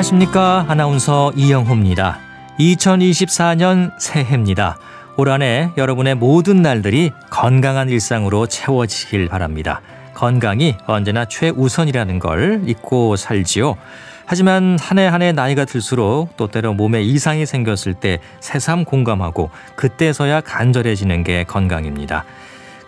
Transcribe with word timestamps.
안녕하십니까. 0.00 0.64
아나운서 0.66 1.30
이영호입니다. 1.36 2.20
2024년 2.58 3.92
새해입니다. 3.98 4.78
올 5.18 5.28
한해 5.28 5.72
여러분의 5.76 6.14
모든 6.14 6.62
날들이 6.62 7.12
건강한 7.28 7.90
일상으로 7.90 8.46
채워지길 8.46 9.28
바랍니다. 9.28 9.82
건강이 10.14 10.76
언제나 10.86 11.26
최우선이라는 11.26 12.18
걸 12.18 12.62
잊고 12.66 13.16
살지요. 13.16 13.76
하지만 14.24 14.78
한 14.80 14.98
해 14.98 15.06
한 15.06 15.20
해 15.20 15.32
나이가 15.32 15.66
들수록 15.66 16.34
또 16.38 16.46
때로 16.46 16.72
몸에 16.72 17.02
이상이 17.02 17.44
생겼을 17.44 17.92
때 17.92 18.20
새삼 18.40 18.86
공감하고 18.86 19.50
그때서야 19.76 20.40
간절해지는 20.40 21.24
게 21.24 21.44
건강입니다. 21.44 22.24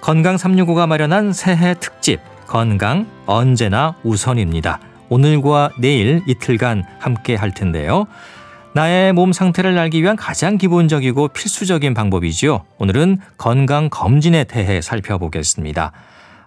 건강 0.00 0.36
365가 0.36 0.86
마련한 0.86 1.34
새해 1.34 1.74
특집 1.78 2.20
건강 2.46 3.06
언제나 3.26 3.96
우선입니다. 4.02 4.80
오늘과 5.12 5.72
내일 5.78 6.22
이틀간 6.26 6.84
함께 6.98 7.34
할 7.34 7.52
텐데요. 7.52 8.06
나의 8.72 9.12
몸 9.12 9.34
상태를 9.34 9.76
알기 9.78 10.02
위한 10.02 10.16
가장 10.16 10.56
기본적이고 10.56 11.28
필수적인 11.28 11.92
방법이지요. 11.92 12.64
오늘은 12.78 13.18
건강 13.36 13.90
검진에 13.90 14.44
대해 14.44 14.80
살펴보겠습니다. 14.80 15.92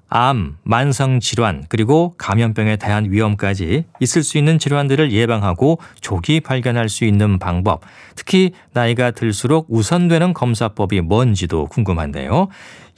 암, 0.08 0.58
만성 0.64 1.20
질환, 1.20 1.66
그리고 1.70 2.16
감염병에 2.18 2.78
대한 2.78 3.12
위험까지 3.12 3.86
있을 4.00 4.24
수 4.24 4.40
있는 4.40 4.58
질환들을 4.58 5.12
예방하고 5.12 5.80
조기 6.02 6.40
발견할 6.40 6.90
수 6.90 7.06
있는 7.06 7.38
방법, 7.38 7.82
특히 8.16 8.54
나이가 8.74 9.12
들수록 9.12 9.68
우선되는 9.70 10.34
검사법이 10.34 11.02
뭔지도 11.02 11.68
궁금한데요. 11.68 12.48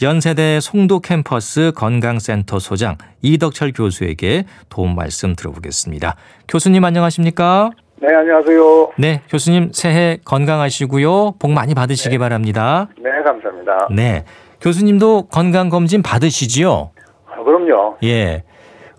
연세대 0.02 0.59
송도 0.59 1.00
캠퍼스 1.00 1.72
건강센터 1.76 2.59
소장 2.59 2.98
이덕철 3.23 3.73
교수에게 3.73 4.45
도움 4.70 4.95
말씀 4.95 5.36
들어보겠습니다. 5.36 6.16
교수님 6.48 6.86
안녕하십니까? 6.86 7.72
네, 8.00 8.14
안녕하세요. 8.14 8.92
네, 9.00 9.22
교수님 9.28 9.72
새해 9.73 10.20
건강하시고요. 10.23 11.38
복 11.39 11.52
많이 11.52 11.73
받으시기 11.73 12.12
네. 12.12 12.17
바랍니다. 12.20 12.89
네, 13.00 13.09
감사합니다. 13.26 13.88
네. 13.92 14.23
교수님도 14.62 15.30
건강검진 15.30 16.04
받으시지요? 16.04 16.92
아, 17.26 17.44
그럼요. 17.44 17.98
예. 18.04 18.44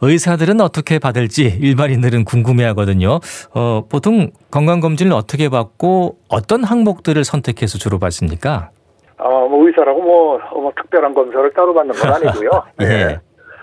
의사들은 0.00 0.60
어떻게 0.60 0.98
받을지 0.98 1.44
일반인들은 1.44 2.24
궁금해 2.24 2.64
하거든요. 2.66 3.20
어, 3.52 3.84
보통 3.88 4.30
건강검진을 4.50 5.12
어떻게 5.12 5.48
받고 5.48 6.18
어떤 6.28 6.64
항목들을 6.64 7.22
선택해서 7.24 7.78
주로 7.78 8.00
받습니까? 8.00 8.70
어, 9.18 9.48
뭐 9.48 9.66
의사라고 9.66 10.02
뭐, 10.02 10.38
뭐 10.52 10.72
특별한 10.76 11.14
검사를 11.14 11.50
따로 11.52 11.74
받는 11.74 11.94
건 11.94 12.12
아니고요. 12.12 12.50
예. 12.80 12.84
네. 12.86 13.18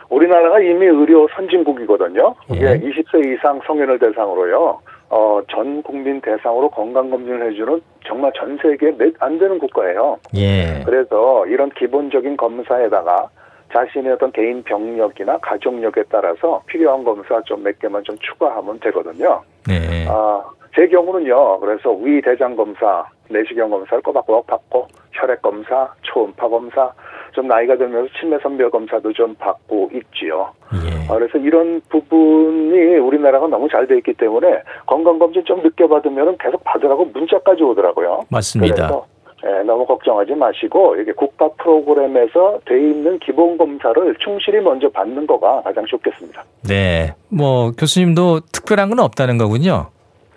우리나라가 0.10 0.60
이미 0.60 0.86
의료 0.86 1.28
선진국이거든요. 1.36 2.36
이게 2.52 2.66
예. 2.66 2.80
20세 2.80 3.34
이상 3.34 3.60
성인을 3.66 3.98
대상으로요. 4.00 4.80
어, 5.10 5.40
전 5.50 5.82
국민 5.84 6.20
대상으로 6.22 6.70
건강검진을 6.70 7.52
해주는 7.52 7.82
정말 8.06 8.32
전 8.36 8.58
세계에 8.62 8.92
몇안 8.92 9.40
되는 9.40 9.58
국가예요. 9.60 10.18
예. 10.36 10.84
그래서 10.86 11.46
이런 11.48 11.70
기본적인 11.72 12.38
검사에다가 12.38 13.30
자신의 13.74 14.14
어떤 14.14 14.32
개인 14.32 14.64
병력이나 14.64 15.38
가족력에 15.40 16.04
따라서 16.10 16.62
필요한 16.68 17.04
검사 17.04 17.42
좀 17.44 17.64
몇 17.64 17.78
개만 17.80 18.04
좀 18.04 18.16
추가하면 18.20 18.80
되거든요. 18.80 19.42
네. 19.68 20.06
아, 20.08 20.44
제 20.76 20.88
경우는요. 20.88 21.60
그래서 21.60 21.92
위 21.92 22.22
대장 22.22 22.56
검사, 22.56 23.06
내시경 23.30 23.70
검사를 23.70 24.02
꼬박꼬박 24.04 24.46
받고 24.48 24.88
혈액 25.14 25.42
검사, 25.42 25.90
초음파 26.02 26.50
검사, 26.50 26.92
좀 27.32 27.48
나이가 27.48 27.78
들면서 27.78 28.10
치매 28.20 28.38
선별 28.40 28.70
검사도 28.70 29.14
좀 29.14 29.34
받고 29.36 29.90
있지요. 29.94 30.52
예. 30.74 31.08
아, 31.10 31.16
그래서 31.18 31.38
이런 31.38 31.82
부분이 31.90 32.98
우리나라가 32.98 33.48
너무 33.48 33.70
잘 33.70 33.88
돼 33.88 33.98
있기 33.98 34.14
때문에 34.14 34.48
건강검진 34.88 35.46
좀 35.46 35.62
늦게 35.62 35.88
받으면 35.88 36.38
계속 36.40 36.64
받으라고 36.64 37.06
문자까지 37.06 37.64
오더라고요. 37.64 38.24
맞습니다. 38.30 38.76
그래서 38.76 39.06
예, 39.46 39.64
너무 39.64 39.86
걱정하지 39.86 40.34
마시고 40.34 40.96
이게 40.96 41.12
국가 41.12 41.48
프로그램에서 41.60 42.60
돼 42.66 42.80
있는 42.80 43.20
기본 43.20 43.58
검사를 43.58 44.16
충실히 44.20 44.60
먼저 44.60 44.90
받는 44.90 45.28
거가 45.28 45.62
가장 45.62 45.86
좋겠습니다. 45.86 46.44
네. 46.68 47.14
뭐 47.30 47.72
교수님도 47.78 48.40
특별한 48.52 48.90
건 48.90 49.00
없다는 49.00 49.38
거군요. 49.38 49.88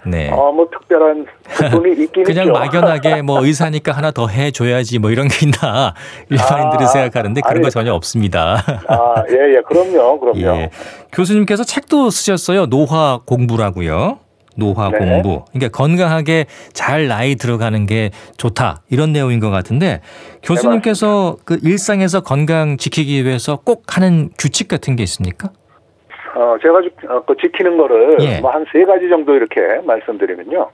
네. 0.06 0.30
어, 0.30 0.52
뭐 0.52 0.68
특별한 0.70 1.26
부분이 1.70 1.92
있긴 2.04 2.22
그냥 2.24 2.44
있죠. 2.46 2.52
막연하게 2.52 3.22
뭐 3.22 3.42
의사니까 3.44 3.92
하나 3.92 4.10
더 4.10 4.28
해줘야지 4.28 4.98
뭐 4.98 5.10
이런 5.10 5.28
게 5.28 5.46
있나 5.46 5.94
일반인들이 6.30 6.84
아, 6.84 6.86
생각하는데 6.86 7.40
그런 7.40 7.56
아니, 7.56 7.64
거 7.64 7.70
전혀 7.70 7.92
없습니다. 7.92 8.62
아, 8.88 9.24
예, 9.30 9.56
예, 9.56 9.60
그럼요, 9.66 10.20
그럼요. 10.20 10.40
예. 10.40 10.70
교수님께서 11.12 11.64
책도 11.64 12.10
쓰셨어요. 12.10 12.66
노화 12.66 13.18
공부라고요. 13.24 14.20
노화 14.56 14.90
네. 14.90 14.98
공부. 14.98 15.44
그러니까 15.52 15.68
건강하게 15.76 16.46
잘 16.72 17.06
나이 17.06 17.36
들어가는 17.36 17.86
게 17.86 18.10
좋다. 18.38 18.82
이런 18.90 19.12
내용인 19.12 19.38
것 19.38 19.50
같은데 19.50 20.00
교수님께서 20.42 21.36
그 21.44 21.58
일상에서 21.62 22.22
건강 22.22 22.76
지키기 22.76 23.24
위해서 23.24 23.56
꼭 23.56 23.84
하는 23.96 24.30
규칙 24.36 24.66
같은 24.66 24.96
게 24.96 25.04
있습니까? 25.04 25.50
어, 26.34 26.56
제가 26.62 26.82
지, 26.82 26.90
어, 27.08 27.22
그 27.24 27.36
지키는 27.36 27.76
거를 27.76 28.16
예. 28.20 28.40
뭐 28.40 28.50
한 28.50 28.64
세 28.72 28.84
가지 28.84 29.08
정도 29.08 29.34
이렇게 29.34 29.60
말씀드리면요. 29.84 30.70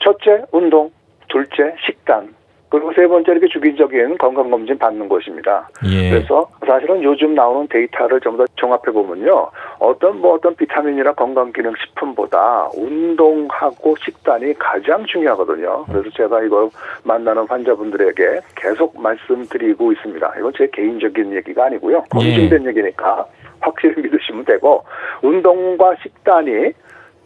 첫째, 0.00 0.42
운동. 0.52 0.90
둘째, 1.28 1.74
식단. 1.84 2.34
그리고 2.68 2.92
세 2.94 3.06
번째 3.06 3.30
이렇게 3.32 3.46
주기적인 3.48 4.18
건강검진 4.18 4.76
받는 4.78 5.08
것입니다. 5.08 5.68
예. 5.86 6.10
그래서 6.10 6.48
사실은 6.66 7.02
요즘 7.02 7.34
나오는 7.34 7.66
데이터를 7.68 8.20
전부 8.20 8.38
다 8.38 8.52
종합해 8.56 8.92
보면요. 8.92 9.50
어떤 9.78 10.20
뭐 10.20 10.34
어떤 10.34 10.54
비타민이나 10.56 11.12
건강기능식품보다 11.14 12.70
운동하고 12.76 13.94
식단이 14.04 14.54
가장 14.58 15.04
중요하거든요. 15.06 15.84
그래서 15.86 16.10
제가 16.10 16.42
이걸 16.42 16.68
만나는 17.04 17.46
환자분들에게 17.48 18.40
계속 18.56 19.00
말씀드리고 19.00 19.92
있습니다. 19.92 20.34
이건 20.38 20.52
제 20.56 20.68
개인적인 20.72 21.34
얘기가 21.34 21.66
아니고요. 21.66 22.02
검증된 22.10 22.66
얘기니까 22.66 23.26
확실히 23.66 24.02
믿으시면 24.02 24.44
되고 24.44 24.84
운동과 25.22 25.96
식단이 26.02 26.72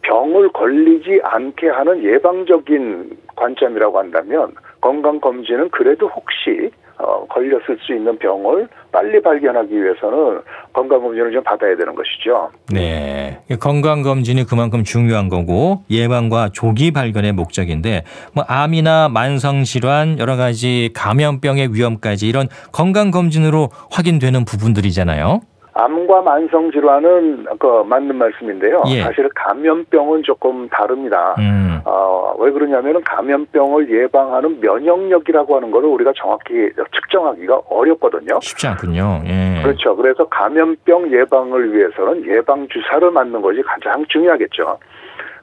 병을 0.01 0.49
걸리지 0.49 1.21
않게 1.23 1.69
하는 1.69 2.03
예방적인 2.03 3.17
관점이라고 3.35 3.99
한다면 3.99 4.55
건강검진은 4.81 5.69
그래도 5.69 6.07
혹시 6.07 6.71
어, 6.97 7.25
걸렸을 7.27 7.79
수 7.81 7.95
있는 7.95 8.17
병을 8.19 8.67
빨리 8.91 9.21
발견하기 9.21 9.73
위해서는 9.73 10.41
건강검진을 10.73 11.31
좀 11.31 11.43
받아야 11.43 11.75
되는 11.75 11.95
것이죠. 11.95 12.51
네. 12.71 13.39
건강 13.59 14.03
검진이 14.03 14.45
그만큼 14.45 14.83
중요한 14.83 15.27
거고 15.27 15.83
예방과 15.89 16.49
조기 16.53 16.91
발견의 16.91 17.31
목적인데 17.31 18.03
뭐 18.33 18.43
암이나 18.47 19.09
만성 19.09 19.63
질환 19.63 20.19
여러 20.19 20.35
가지 20.35 20.91
감염병의 20.93 21.73
위험까지 21.73 22.27
이런 22.27 22.47
건강 22.71 23.09
검진으로 23.09 23.69
확인되는 23.91 24.45
부분들이잖아요. 24.45 25.41
암과 25.73 26.21
만성 26.21 26.71
질환은 26.71 27.45
그 27.59 27.83
맞는 27.85 28.15
말씀인데요. 28.15 28.83
예. 28.87 29.01
사실 29.01 29.29
감염병은 29.33 30.23
조금 30.23 30.67
다릅니다. 30.69 31.35
음. 31.39 31.79
어, 31.85 32.35
왜 32.39 32.51
그러냐면은 32.51 33.01
감염병을 33.03 33.89
예방하는 33.89 34.59
면역력이라고 34.59 35.55
하는 35.55 35.71
거를 35.71 35.89
우리가 35.89 36.11
정확히 36.15 36.69
측정하기가 36.93 37.61
어렵거든요. 37.69 38.39
쉽지 38.41 38.67
않군요. 38.67 39.21
예. 39.25 39.61
그렇죠. 39.63 39.95
그래서 39.95 40.27
감염병 40.27 41.11
예방을 41.11 41.73
위해서는 41.73 42.25
예방 42.27 42.67
주사를 42.67 43.09
맞는 43.09 43.41
것이 43.41 43.61
가장 43.61 44.05
중요하겠죠. 44.07 44.77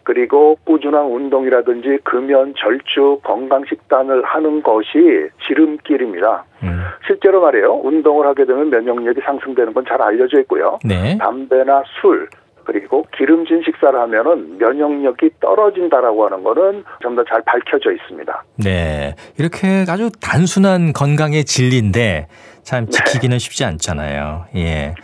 그리고 0.09 0.57
꾸준한 0.65 1.05
운동이라든지 1.05 1.99
금연, 2.03 2.55
절주, 2.57 3.21
건강 3.23 3.63
식단을 3.69 4.25
하는 4.25 4.63
것이 4.63 5.29
지름길입니다. 5.47 6.45
음. 6.63 6.81
실제로 7.07 7.43
말이에요. 7.43 7.75
운동을 7.85 8.27
하게 8.27 8.47
되면 8.47 8.71
면역력이 8.71 9.21
상승되는 9.23 9.75
건 9.75 9.85
잘 9.87 10.01
알려져 10.01 10.41
있고요. 10.41 10.79
네. 10.83 11.19
담배나 11.19 11.83
술 12.01 12.27
그리고 12.65 13.05
기름진 13.17 13.63
식사를 13.65 13.99
하면은 14.01 14.57
면역력이 14.59 15.31
떨어진다라고 15.41 16.25
하는 16.25 16.43
거는 16.43 16.85
좀 17.01 17.15
더 17.15 17.23
잘 17.25 17.43
밝혀져 17.43 17.93
있습니다. 17.93 18.45
네. 18.65 19.15
이렇게 19.39 19.85
아주 19.91 20.11
단순한 20.23 20.95
건강의 20.95 21.45
진리인데 21.45 22.29
참 22.69 22.85
네. 22.85 22.91
지키기는 22.91 23.39
쉽지 23.39 23.65
않잖아요. 23.65 24.45
예. 24.57 24.95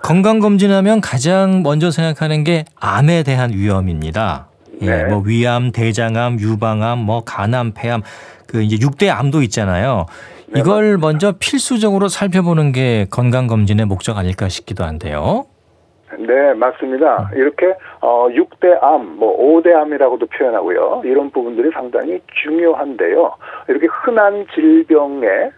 건강검진하면 0.00 1.02
가장 1.02 1.62
먼저 1.62 1.90
생각하는 1.90 2.44
게 2.44 2.64
암에 2.76 3.24
대한 3.24 3.52
위험입니다. 3.52 4.46
예. 4.80 4.86
네. 4.86 5.04
뭐 5.04 5.18
위암, 5.18 5.70
대장암, 5.72 6.40
유방암, 6.40 7.00
뭐 7.00 7.22
간암, 7.22 7.72
폐암 7.74 8.00
그 8.46 8.62
이제 8.62 8.76
6대 8.76 9.10
암도 9.10 9.42
있잖아요. 9.42 10.06
네, 10.48 10.60
이걸 10.60 10.96
먼저 10.96 11.32
필수적으로 11.38 12.08
살펴보는 12.08 12.72
게 12.72 13.06
건강검진의 13.10 13.84
목적 13.84 14.16
아닐까 14.16 14.48
싶기도 14.48 14.84
한데요. 14.84 15.44
네, 16.18 16.54
맞습니다. 16.54 17.30
이렇게 17.34 17.74
어 18.00 18.28
6대 18.28 18.82
암, 18.82 19.16
뭐 19.16 19.36
5대 19.38 19.74
암이라고도 19.74 20.26
표현하고요. 20.26 21.02
이런 21.04 21.30
부분들이 21.30 21.70
상당히 21.70 22.20
중요한데요. 22.42 23.32
이렇게 23.68 23.86
흔한 23.86 24.46
질병에 24.54 25.50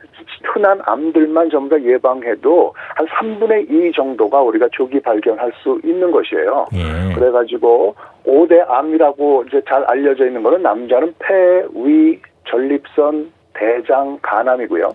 흔한 0.45 0.81
암들만 0.85 1.51
전부 1.51 1.77
다 1.77 1.83
예방해도 1.83 2.73
한 2.95 3.07
3분의 3.07 3.71
2 3.71 3.93
정도가 3.93 4.43
우리가 4.43 4.69
조기 4.73 5.01
발견할 5.01 5.53
수 5.63 5.81
있는 5.85 6.11
것이에요. 6.11 6.67
예. 6.75 7.15
그래가지고 7.15 7.95
5대 8.27 8.69
암이라고 8.69 9.45
이제 9.49 9.63
잘 9.69 9.85
알려져 9.85 10.27
있는 10.27 10.43
거는 10.43 10.63
남자는 10.63 11.15
폐, 11.19 11.65
위, 11.75 12.21
전립선, 12.49 13.33
대장, 13.55 14.19
간암이고요. 14.23 14.91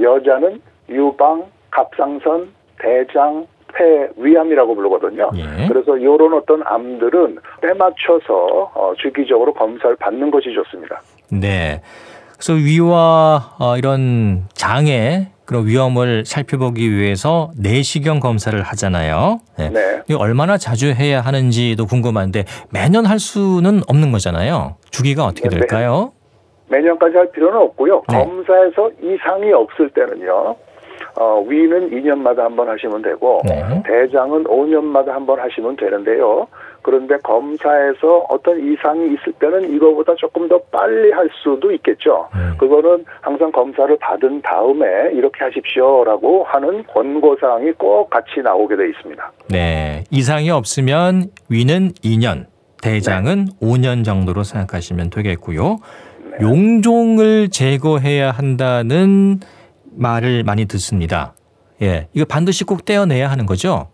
여자는 0.00 0.60
유방, 0.88 1.44
갑상선, 1.70 2.48
대장, 2.78 3.46
폐, 3.74 4.08
위암이라고 4.16 4.74
부르거든요. 4.74 5.30
예. 5.36 5.68
그래서 5.68 5.96
이런 5.96 6.32
어떤 6.34 6.62
암들은 6.64 7.38
때 7.60 7.72
맞춰서 7.74 8.70
어, 8.74 8.92
주기적으로 8.98 9.52
검사를 9.52 9.94
받는 9.96 10.30
것이 10.30 10.52
좋습니다. 10.54 11.02
네. 11.30 11.82
그래서 12.34 12.54
위와 12.54 13.56
어, 13.58 13.76
이런 13.76 14.44
장애 14.54 15.28
그런 15.44 15.66
위험을 15.66 16.24
살펴보기 16.24 16.90
위해서 16.90 17.50
내시경 17.60 18.20
검사를 18.20 18.60
하잖아요. 18.62 19.40
네. 19.58 19.70
네. 19.70 20.14
얼마나 20.18 20.56
자주 20.56 20.92
해야 20.92 21.20
하는지도 21.20 21.86
궁금한데 21.86 22.44
매년 22.72 23.04
할 23.04 23.18
수는 23.18 23.82
없는 23.86 24.10
거잖아요. 24.12 24.76
주기가 24.90 25.24
어떻게 25.24 25.48
네, 25.48 25.58
될까요? 25.58 26.12
매년까지 26.68 27.16
할 27.16 27.30
필요는 27.32 27.58
없고요. 27.58 28.02
네. 28.08 28.24
검사에서 28.24 28.90
이상이 29.02 29.52
없을 29.52 29.90
때는요. 29.90 30.56
어, 31.16 31.44
위는 31.46 31.90
2년마다 31.90 32.38
한 32.38 32.56
번 32.56 32.68
하시면 32.68 33.02
되고 33.02 33.40
네. 33.44 33.62
대장은 33.86 34.44
5년마다 34.44 35.08
한 35.08 35.26
번 35.26 35.38
하시면 35.40 35.76
되는데요. 35.76 36.46
그런데 36.82 37.16
검사에서 37.22 38.26
어떤 38.28 38.58
이상이 38.60 39.06
있을 39.14 39.32
때는 39.38 39.74
이거보다 39.74 40.14
조금 40.16 40.48
더 40.48 40.58
빨리 40.70 41.10
할 41.12 41.28
수도 41.42 41.72
있겠죠. 41.72 42.28
음. 42.34 42.54
그거는 42.58 43.04
항상 43.22 43.50
검사를 43.52 43.96
받은 43.98 44.42
다음에 44.42 44.86
이렇게 45.14 45.44
하십시오라고 45.44 46.44
하는 46.44 46.84
권고사항이 46.88 47.72
꼭 47.72 48.10
같이 48.10 48.40
나오게 48.42 48.76
돼 48.76 48.88
있습니다. 48.90 49.32
네. 49.48 50.04
이상이 50.10 50.50
없으면 50.50 51.28
위는 51.48 51.92
2년, 52.04 52.46
대장은 52.82 53.46
5년 53.62 54.04
정도로 54.04 54.42
생각하시면 54.42 55.08
되겠고요. 55.10 55.78
네. 56.32 56.36
용종을 56.42 57.48
제거해야 57.50 58.30
한다는 58.30 59.40
말을 59.96 60.44
많이 60.44 60.66
듣습니다. 60.66 61.34
예. 61.82 62.08
이거 62.12 62.24
반드시 62.28 62.64
꼭 62.64 62.84
떼어내야 62.84 63.30
하는 63.30 63.46
거죠? 63.46 63.88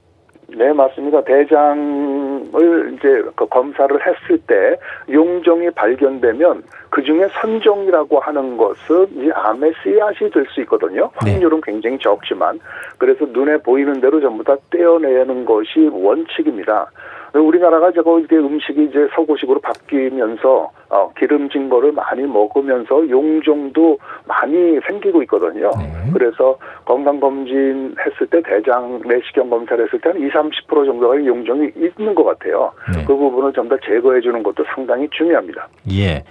네, 0.49 0.73
맞습니다. 0.73 1.23
대장을 1.25 2.95
이제 2.99 3.23
그 3.37 3.47
검사를 3.47 3.97
했을 4.05 4.39
때 4.47 4.77
용종이 5.11 5.71
발견되면 5.71 6.65
그 6.91 7.03
중에 7.05 7.29
선종이라고 7.41 8.19
하는 8.19 8.57
것은 8.57 9.07
이 9.15 9.31
암의 9.33 9.73
씨앗이 9.83 10.31
될 10.31 10.45
수 10.51 10.61
있거든요. 10.63 11.11
네. 11.25 11.33
확률은 11.33 11.61
굉장히 11.61 11.99
적지만 11.99 12.59
그래서 12.99 13.25
눈에 13.27 13.59
보이는 13.59 14.01
대로 14.01 14.21
전부 14.21 14.43
다 14.43 14.57
떼어내는 14.71 15.45
것이 15.45 15.89
원칙입니다. 15.93 16.91
우리나라가 17.39 17.93
저거 17.93 18.19
이게 18.19 18.37
음식이 18.37 18.85
이제 18.85 19.09
서구식으로 19.15 19.61
바뀌면서 19.61 20.71
어, 20.89 21.11
기름진 21.17 21.69
거를 21.69 21.93
많이 21.93 22.23
먹으면서 22.23 23.09
용종도 23.09 23.99
많이 24.27 24.79
생기고 24.87 25.23
있거든요. 25.23 25.71
네. 25.79 26.11
그래서 26.13 26.59
건강검진 26.85 27.95
했을 28.05 28.27
때 28.27 28.43
대장 28.43 29.01
내시경 29.05 29.49
검사를 29.51 29.85
했을 29.85 30.01
때는 30.01 30.27
20, 30.27 30.35
30% 30.69 30.87
정도의 30.87 31.27
용종이 31.27 31.71
있는 31.77 32.15
것 32.15 32.25
같아요. 32.25 32.73
네. 32.95 33.05
그 33.05 33.15
부분을 33.15 33.53
전부 33.53 33.77
다 33.77 33.81
제거해 33.87 34.21
주는 34.21 34.43
것도 34.43 34.65
상당히 34.75 35.09
중요합니다. 35.11 35.69
예. 35.93 36.25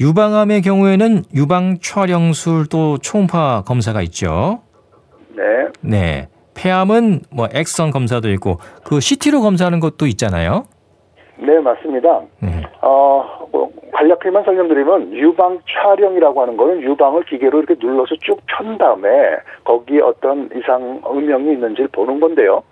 유방암의 0.00 0.62
경우에는 0.62 1.24
유방 1.34 1.78
촬영술 1.80 2.66
또 2.70 2.98
초음파 2.98 3.64
검사가 3.66 4.02
있죠. 4.02 4.62
네. 5.36 5.68
네. 5.82 6.28
폐암은 6.60 7.20
뭐 7.32 7.48
엑선 7.52 7.90
검사도 7.90 8.30
있고 8.32 8.58
그 8.84 9.00
CT로 9.00 9.40
검사하는 9.40 9.80
것도 9.80 10.06
있잖아요. 10.06 10.64
네, 11.38 11.58
맞습니다. 11.58 12.20
네. 12.40 12.62
어, 12.82 13.48
뭐 13.50 13.70
간략히만 13.94 14.44
설명드리면 14.44 15.14
유방 15.14 15.60
촬영이라고 15.66 16.42
하는 16.42 16.56
거는 16.56 16.82
유방을 16.82 17.24
기계로 17.24 17.58
이렇게 17.62 17.74
눌러서 17.78 18.14
쭉 18.20 18.38
편 18.46 18.76
다음에 18.76 19.08
거기에 19.64 20.00
어떤 20.00 20.50
이상 20.54 21.00
음영이 21.10 21.52
있는지를 21.52 21.88
보는 21.92 22.20
건데요. 22.20 22.62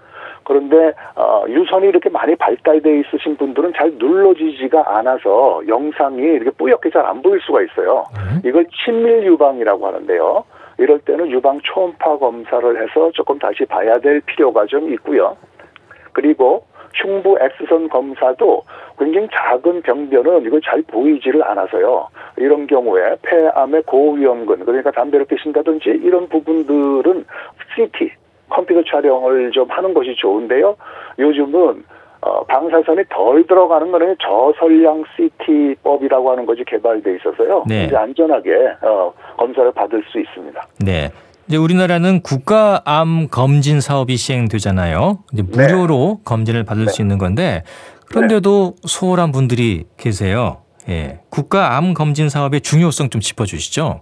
그런데 0.45 0.93
어, 1.15 1.45
유선이 1.49 1.87
이렇게 1.89 2.09
많이 2.11 2.35
발달돼 2.37 3.01
있으신 3.01 3.37
분들은 3.37 3.73
잘 3.77 3.93
눌러지지가 3.99 4.99
않아서 4.99 5.63
영상이 5.67 6.21
이렇게 6.23 6.51
뿌옇게 6.51 6.91
잘 6.91 7.07
안 7.07 7.23
보일 7.23 7.41
수가 7.41 7.63
있어요. 7.63 8.05
네. 8.43 8.49
이걸 8.49 8.67
친밀 8.85 9.25
유방이라고 9.25 9.87
하는데요. 9.87 10.45
이럴 10.79 11.01
때는 11.01 11.31
유방 11.31 11.61
초음파 11.63 12.19
검사를 12.19 12.83
해서 12.83 13.11
조금 13.13 13.39
다시 13.39 13.65
봐야 13.65 13.99
될 13.99 14.21
필요가 14.21 14.65
좀 14.67 14.93
있고요. 14.95 15.37
그리고 16.13 16.65
흉부 16.95 17.37
X선 17.41 17.89
검사도 17.89 18.63
굉장히 18.99 19.29
작은 19.33 19.83
병변은 19.83 20.45
이걸 20.45 20.61
잘 20.63 20.83
보이지를 20.83 21.45
않아서요. 21.45 22.09
이런 22.37 22.67
경우에 22.67 23.17
폐암의 23.23 23.83
고위험군, 23.83 24.65
그러니까 24.65 24.91
담배를 24.91 25.27
피신다든지 25.27 25.91
이런 26.03 26.29
부분들은 26.29 27.25
CT, 27.75 28.11
컴퓨터 28.49 28.83
촬영을 28.85 29.51
좀 29.51 29.69
하는 29.71 29.95
것이 29.95 30.15
좋은데요. 30.17 30.77
요즘은 31.19 31.85
어, 32.21 32.45
방사선이 32.45 33.05
덜 33.11 33.47
들어가는 33.47 33.91
거는 33.93 34.17
저설량 34.21 35.05
CT법이라고 35.17 36.31
하는 36.31 36.47
것이 36.47 36.65
개발돼 36.67 37.17
있어서요. 37.17 37.65
네. 37.67 37.85
이제 37.85 37.97
안전하게 37.97 38.51
어, 38.83 39.13
검사를 39.37 39.71
받을 39.73 40.03
수 40.11 40.19
있습니다. 40.21 40.67
네. 40.81 41.11
이제 41.47 41.57
우리나라는 41.57 42.23
국가암 42.23 43.29
검진 43.31 43.81
사업이 43.81 44.17
시행되잖아요. 44.17 45.19
이제 45.33 45.43
네. 45.43 45.49
무료로 45.51 46.21
검진을 46.25 46.65
받을 46.65 46.87
네. 46.87 46.91
수 46.91 47.03
있는 47.03 47.19
건데 47.19 47.63
그런데도 48.07 48.75
소홀한 48.83 49.33
분들이 49.33 49.85
계세요. 49.97 50.59
예. 50.89 51.21
국가암 51.31 51.95
검진 51.95 52.29
사업의 52.29 52.63
중요성 52.63 53.11
좀 53.11 53.21
짚어 53.21 53.45
주시죠. 53.45 54.01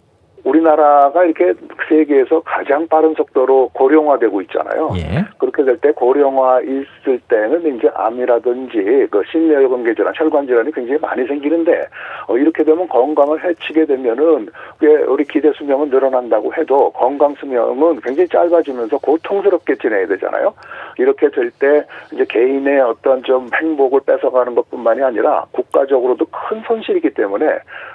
우리나라가 0.66 1.24
이렇게 1.24 1.54
세계에서 1.88 2.40
가장 2.40 2.86
빠른 2.88 3.14
속도로 3.14 3.70
고령화되고 3.72 4.40
있잖아요. 4.42 4.90
예. 4.96 5.24
그렇게 5.38 5.62
될 5.64 5.76
때 5.78 5.92
고령화 5.92 6.62
있을 6.62 7.20
때는 7.28 7.76
이제 7.76 7.90
암이라든지 7.94 9.08
그 9.10 9.22
심혈관 9.30 9.84
계 9.84 9.94
질환, 9.94 10.12
혈관 10.16 10.46
질환이 10.46 10.72
굉장히 10.72 10.98
많이 10.98 11.26
생기는데 11.26 11.84
어, 12.28 12.36
이렇게 12.38 12.64
되면 12.64 12.88
건강을 12.88 13.44
해치게 13.44 13.84
되면은 13.84 14.48
꽤 14.80 14.86
우리 14.86 15.24
기대 15.24 15.52
수명은 15.52 15.90
늘어난다고 15.90 16.52
해도 16.54 16.90
건강 16.92 17.34
수명은 17.34 18.00
굉장히 18.00 18.26
짧아지면서 18.28 18.98
고통스럽게 18.98 19.76
지내야 19.76 20.06
되잖아요. 20.06 20.54
이렇게 20.98 21.28
될 21.30 21.50
때 21.58 21.84
이제 22.12 22.24
개인의 22.28 22.80
어떤 22.80 23.22
좀 23.22 23.48
행복을 23.54 24.00
뺏어가는 24.04 24.54
것뿐만이 24.54 25.02
아니라 25.02 25.44
국가적으로도 25.52 26.26
큰 26.26 26.62
손실이기 26.66 27.10
때문에 27.10 27.46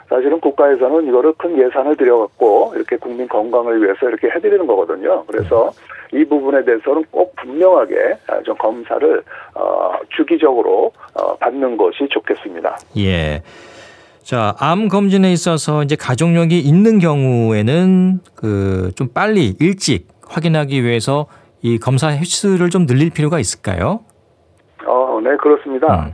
사실은 0.07 0.39
국가에서는 0.39 1.07
이거를 1.07 1.33
큰 1.37 1.57
예산을 1.57 1.95
들여갖고 1.97 2.60
이렇게 2.75 2.97
국민 2.97 3.27
건강을 3.27 3.81
위해서 3.83 4.07
이렇게 4.07 4.27
해드리는 4.29 4.65
거거든요. 4.67 5.23
그래서 5.25 5.71
이 6.13 6.23
부분에 6.25 6.63
대해서는 6.65 7.05
꼭 7.11 7.35
분명하게 7.37 7.95
아, 8.27 8.41
좀 8.43 8.55
검사를 8.57 9.23
어, 9.55 9.93
주기적으로 10.15 10.91
어, 11.15 11.35
받는 11.37 11.77
것이 11.77 12.07
좋겠습니다. 12.09 12.77
예. 12.97 13.41
자, 14.23 14.55
암 14.59 14.87
검진에 14.87 15.31
있어서 15.31 15.83
이제 15.83 15.95
가족력이 15.95 16.59
있는 16.59 16.99
경우에는 16.99 18.19
그 18.35 18.91
좀 18.95 19.07
빨리 19.13 19.55
일찍 19.59 20.07
확인하기 20.27 20.83
위해서 20.83 21.27
이 21.61 21.77
검사 21.79 22.09
횟수를 22.09 22.69
좀 22.69 22.85
늘릴 22.85 23.09
필요가 23.09 23.39
있을까요? 23.39 24.01
어, 24.85 25.19
네 25.23 25.35
그렇습니다. 25.37 26.05
음. 26.05 26.13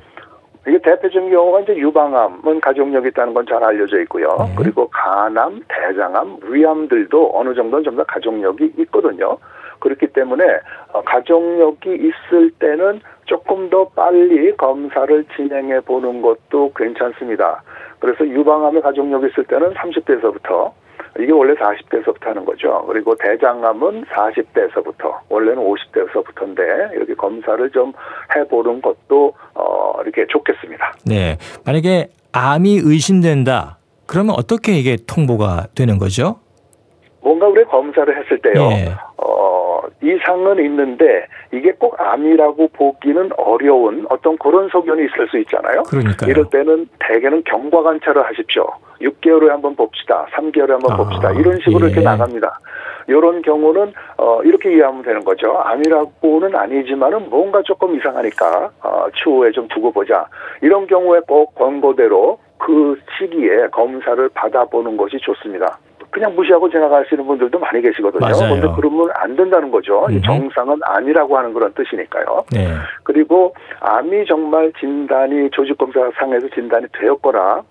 이게 0.67 0.77
대표적인 0.79 1.29
경우가 1.29 1.61
이제 1.61 1.75
유방암은 1.77 2.59
가족력이 2.59 3.07
있다는 3.09 3.33
건 3.33 3.45
잘 3.47 3.63
알려져 3.63 4.01
있고요. 4.01 4.27
네. 4.39 4.55
그리고 4.57 4.89
간암, 4.89 5.61
대장암, 5.69 6.39
위암들도 6.43 7.31
어느 7.33 7.53
정도는 7.55 7.83
좀 7.85 7.95
더 7.95 8.03
가족력이 8.03 8.73
있거든요. 8.79 9.37
그렇기 9.79 10.07
때문에 10.07 10.43
어, 10.91 11.01
가족력이 11.03 11.93
있을 11.95 12.51
때는 12.59 12.99
조금 13.25 13.69
더 13.69 13.87
빨리 13.89 14.55
검사를 14.57 15.25
진행해 15.35 15.79
보는 15.81 16.21
것도 16.21 16.73
괜찮습니다. 16.75 17.63
그래서 17.99 18.27
유방암의 18.27 18.81
가족력이 18.81 19.27
있을 19.27 19.45
때는 19.45 19.73
30대에서부터 19.73 20.71
이게 21.19 21.31
원래 21.31 21.53
40대에서부터 21.55 22.25
하는 22.25 22.45
거죠. 22.45 22.83
그리고 22.87 23.15
대장암은 23.15 24.05
40대에서부터 24.05 25.19
원래는 25.29 25.63
50대에서부터인데 25.63 26.93
이렇게 26.93 27.13
검사를 27.15 27.69
좀 27.71 27.93
해보는 28.35 28.81
것도 28.81 29.33
어 29.55 30.01
이렇게 30.03 30.25
좋겠습니다. 30.27 30.93
네. 31.05 31.37
만약에 31.65 32.09
암이 32.31 32.81
의심된다. 32.83 33.77
그러면 34.05 34.35
어떻게 34.37 34.73
이게 34.73 34.97
통보가 35.05 35.67
되는 35.75 35.97
거죠? 35.97 36.39
뭔가 37.27 37.47
우리 37.47 37.65
검사를 37.65 38.15
했을 38.15 38.37
때요. 38.37 38.69
예. 38.71 38.93
어, 39.17 39.81
이상은 40.01 40.63
있는데 40.63 41.27
이게 41.51 41.73
꼭 41.73 41.99
암이라고 41.99 42.69
보기는 42.69 43.31
어려운 43.35 44.05
어떤 44.09 44.37
그런 44.37 44.69
소견이 44.69 45.03
있을 45.03 45.27
수 45.27 45.37
있잖아요. 45.39 45.83
그러니까요. 45.83 46.31
이럴 46.31 46.45
때는 46.49 46.87
대개는 46.99 47.43
경과 47.43 47.83
관찰을 47.83 48.25
하십시오. 48.27 48.65
6개월에 49.01 49.47
한번 49.47 49.75
봅시다. 49.75 50.25
3개월에 50.35 50.69
한번 50.69 50.93
아, 50.93 50.95
봅시다. 50.95 51.31
이런 51.33 51.59
식으로 51.59 51.87
예. 51.87 51.91
이렇게 51.91 52.01
나갑니다. 52.01 52.59
이런 53.07 53.41
경우는 53.41 53.93
어, 54.17 54.41
이렇게 54.43 54.73
이해하면 54.73 55.01
되는 55.03 55.25
거죠. 55.25 55.57
암이라고는 55.57 56.55
아니지만은 56.55 57.29
뭔가 57.29 57.61
조금 57.63 57.93
이상하니까 57.97 58.69
어, 58.83 59.05
추후에 59.15 59.51
좀 59.51 59.67
두고 59.67 59.91
보자. 59.91 60.25
이런 60.61 60.87
경우에 60.87 61.19
꼭 61.27 61.55
권고대로 61.55 62.39
그 62.57 62.97
시기에 63.17 63.67
검사를 63.71 64.29
받아보는 64.29 64.95
것이 64.95 65.17
좋습니다. 65.17 65.77
그냥 66.17 66.35
무시하고 66.35 66.67
지나가시는 66.69 67.25
분들도 67.27 67.59
많이 67.59 67.79
계시거든요. 67.81 68.19
맞아요. 68.19 68.55
그런데 68.55 68.67
그러면 68.75 69.09
안 69.15 69.35
된다는 69.35 69.69
거죠. 69.69 70.07
이 70.09 70.15
음흠. 70.15 70.21
정상은 70.25 70.79
암이라고 70.83 71.37
하는 71.37 71.53
그런 71.53 71.71
뜻이니까요. 71.73 72.43
네. 72.51 72.69
그리고 73.03 73.53
암이 73.79 74.25
정말 74.25 74.71
진단이 74.79 75.51
조직검사상에서 75.51 76.47
진단이 76.55 76.87
되었거나 76.99 77.61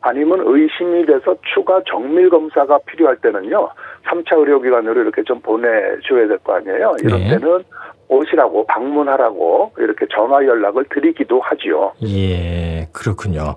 아니면 0.00 0.42
의심이 0.44 1.06
돼서 1.06 1.36
추가 1.54 1.80
정밀 1.86 2.28
검사가 2.28 2.80
필요할 2.86 3.16
때는요. 3.18 3.68
3차 4.06 4.36
의료기관으로 4.36 5.00
이렇게 5.00 5.22
좀 5.22 5.38
보내줘야 5.40 6.26
될 6.26 6.38
거 6.38 6.54
아니에요. 6.56 6.96
이런 7.04 7.20
네. 7.20 7.30
때는 7.30 7.62
오시라고 8.08 8.66
방문하라고 8.66 9.72
이렇게 9.78 10.06
전화 10.12 10.44
연락을 10.44 10.84
드리기도 10.90 11.40
하지요. 11.40 11.92
예, 12.04 12.88
그렇군요. 12.92 13.54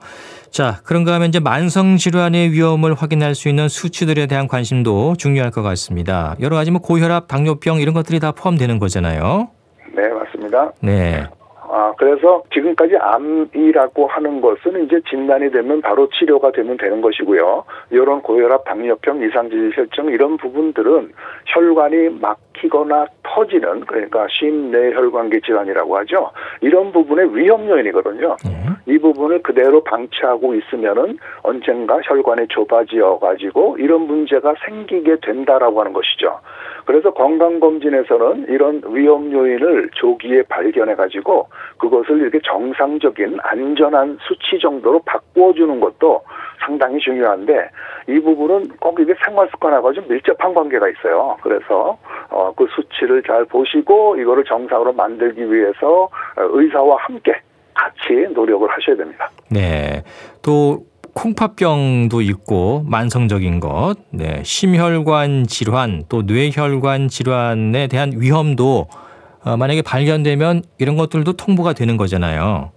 자, 0.56 0.80
그런가 0.86 1.14
하면 1.16 1.28
이제 1.28 1.42
만성 1.42 1.98
질환의 1.98 2.54
위험을 2.54 2.94
확인할 2.94 3.36
수 3.36 3.50
있는 3.50 3.68
수치들에 3.68 4.26
대한 4.26 4.48
관심도 4.48 5.18
중요할 5.18 5.52
것 5.52 5.64
같습니다. 5.64 6.38
여러 6.40 6.56
가지 6.56 6.72
뭐 6.72 6.80
고혈압, 6.80 7.28
당뇨병 7.28 7.82
이런 7.82 7.94
것들이 7.94 8.22
다 8.22 8.32
포함되는 8.32 8.80
거잖아요. 8.80 9.50
네, 9.94 10.08
맞습니다. 10.08 10.72
네. 10.80 11.26
아, 11.70 11.94
그래서 11.98 12.44
지금까지 12.54 12.96
암이라고 12.98 14.08
하는 14.08 14.42
것은 14.42 14.86
이제 14.86 15.00
진단이 15.10 15.52
되면 15.52 15.82
바로 15.82 16.08
치료가 16.10 16.52
되면 16.52 16.78
되는 16.78 17.02
것이고요. 17.02 17.64
이런 17.92 18.22
고혈압, 18.22 18.66
당뇨병, 18.66 19.22
이상지질혈증 19.22 20.06
이런 20.12 20.38
부분들은 20.38 21.12
혈관이 21.46 22.20
막히거나 22.22 23.08
터지는 23.24 23.82
그러니까 23.82 24.28
심내혈관계 24.30 25.42
질환이라고 25.42 25.98
하죠. 25.98 26.32
이런 26.62 26.92
부분의 26.92 27.36
위험 27.36 27.68
요인이거든요. 27.68 28.38
네. 28.46 28.66
이 28.88 28.98
부분을 28.98 29.42
그대로 29.42 29.84
방치하고 29.84 30.54
있으면은 30.56 31.18
언젠가 31.42 32.00
혈관이 32.04 32.48
좁아지어 32.50 33.20
가지고 33.20 33.78
이런 33.80 34.02
문제가 34.02 34.54
생기게 34.66 35.18
된다라고 35.22 35.80
하는 35.80 35.94
것이죠. 35.94 36.40
그래서 36.86 37.12
건강검진에서는 37.12 38.46
이런 38.50 38.82
위험 38.88 39.32
요인을 39.32 39.89
조기에 39.94 40.44
발견해 40.44 40.96
가지고 40.96 41.48
그것을 41.77 42.20
이렇게 42.20 42.39
정상적인 42.44 43.39
안전한 43.42 44.18
수치 44.22 44.60
정도로 44.62 45.01
바꾸어주는 45.06 45.80
것도 45.80 46.22
상당히 46.65 47.00
중요한데 47.00 47.70
이 48.08 48.20
부분은 48.20 48.70
꼭 48.80 49.00
이게 49.00 49.13
생활 49.25 49.48
습관하고 49.50 49.94
좀 49.94 50.08
밀접한 50.08 50.54
관계가 50.54 50.89
있어요. 50.89 51.38
그래서 51.42 51.98
어, 52.30 52.54
그 52.56 52.68
수치를 52.75 53.24
잘 53.24 53.46
보시고 53.46 54.18
이거를 54.18 54.44
정상으로 54.46 54.94
만들기 54.94 55.51
위해서 55.51 56.04
어, 56.04 56.10
의사와 56.38 56.98
함께 57.00 57.34
같이 57.74 58.27
노력을 58.34 58.68
하셔야 58.70 58.96
됩니다. 58.96 59.30
네. 59.51 60.01
또 60.42 60.80
콩팥병도 61.16 62.22
있고 62.22 62.84
만성적인 62.86 63.60
것, 63.62 63.96
네. 64.12 64.44
심혈관 64.44 65.46
질환, 65.48 66.04
또 66.10 66.22
뇌혈관 66.22 67.08
질환에 67.08 67.88
대한 67.88 68.12
위험도 68.16 68.88
어, 69.46 69.58
만약에 69.58 69.82
발견되면 69.82 70.64
이런 70.78 70.98
것들도 70.98 71.34
통보가 71.34 71.74
되는 71.74 71.98
거잖아요. 71.98 72.72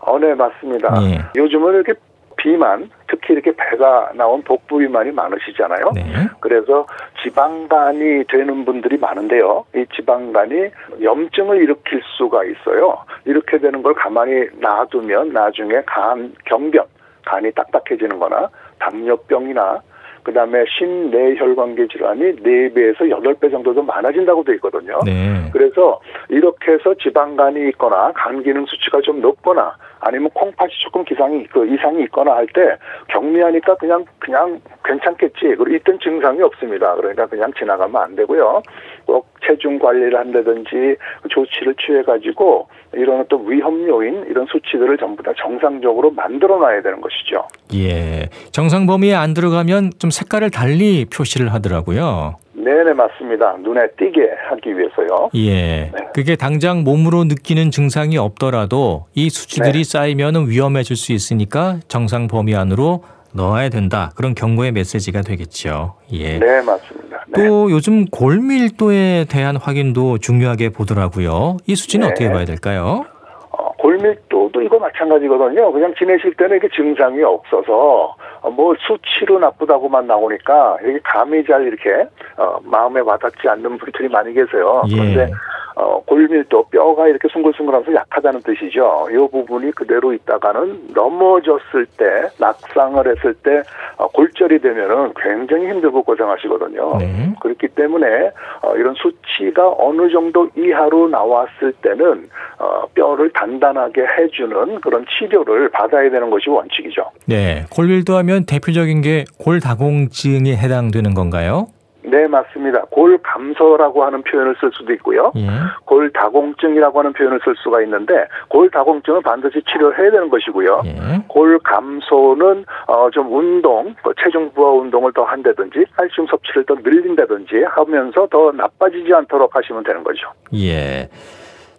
어, 0.00 0.18
네, 0.18 0.34
맞습니다. 0.34 0.94
예. 1.02 1.18
요즘은 1.36 1.74
이렇게 1.74 1.94
비만, 2.36 2.90
특히 3.08 3.34
이렇게 3.34 3.52
배가 3.56 4.10
나온 4.14 4.42
복부 4.42 4.78
비만이 4.78 5.10
많으시잖아요. 5.10 5.90
네. 5.94 6.28
그래서 6.40 6.86
지방간이 7.22 8.24
되는 8.28 8.64
분들이 8.64 8.96
많은데요. 8.96 9.64
이 9.74 9.84
지방간이 9.96 10.70
염증을 11.02 11.62
일으킬 11.62 12.00
수가 12.16 12.44
있어요. 12.44 12.98
이렇게 13.24 13.58
되는 13.58 13.82
걸 13.82 13.94
가만히 13.94 14.46
놔두면 14.60 15.32
나중에 15.32 15.82
간, 15.86 16.34
경변, 16.44 16.84
간이 17.28 17.52
딱딱해지는 17.52 18.18
거나 18.18 18.48
당뇨병이나 18.78 19.80
그다음에 20.22 20.64
심내혈관계 20.66 21.88
질환이 21.88 22.36
4배에서 22.36 23.00
8배 23.00 23.50
정도 23.50 23.72
더 23.74 23.82
많아진다고 23.82 24.44
돼 24.44 24.54
있거든요. 24.54 24.98
네. 25.04 25.48
그래서 25.52 26.00
이렇게 26.28 26.72
해서 26.72 26.94
지방간이 26.94 27.68
있거나 27.70 28.12
간 28.14 28.42
기능 28.42 28.66
수치가 28.66 29.00
좀 29.00 29.20
높거나 29.20 29.74
아니면 30.00 30.30
콩팥이 30.34 30.70
조금 30.82 31.04
기상이 31.04 31.46
그 31.48 31.66
이상이 31.66 32.02
있거나 32.04 32.34
할 32.36 32.46
때 32.54 32.76
경미하니까 33.08 33.74
그냥 33.76 34.04
그냥 34.18 34.60
괜찮겠지. 34.84 35.38
그리고 35.40 35.68
이땐 35.68 35.98
증상이 36.02 36.40
없습니다. 36.42 36.94
그러니까 36.96 37.26
그냥 37.26 37.52
지나가면 37.58 38.00
안 38.02 38.16
되고요. 38.16 38.62
꼭 39.06 39.28
체중 39.46 39.78
관리를 39.78 40.18
한다든지 40.18 40.96
조치를 41.28 41.74
취해 41.74 42.02
가지고 42.02 42.68
이런 42.94 43.20
어떤 43.20 43.48
위험 43.50 43.86
요인 43.86 44.24
이런 44.28 44.46
수치들을 44.46 44.96
전부 44.98 45.22
다 45.22 45.32
정상적으로 45.36 46.10
만들어 46.10 46.56
놔야 46.58 46.82
되는 46.82 47.00
것이죠. 47.00 47.46
예. 47.74 48.28
정상 48.50 48.86
범위에 48.86 49.14
안 49.14 49.34
들어가면 49.34 49.92
좀 49.98 50.10
색깔을 50.10 50.50
달리 50.50 51.04
표시를 51.04 51.52
하더라고요. 51.52 52.36
네네 52.64 52.92
맞습니다. 52.94 53.56
눈에 53.62 53.88
띄게 53.96 54.20
하기 54.50 54.76
위해서요. 54.76 55.30
예. 55.36 55.92
그게 56.12 56.34
당장 56.36 56.82
몸으로 56.82 57.24
느끼는 57.24 57.70
증상이 57.70 58.18
없더라도 58.18 59.06
이 59.14 59.30
수치들이 59.30 59.84
쌓이면 59.84 60.48
위험해질 60.48 60.96
수 60.96 61.12
있으니까 61.12 61.78
정상 61.88 62.26
범위 62.26 62.56
안으로 62.56 63.04
넣어야 63.32 63.68
된다. 63.68 64.10
그런 64.16 64.34
경고의 64.34 64.72
메시지가 64.72 65.20
되겠죠. 65.22 65.94
예. 66.12 66.38
네 66.38 66.62
맞습니다. 66.62 67.24
네. 67.28 67.46
또 67.46 67.70
요즘 67.70 68.06
골밀도에 68.06 69.26
대한 69.28 69.56
확인도 69.56 70.18
중요하게 70.18 70.70
보더라고요. 70.70 71.58
이 71.66 71.76
수치는 71.76 72.06
네. 72.06 72.12
어떻게 72.12 72.30
봐야 72.30 72.44
될까요? 72.44 73.04
어, 73.50 73.70
골밀 73.78 74.18
도도 74.48 74.62
이거 74.62 74.78
마찬가지거든요. 74.78 75.72
그냥 75.72 75.94
지내실 75.96 76.34
때는 76.34 76.56
이게 76.56 76.68
증상이 76.74 77.22
없어서 77.22 78.14
어, 78.40 78.50
뭐 78.50 78.74
수치로 78.78 79.38
나쁘다고만 79.38 80.06
나오니까 80.06 80.78
이게 80.82 80.98
감이 81.04 81.44
잘 81.44 81.62
이렇게 81.66 82.08
어, 82.36 82.58
마음에 82.64 83.00
와닿지 83.00 83.48
않는 83.48 83.78
분들이 83.78 84.08
많이 84.08 84.32
계세요. 84.32 84.82
예. 84.88 84.96
그런데 84.96 85.32
어, 85.78 86.02
골밀도 86.06 86.64
뼈가 86.70 87.06
이렇게 87.06 87.28
숭글숭글하면서 87.28 87.94
약하다는 87.94 88.42
뜻이죠. 88.42 89.06
이 89.12 89.14
부분이 89.30 89.70
그대로 89.70 90.12
있다가는 90.12 90.88
넘어졌을 90.92 91.86
때 91.96 92.04
낙상을 92.40 93.06
했을 93.06 93.32
때 93.34 93.62
어, 93.96 94.08
골절이 94.08 94.58
되면은 94.58 95.12
굉장히 95.14 95.68
힘들고 95.68 96.02
고생하시거든요. 96.02 96.96
네. 96.98 97.32
그렇기 97.40 97.68
때문에 97.68 98.32
어, 98.62 98.74
이런 98.74 98.94
수치가 98.94 99.72
어느 99.78 100.10
정도 100.10 100.48
이하로 100.56 101.08
나왔을 101.10 101.72
때는 101.80 102.28
어, 102.58 102.82
뼈를 102.94 103.30
단단하게 103.30 104.04
해주는 104.04 104.80
그런 104.80 105.06
치료를 105.06 105.68
받아야 105.68 106.10
되는 106.10 106.28
것이 106.28 106.50
원칙이죠. 106.50 107.04
네. 107.26 107.66
골밀도 107.70 108.16
하면 108.16 108.46
대표적인 108.46 109.00
게 109.00 109.24
골다공증에 109.38 110.56
해당되는 110.56 111.14
건가요? 111.14 111.68
네, 112.10 112.26
맞습니다. 112.26 112.82
골 112.90 113.18
감소라고 113.18 114.04
하는 114.04 114.22
표현을 114.22 114.56
쓸 114.60 114.70
수도 114.72 114.92
있고요. 114.94 115.32
예. 115.36 115.48
골 115.84 116.10
다공증이라고 116.12 116.98
하는 116.98 117.12
표현을 117.12 117.40
쓸 117.44 117.54
수가 117.62 117.82
있는데 117.82 118.26
골 118.48 118.70
다공증은 118.70 119.22
반드시 119.22 119.62
치료해야 119.70 120.10
되는 120.10 120.28
것이고요. 120.30 120.82
예. 120.86 121.22
골 121.28 121.58
감소는 121.60 122.64
어, 122.86 123.10
좀 123.12 123.32
운동, 123.34 123.94
그 124.02 124.12
체중 124.22 124.50
부하 124.52 124.72
운동을 124.72 125.12
더 125.12 125.22
한다든지 125.24 125.84
칼슘 125.96 126.26
섭취를 126.26 126.64
더 126.66 126.74
늘린다든지 126.74 127.64
하면서 127.68 128.26
더 128.30 128.52
나빠지지 128.52 129.12
않도록 129.14 129.54
하시면 129.54 129.84
되는 129.84 130.02
거죠. 130.02 130.28
예. 130.54 131.08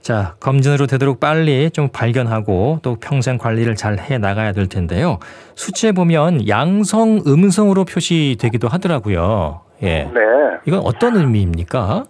자, 0.01 0.35
검진으로 0.39 0.87
되도록 0.87 1.19
빨리 1.19 1.69
좀 1.71 1.89
발견하고 1.91 2.79
또 2.81 2.95
평생 3.01 3.37
관리를 3.37 3.75
잘 3.75 3.97
해 3.99 4.17
나가야 4.17 4.53
될 4.53 4.67
텐데요. 4.69 5.19
수치에 5.55 5.91
보면 5.91 6.47
양성, 6.47 7.19
음성으로 7.27 7.83
표시되기도 7.83 8.69
하더라고요. 8.69 9.61
예. 9.83 10.03
네. 10.03 10.21
이건 10.65 10.81
어떤 10.85 11.15
의미입니까? 11.15 12.05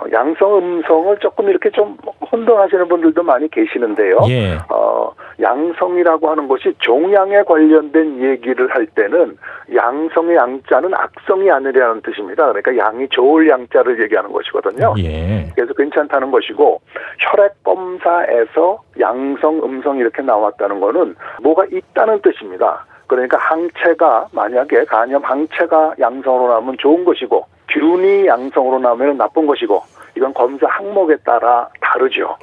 어, 0.00 0.04
양성, 0.12 0.58
음성을 0.58 1.16
조금 1.20 1.48
이렇게 1.48 1.70
좀 1.70 1.96
혼동하시는 2.32 2.88
분들도 2.88 3.22
많이 3.22 3.48
계시는데요. 3.48 4.18
예. 4.28 4.58
어, 4.68 5.12
양성이라고 5.40 6.30
하는 6.30 6.48
것이 6.48 6.74
종양에 6.78 7.42
관련된 7.42 8.20
얘기를 8.22 8.68
할 8.74 8.86
때는 8.86 9.36
양성의 9.72 10.36
양자는 10.36 10.92
악성이 10.94 11.50
아니라는 11.50 12.02
뜻입니다. 12.02 12.52
그러니까 12.52 12.76
양이 12.76 13.08
좋을 13.08 13.48
양자를 13.48 14.02
얘기하는 14.02 14.32
것이거든요. 14.32 14.94
예. 14.98 15.50
그래서 15.54 15.72
괜찮다는 15.74 16.30
것이고 16.30 16.80
혈액 17.20 17.62
검사에서 17.62 18.80
양성, 18.98 19.62
음성 19.62 19.98
이렇게 19.98 20.22
나왔다는 20.22 20.80
거는 20.80 21.14
뭐가 21.42 21.66
있다는 21.70 22.20
뜻입니다. 22.22 22.84
그러니까 23.14 23.38
항체가 23.38 24.28
만약에 24.32 24.84
간염 24.86 25.22
항체가 25.22 25.94
양성으로 26.00 26.48
나오면 26.48 26.76
좋은 26.78 27.04
것이고 27.04 27.46
균이 27.68 28.26
양성으로 28.26 28.80
나오면 28.80 29.16
나쁜 29.16 29.46
것이고 29.46 29.82
이건 30.16 30.34
검사 30.34 30.66
항목에 30.66 31.16
따라 31.24 31.68
다르죠. 31.80 32.36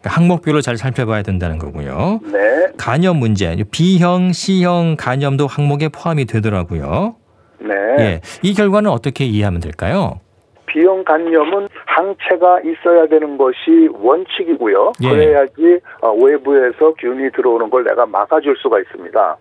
그러니까 0.00 0.20
항목별로 0.20 0.60
잘 0.60 0.76
살펴봐야 0.76 1.22
된다는 1.22 1.58
거고요. 1.58 2.20
네, 2.32 2.66
간염 2.78 3.16
문제, 3.16 3.56
B형, 3.70 4.32
C형 4.32 4.96
간염도 4.98 5.46
항목에 5.46 5.88
포함이 5.88 6.26
되더라고요. 6.26 7.16
네. 7.58 7.74
예. 7.98 8.20
이 8.42 8.54
결과는 8.54 8.90
어떻게 8.90 9.24
이해하면 9.24 9.60
될까요? 9.60 10.20
B형 10.66 11.04
간염은 11.04 11.68
항체가 11.86 12.60
있어야 12.60 13.06
되는 13.06 13.36
것이 13.36 13.88
원칙이고요. 13.92 14.92
예. 15.02 15.08
그래야지 15.08 15.80
어, 16.00 16.12
외부에서 16.12 16.94
균이 16.98 17.30
들어오는 17.32 17.68
걸 17.70 17.84
내가 17.84 18.06
막아줄 18.06 18.56
수가 18.62 18.80
있습니다. 18.80 19.36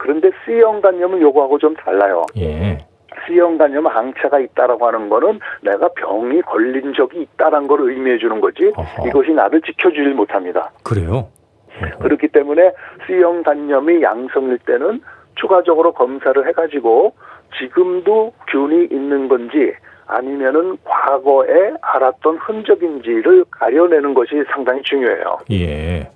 그런데 0.00 0.30
C형 0.44 0.80
간염은 0.80 1.20
요거하고 1.20 1.58
좀 1.58 1.74
달라요. 1.76 2.24
예. 2.38 2.78
C형 3.26 3.58
간염 3.58 3.86
항체가 3.86 4.40
있다라고 4.40 4.86
하는 4.86 5.08
거는 5.10 5.38
내가 5.62 5.88
병이 5.88 6.40
걸린 6.42 6.94
적이 6.94 7.22
있다라는 7.22 7.68
걸 7.68 7.80
의미해 7.82 8.18
주는 8.18 8.40
거지 8.40 8.72
어허. 8.74 9.06
이것이 9.06 9.32
나를 9.32 9.60
지켜주질 9.60 10.14
못합니다. 10.14 10.70
그래요? 10.82 11.28
그렇기 12.00 12.28
때문에 12.28 12.72
C형 13.06 13.42
간염이 13.42 14.02
양성일 14.02 14.58
때는 14.60 15.02
추가적으로 15.34 15.92
검사를 15.92 16.48
해가지고 16.48 17.14
지금도 17.58 18.32
균이 18.48 18.88
있는 18.90 19.28
건지 19.28 19.72
아니면은 20.06 20.78
과거에 20.84 21.72
알았던 21.82 22.38
흔적인지를 22.38 23.44
가려내는 23.50 24.14
것이 24.14 24.42
상당히 24.52 24.82
중요해요. 24.82 25.38
예. 25.52 26.10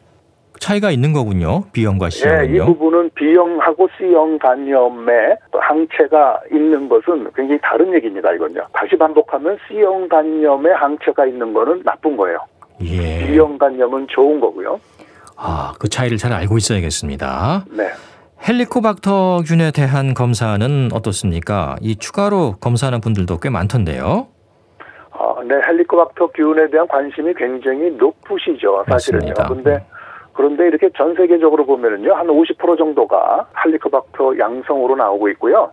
차이가 0.65 0.91
있는 0.91 1.13
거군요. 1.13 1.65
B형과 1.73 2.07
예, 2.07 2.09
이 2.09 2.11
C형은요. 2.11 2.65
부분은 2.65 3.11
B형하고 3.15 3.87
C형 3.99 4.39
간염에 4.39 5.37
또 5.53 5.61
항체가 5.61 6.41
있는 6.51 6.89
것은 6.89 7.31
굉장히 7.37 7.61
다른 7.63 7.93
얘기입니다, 7.93 8.33
이건요. 8.33 8.67
다시 8.73 8.97
반복하면 8.97 9.59
C형 9.69 10.09
간염에 10.09 10.71
항체가 10.73 11.27
있는 11.27 11.53
거는 11.53 11.83
나쁜 11.85 12.17
거예요. 12.17 12.39
예. 12.83 13.27
B형 13.27 13.59
간염은 13.59 14.07
좋은 14.09 14.41
거고요. 14.41 14.81
아, 15.37 15.75
그 15.79 15.91
차이를 15.91 16.17
잘 16.17 16.33
알고 16.33 16.57
있어야겠습니다. 16.57 17.67
네. 17.71 17.89
헬리코박터균에 18.49 19.71
대한 19.73 20.15
검사는 20.15 20.89
어떻습니까? 20.95 21.77
이 21.83 21.97
추가로 21.97 22.57
검사하는 22.61 23.03
분들도 23.03 23.39
꽤 23.41 23.51
많던데요. 23.51 24.29
어, 25.11 25.43
네, 25.45 25.57
헬리코박터 25.67 26.29
균에 26.29 26.71
대한 26.71 26.89
관심이 26.89 27.35
굉장히 27.35 27.91
높으시죠, 27.91 28.83
사실은요. 28.89 29.35
맞습니다. 29.37 29.49
근데 29.49 29.85
그런데 30.35 30.67
이렇게 30.67 30.91
전 30.97 31.15
세계적으로 31.15 31.65
보면은요, 31.65 32.13
한 32.13 32.27
50% 32.27 32.77
정도가 32.77 33.49
헬리코박터 33.65 34.39
양성으로 34.39 34.97
나오고 34.97 35.29
있고요. 35.31 35.73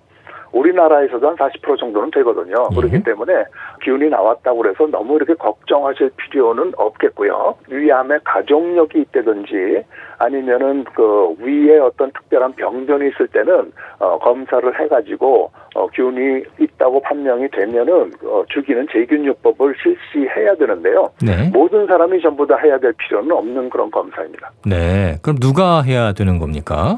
우리나라에서도 0.51 1.27
한 1.27 1.35
40% 1.35 1.79
정도는 1.79 2.11
되거든요. 2.11 2.67
예. 2.71 2.75
그렇기 2.75 3.03
때문에 3.03 3.43
기운이 3.83 4.09
나왔다고 4.09 4.59
그래서 4.59 4.87
너무 4.87 5.15
이렇게 5.15 5.33
걱정하실 5.33 6.11
필요는 6.17 6.73
없겠고요. 6.77 7.55
위암에 7.69 8.19
가족력이 8.23 8.99
있다든지 8.99 9.83
아니면은 10.17 10.83
그 10.95 11.35
위에 11.39 11.79
어떤 11.79 12.11
특별한 12.11 12.53
병변이 12.53 13.09
있을 13.09 13.27
때는 13.27 13.71
어, 13.99 14.19
검사를 14.19 14.79
해가지고 14.79 15.51
어, 15.75 15.87
균이 15.87 16.43
있다고 16.59 17.01
판명이 17.01 17.49
되면은 17.49 18.11
어, 18.23 18.43
죽이는 18.49 18.87
제균요법을 18.91 19.75
실시해야 19.81 20.55
되는데요. 20.55 21.09
네. 21.25 21.49
모든 21.51 21.87
사람이 21.87 22.21
전부 22.21 22.45
다 22.45 22.57
해야 22.57 22.77
될 22.77 22.93
필요는 22.93 23.31
없는 23.31 23.69
그런 23.69 23.89
검사입니다. 23.89 24.51
네. 24.65 25.17
그럼 25.23 25.37
누가 25.39 25.81
해야 25.81 26.13
되는 26.13 26.37
겁니까? 26.37 26.97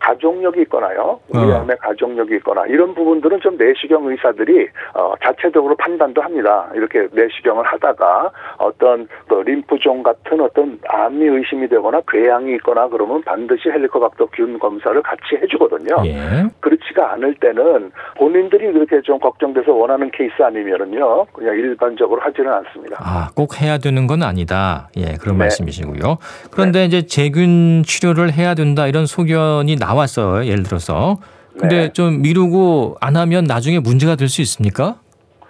가족력이 0.00 0.62
있거나요, 0.62 1.20
어. 1.34 1.38
위암에 1.38 1.74
가족력이 1.76 2.36
있거나 2.36 2.66
이런 2.66 2.94
부분들은 2.94 3.40
좀 3.40 3.56
내시경 3.56 4.06
의사들이 4.06 4.68
어, 4.94 5.12
자체적으로 5.22 5.76
판단도 5.76 6.22
합니다. 6.22 6.68
이렇게 6.74 7.06
내시경을 7.12 7.64
하다가 7.64 8.30
어떤 8.58 9.06
그 9.28 9.34
림프종 9.34 10.02
같은 10.02 10.40
어떤 10.40 10.78
암이 10.88 11.24
의심이 11.24 11.68
되거나 11.68 12.00
궤양이 12.08 12.54
있거나 12.54 12.88
그러면 12.88 13.22
반드시 13.22 13.68
헬리코박터 13.68 14.26
균 14.32 14.58
검사를 14.58 15.00
같이 15.02 15.36
해주거든요. 15.42 15.96
예. 16.06 16.44
그렇지가 16.60 17.12
않을 17.12 17.34
때는 17.34 17.92
본인들이 18.16 18.72
그렇게 18.72 19.02
좀 19.02 19.18
걱정돼서 19.18 19.72
원하는 19.72 20.10
케이스 20.12 20.42
아니면은요, 20.42 21.26
그냥 21.32 21.54
일반적으로 21.54 22.20
하지는 22.22 22.52
않습니다. 22.52 22.96
아, 23.00 23.28
꼭 23.36 23.60
해야 23.60 23.78
되는 23.78 24.06
건 24.06 24.22
아니다. 24.22 24.88
예, 24.96 25.14
그런 25.20 25.36
네. 25.36 25.44
말씀이시고요. 25.44 26.18
그런데 26.50 26.86
이제 26.86 27.02
제균 27.02 27.82
치료를 27.84 28.32
해야 28.32 28.54
된다 28.54 28.86
이런 28.86 29.04
소견이 29.04 29.76
나 29.76 29.89
왔어요. 29.94 30.44
예를 30.46 30.62
들어서. 30.62 31.18
근데 31.58 31.76
네. 31.88 31.92
좀 31.92 32.22
미루고 32.22 32.96
안 33.00 33.16
하면 33.16 33.44
나중에 33.44 33.80
문제가 33.80 34.16
될 34.16 34.28
수 34.28 34.40
있습니까? 34.42 34.96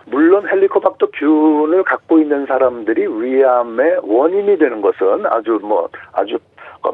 물론 0.06 0.48
헬리코박터 0.48 1.08
균을 1.12 1.84
갖고 1.84 2.18
있는 2.18 2.46
사람들이 2.46 3.06
위암의 3.06 3.98
원인이 4.02 4.58
되는 4.58 4.80
것은 4.82 5.26
아주 5.30 5.60
뭐 5.62 5.88
아주 6.12 6.38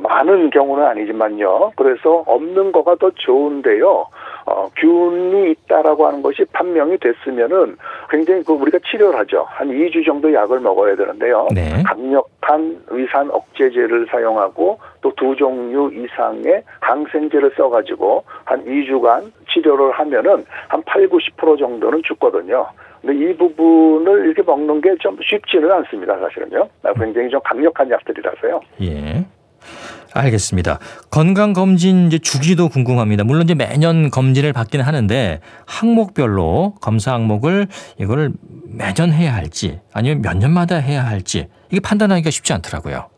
많은 0.03 0.51
경우는 0.51 0.85
아니지만요. 0.85 1.73
그래서 1.77 2.25
없는 2.27 2.73
거가 2.73 2.97
더 2.97 3.11
좋은데요. 3.15 4.07
어, 4.47 4.69
균이 4.77 5.51
있다라고 5.51 6.07
하는 6.07 6.23
것이 6.23 6.45
판명이 6.53 6.99
됐으면은 6.99 7.77
굉장히 8.11 8.43
그 8.45 8.53
우리가 8.53 8.79
치료를 8.89 9.19
하죠. 9.21 9.45
한 9.49 9.69
2주 9.69 10.07
정도 10.07 10.33
약을 10.33 10.61
먹어야 10.61 10.95
되는데요. 10.97 11.49
네. 11.55 11.83
강력한 11.85 12.81
위산 12.91 13.29
억제제를 13.31 14.07
사용하고 14.11 14.79
또 15.03 15.13
두 15.17 15.35
종류 15.35 15.91
이상의 15.95 16.63
항생제를 16.81 17.53
써가지고 17.57 18.23
한 18.45 18.65
2주간 18.65 19.33
치료를 19.49 19.93
하면은 19.93 20.45
한 20.69 20.83
8, 20.85 21.09
90% 21.09 21.59
정도는 21.59 22.03
죽거든요. 22.05 22.67
근데 23.01 23.25
이 23.31 23.37
부분을 23.37 24.27
이렇게 24.27 24.43
먹는 24.43 24.81
게 24.81 24.95
좀 25.01 25.17
쉽지는 25.23 25.71
않습니다, 25.73 26.19
사실은요. 26.19 26.69
굉장히 26.99 27.29
좀 27.31 27.41
강력한 27.45 27.91
약들이라서요. 27.91 28.61
예. 28.83 29.25
알겠습니다. 30.15 30.79
건강 31.11 31.53
검진 31.53 32.07
이제 32.07 32.19
주기도 32.19 32.69
궁금합니다. 32.69 33.25
물론 33.25 33.43
이제 33.43 33.55
매년 33.55 34.11
검진을 34.11 34.53
받기는 34.53 34.85
하는데 34.85 35.41
항목별로 35.67 36.75
검사 36.81 37.13
항목을 37.13 37.67
이거를 37.99 38.33
매년 38.65 39.13
해야 39.13 39.35
할지 39.35 39.81
아니면 39.93 40.23
몇 40.23 40.37
년마다 40.37 40.77
해야 40.77 41.05
할지 41.05 41.49
이게 41.71 41.81
판단하기가 41.81 42.31
쉽지 42.31 42.53
않더라고요. 42.55 43.09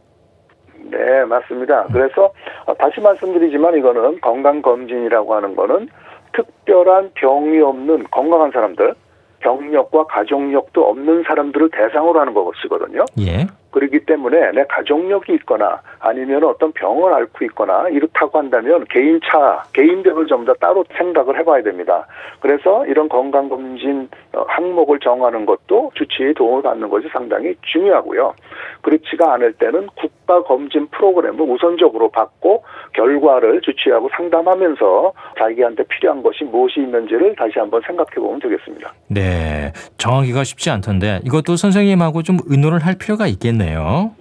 네, 0.91 1.25
맞습니다. 1.25 1.87
그래서 1.93 2.33
어, 2.67 2.75
다시 2.75 3.01
말씀드리지만 3.01 3.77
이거는 3.77 4.21
건강 4.21 4.63
검진이라고 4.63 5.35
하는 5.35 5.55
거는 5.55 5.89
특별한 6.33 7.11
병이 7.15 7.61
없는 7.61 8.07
건강한 8.11 8.51
사람들, 8.53 8.95
병력과 9.41 10.07
가족력도 10.07 10.85
없는 10.89 11.25
사람들을 11.27 11.71
대상으로 11.71 12.21
하는 12.21 12.35
것이거든요. 12.35 13.05
예. 13.21 13.47
그렇기 13.71 14.01
때문에 14.07 14.53
내 14.53 14.65
가족력이 14.69 15.35
있거나 15.35 15.81
아니면 16.01 16.45
어떤 16.45 16.73
병을 16.73 17.13
앓고 17.13 17.45
있거나 17.47 17.89
이렇다고 17.89 18.39
한다면 18.39 18.85
개인차, 18.91 19.63
개인별을 19.73 20.27
좀 20.27 20.39
더 20.49 20.55
따로 20.55 20.83
생각을 20.97 21.39
해봐야 21.39 21.63
됩니다. 21.63 22.07
그래서 22.41 22.87
이런 22.87 23.09
건강검진 23.09 24.09
어, 24.33 24.45
항목을 24.49 24.99
정하는 25.01 25.45
것도 25.45 25.91
주치의 25.95 26.33
도움을 26.35 26.63
받는 26.63 26.89
것이 26.89 27.07
상당히 27.13 27.55
중요하고요. 27.73 28.33
그렇지가 28.81 29.35
않을 29.35 29.53
때는 29.55 29.89
국가검진 29.97 30.87
프로그램을 30.89 31.41
우선적으로 31.41 32.11
받고 32.11 32.65
결과를 32.95 33.61
주치하고 33.61 34.09
상담하면서 34.17 35.13
자기한테 35.39 35.83
필요한 35.85 36.23
것이 36.23 36.45
무엇이 36.45 36.81
있는지를 36.81 37.35
다시 37.37 37.59
한번 37.59 37.83
생각해 37.87 38.15
보면 38.15 38.41
되겠습니다. 38.41 38.93
네. 39.09 39.73
정하기가 39.99 40.45
쉽지 40.45 40.71
않던데 40.71 41.21
이것도 41.25 41.57
선생님하고 41.57 42.23
좀 42.23 42.39
의논을 42.47 42.79
할 42.79 42.95
필요가 42.99 43.27
있겠네요. 43.27 43.58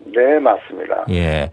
네, 0.05 0.39
맞습니다. 0.39 1.05
예. 1.11 1.51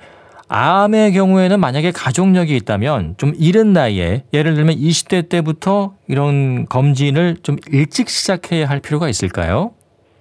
암의 0.48 1.12
경우에는 1.12 1.58
만약에 1.58 1.90
가족력이 1.90 2.54
있다면 2.56 3.14
좀 3.16 3.32
이른 3.38 3.72
나이에 3.72 4.24
예를 4.32 4.54
들면 4.54 4.76
20대 4.76 5.28
때부터 5.28 5.94
이런 6.06 6.66
검진을 6.66 7.38
좀 7.42 7.56
일찍 7.70 8.08
시작해야 8.08 8.68
할 8.68 8.80
필요가 8.80 9.08
있을까요? 9.08 9.72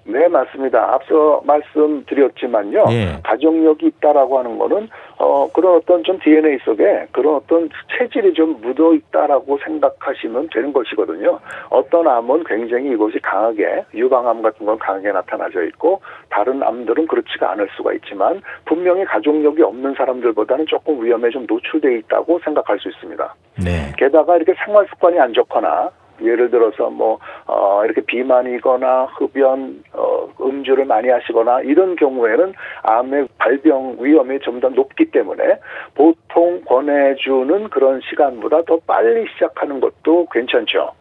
네, 0.06 0.28
맞습니다. 0.28 0.94
앞서 0.94 1.42
말씀드렸지만요. 1.46 2.86
예. 2.90 3.20
가족력이 3.24 3.88
있다라고 3.88 4.38
하는 4.38 4.58
거는 4.58 4.90
어 5.18 5.50
그런 5.54 5.78
어떤 5.78 6.04
좀 6.04 6.20
DNA 6.20 6.60
속에 6.66 7.08
그런 7.12 7.36
어떤 7.36 7.70
체질이 7.98 8.34
좀 8.34 8.60
묻어 8.62 8.94
있다라고 8.94 9.58
생각하시면 9.64 10.50
되는 10.54 10.74
것이거든요. 10.74 11.40
어떤 11.70 12.08
암은 12.08 12.44
굉장히 12.44 12.92
이것이 12.92 13.20
강하게 13.20 13.86
유방암 13.94 14.42
같은 14.42 14.66
건 14.66 14.78
강하게 14.78 15.12
나타나져 15.12 15.64
있고 15.68 16.02
다른 16.30 16.62
암들은 16.62 17.08
그렇지가 17.08 17.52
않을 17.52 17.70
수가 17.78 17.94
있지만 17.94 18.42
분명히 18.66 19.06
가족력이 19.06 19.62
없는 19.62 19.94
사람들보다는 19.96 20.66
조금 20.66 21.04
위험에 21.04 21.30
좀 21.30 21.46
노출돼 21.48 21.98
있다고 22.00 22.40
생각할 22.44 22.78
수 22.80 22.90
있습니다. 22.90 23.36
네. 23.64 23.94
게다가 23.98 24.36
이렇게 24.36 24.54
생활 24.66 24.86
습관이 24.88 25.18
안 25.20 25.32
좋거나 25.34 25.92
예를 26.24 26.50
들어서 26.50 26.90
뭐 26.90 27.20
어, 27.46 27.84
이렇게 27.86 28.02
비만이거나 28.02 29.10
흡연 29.18 29.84
어, 29.94 30.28
음주를 30.42 30.86
많이 30.86 31.10
하시거나 31.10 31.62
이런 31.62 31.96
경우에는 31.96 32.54
암의 32.84 33.28
발병 33.38 33.98
위험이 34.00 34.40
좀 34.40 34.64
더 34.64 34.70
높기 34.70 35.12
때문에 35.12 35.60
보통 35.94 36.62
권해주는 36.66 37.70
그런 37.70 38.00
시간보다 38.10 38.62
더 38.64 38.80
빨리 38.88 39.28
시작하는 39.34 39.82
것도 39.82 40.28
괜찮죠. 40.32 40.92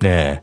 네. 0.00 0.40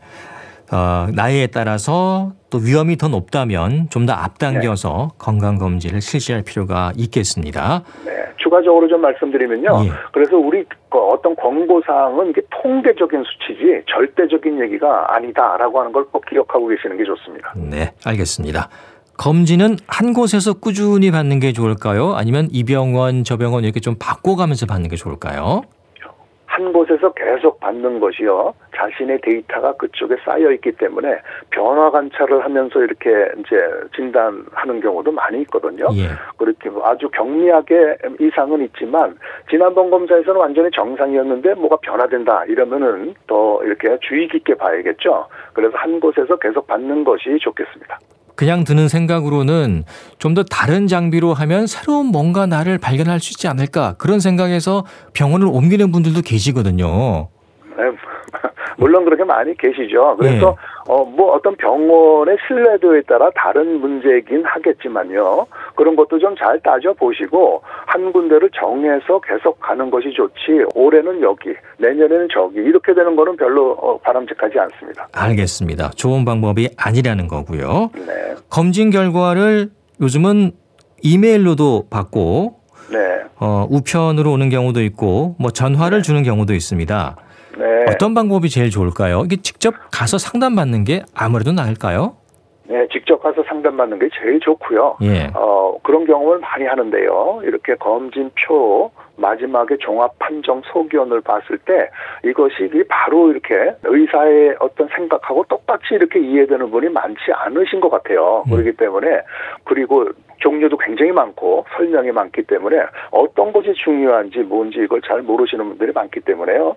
어, 0.71 1.07
나이에 1.13 1.47
따라서 1.47 2.33
또 2.49 2.57
위험이 2.57 2.97
더 2.97 3.07
높다면 3.07 3.87
좀 3.89 4.05
더 4.05 4.13
앞당겨서 4.13 5.11
건강 5.17 5.57
검진을 5.57 6.01
실시할 6.01 6.41
필요가 6.43 6.91
있겠습니다. 6.95 7.83
네, 8.05 8.11
추가적으로 8.37 8.87
좀 8.87 9.01
말씀드리면요. 9.01 9.85
예. 9.85 9.91
그래서 10.13 10.37
우리 10.37 10.63
그 10.89 10.97
어떤 10.99 11.35
권고 11.35 11.81
사항은 11.85 12.29
이게 12.29 12.41
통계적인 12.61 13.23
수치지 13.23 13.83
절대적인 13.87 14.61
얘기가 14.61 15.15
아니다라고 15.15 15.79
하는 15.79 15.91
걸 15.91 16.05
꼭 16.11 16.23
기억하고 16.29 16.67
계시는 16.67 16.97
게 16.97 17.03
좋습니다. 17.03 17.53
네, 17.55 17.91
알겠습니다. 18.05 18.69
검진은 19.17 19.77
한 19.87 20.13
곳에서 20.13 20.53
꾸준히 20.53 21.09
받는 21.09 21.39
게 21.39 21.51
좋을까요? 21.53 22.13
아니면 22.15 22.47
이 22.51 22.63
병원 22.63 23.23
저 23.23 23.37
병원 23.37 23.63
이렇게 23.63 23.79
좀 23.79 23.95
바꿔가면서 23.97 24.65
받는 24.65 24.89
게 24.89 24.95
좋을까요? 24.97 25.61
한 26.55 26.71
곳에서 26.71 27.11
계속 27.11 27.59
받는 27.59 27.99
것이요. 27.99 28.53
자신의 28.73 29.19
데이터가 29.21 29.73
그쪽에 29.73 30.15
쌓여 30.23 30.51
있기 30.53 30.71
때문에 30.71 31.19
변화 31.49 31.91
관찰을 31.91 32.45
하면서 32.45 32.81
이렇게 32.81 33.09
이제 33.39 33.57
진단하는 33.93 34.79
경우도 34.79 35.11
많이 35.11 35.41
있거든요. 35.41 35.87
예. 35.97 36.07
그렇게 36.37 36.69
뭐 36.69 36.87
아주 36.87 37.09
경미하게 37.09 37.97
이상은 38.21 38.63
있지만 38.63 39.17
지난번 39.49 39.89
검사에서는 39.89 40.39
완전히 40.39 40.71
정상이었는데 40.71 41.55
뭐가 41.55 41.75
변화된다 41.81 42.45
이러면은 42.45 43.15
더 43.27 43.61
이렇게 43.65 43.97
주의 43.99 44.25
깊게 44.29 44.55
봐야겠죠. 44.55 45.27
그래서 45.51 45.77
한 45.77 45.99
곳에서 45.99 46.37
계속 46.37 46.67
받는 46.67 47.03
것이 47.03 47.37
좋겠습니다. 47.41 47.99
그냥 48.35 48.63
드는 48.63 48.87
생각으로는 48.87 49.83
좀 50.19 50.35
더 50.35 50.43
다른 50.43 50.87
장비로 50.87 51.33
하면 51.33 51.65
새로운 51.65 52.07
뭔가 52.07 52.45
나를 52.45 52.77
발견할 52.77 53.21
수 53.21 53.31
있지 53.31 53.47
않을까 53.47 53.93
그런 53.97 54.19
생각에서 54.19 54.85
병원을 55.13 55.47
옮기는 55.47 55.91
분들도 55.93 56.21
계시거든요. 56.23 57.29
네, 58.77 58.83
물론 58.83 59.05
그렇게 59.05 59.23
많이 59.23 59.55
계시죠. 59.57 60.17
그래서 60.17 60.55
어뭐 60.87 61.33
어떤 61.33 61.55
병원의 61.55 62.37
신뢰도에 62.47 63.01
따라 63.07 63.29
다른 63.35 63.79
문제이긴 63.79 64.43
하겠지만요. 64.45 65.47
그런 65.75 65.95
것도 65.95 66.19
좀 66.19 66.35
잘 66.37 66.59
따져 66.59 66.91
보시고 66.93 67.61
한 67.85 68.11
군데를 68.11 68.49
정해서 68.59 69.19
계속 69.21 69.59
가는 69.61 69.89
것이 69.89 70.11
좋지. 70.11 70.65
올해는 70.75 71.21
여기, 71.21 71.53
내년에는 71.77 72.27
저기 72.33 72.57
이렇게 72.59 72.93
되는 72.93 73.15
거는 73.15 73.37
별로 73.37 73.71
어, 73.71 73.97
바람직하지 73.99 74.59
않습니다. 74.59 75.07
알겠습니다. 75.13 75.91
좋은 75.95 76.25
방법이 76.25 76.69
아니라는 76.77 77.27
거고요. 77.27 77.89
네, 77.95 78.35
검진 78.49 78.89
결과를 78.91 79.69
요즘은 80.01 80.51
이메일로도 81.03 81.87
받고 81.89 82.55
네, 82.91 82.97
어, 83.39 83.65
우편으로 83.69 84.31
오는 84.31 84.49
경우도 84.49 84.81
있고 84.83 85.35
뭐 85.39 85.51
전화를 85.51 86.01
주는 86.03 86.21
경우도 86.23 86.53
있습니다. 86.53 87.15
네. 87.57 87.85
어떤 87.89 88.13
방법이 88.13 88.49
제일 88.49 88.69
좋을까요? 88.69 89.23
이게 89.25 89.37
직접 89.37 89.73
가서 89.91 90.17
상담받는 90.17 90.83
게 90.83 91.03
아무래도 91.13 91.51
나을까요? 91.51 92.17
네, 92.67 92.87
직접 92.91 93.21
가서 93.21 93.43
상담받는 93.43 93.99
게 93.99 94.09
제일 94.19 94.39
좋고요. 94.39 94.97
예. 95.03 95.29
어, 95.35 95.77
그런 95.83 96.05
경험을 96.05 96.39
많이 96.39 96.65
하는데요. 96.65 97.41
이렇게 97.43 97.75
검진표 97.75 98.91
마지막에 99.17 99.77
종합 99.77 100.17
판정 100.19 100.61
소견을 100.73 101.21
봤을 101.21 101.57
때 101.59 101.89
이것이 102.23 102.69
바로 102.89 103.31
이렇게 103.31 103.75
의사의 103.83 104.55
어떤 104.59 104.89
생각하고 104.95 105.45
똑같이 105.47 105.85
이렇게 105.91 106.19
이해되는 106.19 106.71
분이 106.71 106.89
많지 106.89 107.31
않으신 107.33 107.79
것 107.79 107.89
같아요. 107.89 108.43
음. 108.47 108.51
그렇기 108.51 108.73
때문에 108.77 109.21
그리고 109.63 110.09
종류도 110.45 110.77
굉장히 110.77 111.11
많고 111.11 111.65
설명이 111.75 112.11
많기 112.11 112.43
때문에 112.43 112.77
어떤 113.09 113.51
것이 113.51 113.73
중요한지 113.83 114.39
뭔지 114.39 114.77
이걸 114.79 115.01
잘 115.01 115.23
모르시는 115.23 115.69
분들이 115.69 115.91
많기 115.91 116.19
때문에요. 116.19 116.75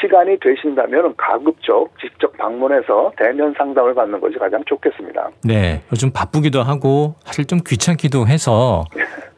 시간이 0.00 0.38
되신다면 0.40 1.14
가급적 1.18 1.90
직접 2.00 2.34
방문해서 2.38 3.12
대면 3.18 3.54
상담을 3.58 3.94
받는 3.94 4.20
것이 4.20 4.38
가장 4.38 4.64
좋겠습니다. 4.64 5.30
네. 5.44 5.82
요즘 5.92 6.10
바쁘기도 6.10 6.62
하고 6.62 7.14
사실 7.24 7.44
좀 7.46 7.58
귀찮기도 7.66 8.26
해서 8.26 8.84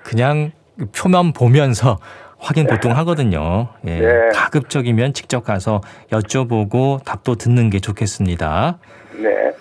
그냥 0.05 0.53
표만 0.97 1.33
보면서 1.33 1.99
확인 2.39 2.67
보통 2.67 2.93
하거든요. 2.99 3.69
예. 3.87 3.99
네. 3.99 4.29
가급적이면 4.33 5.13
직접 5.13 5.45
가서 5.45 5.81
여쭤보고 6.11 7.05
답도 7.05 7.35
듣는 7.35 7.71
게 7.71 7.81
좋겠습니다. 7.81 8.79
네. 9.17 9.53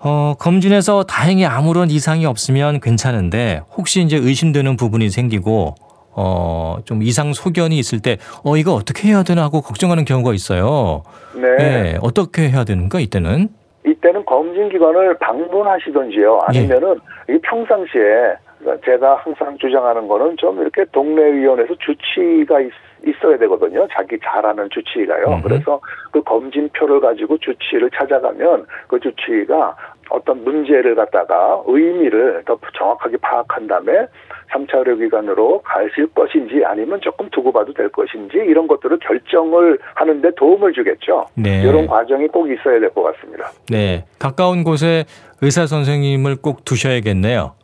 어, 0.00 0.34
검진에서 0.38 1.04
다행히 1.04 1.44
아무런 1.44 1.90
이상이 1.90 2.24
없으면 2.24 2.80
괜찮은데 2.80 3.62
혹시 3.76 4.00
이제 4.02 4.16
의심되는 4.16 4.76
부분이 4.76 5.10
생기고 5.10 5.74
어, 6.14 6.76
좀 6.84 7.02
이상 7.02 7.32
소견이 7.32 7.78
있을 7.78 8.00
때 8.00 8.18
어, 8.44 8.56
이거 8.56 8.74
어떻게 8.74 9.08
해야 9.08 9.22
되나 9.22 9.42
하고 9.42 9.60
걱정하는 9.60 10.04
경우가 10.04 10.34
있어요. 10.34 11.02
네. 11.34 11.48
예, 11.60 11.98
어떻게 12.02 12.48
해야 12.48 12.64
되는가 12.64 13.00
이때는? 13.00 13.48
이때는 13.86 14.24
검진기관을 14.24 15.18
방문하시던지요. 15.18 16.40
아니면은 16.46 16.96
이 17.30 17.38
평상시에 17.42 18.36
제가 18.84 19.16
항상 19.22 19.56
주장하는 19.58 20.08
거는 20.08 20.36
좀 20.38 20.60
이렇게 20.60 20.84
동네 20.92 21.22
의원에서 21.22 21.74
주치의가 21.78 22.60
있, 22.60 22.66
어 22.66 22.70
야 23.06 23.38
되거든요. 23.38 23.86
자기 23.92 24.18
잘 24.24 24.44
아는 24.46 24.68
주치의가요. 24.70 25.26
음흠. 25.26 25.42
그래서 25.42 25.80
그 26.10 26.22
검진표를 26.22 27.00
가지고 27.00 27.36
주치의를 27.38 27.90
찾아가면 27.90 28.66
그 28.86 28.98
주치의가 29.00 29.76
어떤 30.10 30.42
문제를 30.44 30.94
갖다가 30.94 31.60
의미를 31.66 32.42
더 32.46 32.58
정확하게 32.78 33.18
파악한 33.18 33.66
다음에 33.66 34.06
3차 34.50 34.78
의료기관으로 34.78 35.60
가실 35.62 36.06
것인지 36.14 36.62
아니면 36.64 36.98
조금 37.02 37.28
두고 37.28 37.52
봐도 37.52 37.74
될 37.74 37.90
것인지 37.90 38.38
이런 38.38 38.66
것들을 38.66 38.98
결정을 39.00 39.78
하는데 39.94 40.30
도움을 40.36 40.72
주겠죠. 40.72 41.26
네. 41.34 41.62
이런 41.62 41.86
과정이 41.86 42.26
꼭 42.28 42.50
있어야 42.50 42.80
될 42.80 42.88
것 42.90 43.02
같습니다. 43.02 43.50
네. 43.68 44.06
가까운 44.18 44.64
곳에 44.64 45.04
의사 45.42 45.66
선생님을 45.66 46.36
꼭 46.40 46.64
두셔야겠네요. 46.64 47.54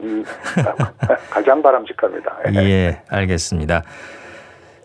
음, 0.00 0.22
가장 1.30 1.62
바람직합니다. 1.62 2.36
예, 2.56 3.00
알겠습니다. 3.08 3.82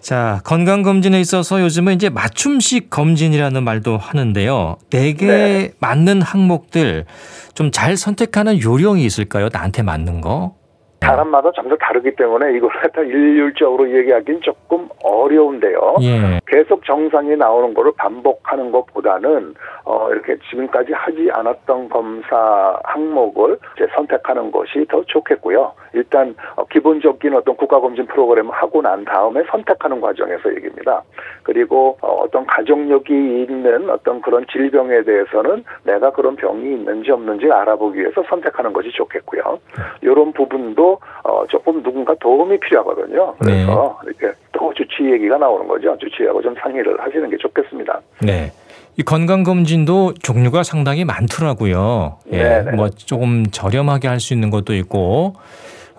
자, 0.02 0.40
건강검진에 0.46 1.20
있어서 1.22 1.62
요즘은 1.62 1.96
이제 1.96 2.10
맞춤식 2.10 2.90
검진이라는 2.90 3.64
말도 3.64 3.98
하는데요. 3.98 4.78
내게 4.90 5.28
네. 5.28 5.72
맞는 5.80 6.22
항목들 6.22 7.06
좀 7.54 7.72
잘 7.72 7.98
선택하는 7.98 8.62
요령이 8.62 9.06
있을까요? 9.06 9.50
나한테 9.52 9.82
맞는 9.84 10.22
거? 10.22 10.56
사람마다 11.02 11.52
좀더 11.52 11.76
다르기 11.78 12.16
때문에 12.16 12.54
이걸 12.54 12.70
갖다 12.70 13.02
일률적으로 13.02 13.90
얘기하기는 13.90 14.42
조금 14.42 14.88
어려운데요. 15.04 15.96
예. 16.02 16.40
계속 16.46 16.84
정상이 16.86 17.36
나오는 17.36 17.74
거를 17.74 17.92
반복하는 17.98 18.72
것보다는 18.72 19.54
어 19.86 20.10
이렇게 20.12 20.38
지금까지 20.50 20.94
하지 20.94 21.30
않았던 21.32 21.90
검사 21.90 22.80
항목을 22.84 23.58
이제 23.76 23.88
선택하는 23.96 24.52
것이 24.52 24.86
더 24.90 25.04
좋겠고요. 25.06 25.74
일단 25.94 26.36
어, 26.56 26.66
기본적인 26.66 27.34
어떤 27.34 27.56
국가검진 27.56 28.06
프로그램을 28.08 28.52
하고 28.52 28.82
난 28.82 29.04
다음에 29.06 29.44
선택하는 29.50 30.02
과정에서 30.02 30.54
얘기입니다. 30.56 31.02
그리고 31.44 31.98
어, 32.02 32.22
어떤 32.24 32.46
가족력이 32.46 33.14
있는 33.14 33.90
어떤 33.90 34.22
그런 34.22 34.46
질병에 34.52 35.04
대해서는 35.04 35.64
내가 35.84 36.12
그런 36.12 36.36
병이 36.36 36.64
있는지 36.64 37.12
없는지 37.12 37.52
알아보기 37.52 38.00
위해서 38.00 38.24
선택하는 38.30 38.74
것이 38.74 38.92
좋겠고요. 38.92 39.60
이런 40.02 40.32
부분도 40.34 40.89
어, 41.24 41.44
조금 41.50 41.84
누군가 41.84 42.16
도움이 42.20 42.60
필요하거든요. 42.60 43.36
그래서 43.40 44.00
이렇게 44.06 44.32
또 44.54 44.74
주치 44.74 45.04
얘기가 45.12 45.38
나오는 45.38 45.68
거죠. 45.68 45.98
주치하고 46.00 46.42
좀 46.42 46.56
상의를 46.62 47.00
하시는 47.02 47.30
게 47.30 47.38
좋겠습니다. 47.38 48.02
네. 48.22 48.52
이 48.98 49.04
건강검진도 49.04 50.14
종류가 50.22 50.64
상당히 50.64 51.06
많더라고요. 51.06 52.18
예. 52.34 52.38
네네. 52.44 52.72
뭐 52.72 52.90
조금 52.90 53.46
저렴하게 53.50 54.08
할 54.08 54.20
수 54.20 54.34
있는 54.34 54.50
것도 54.50 54.74
있고, 54.76 55.36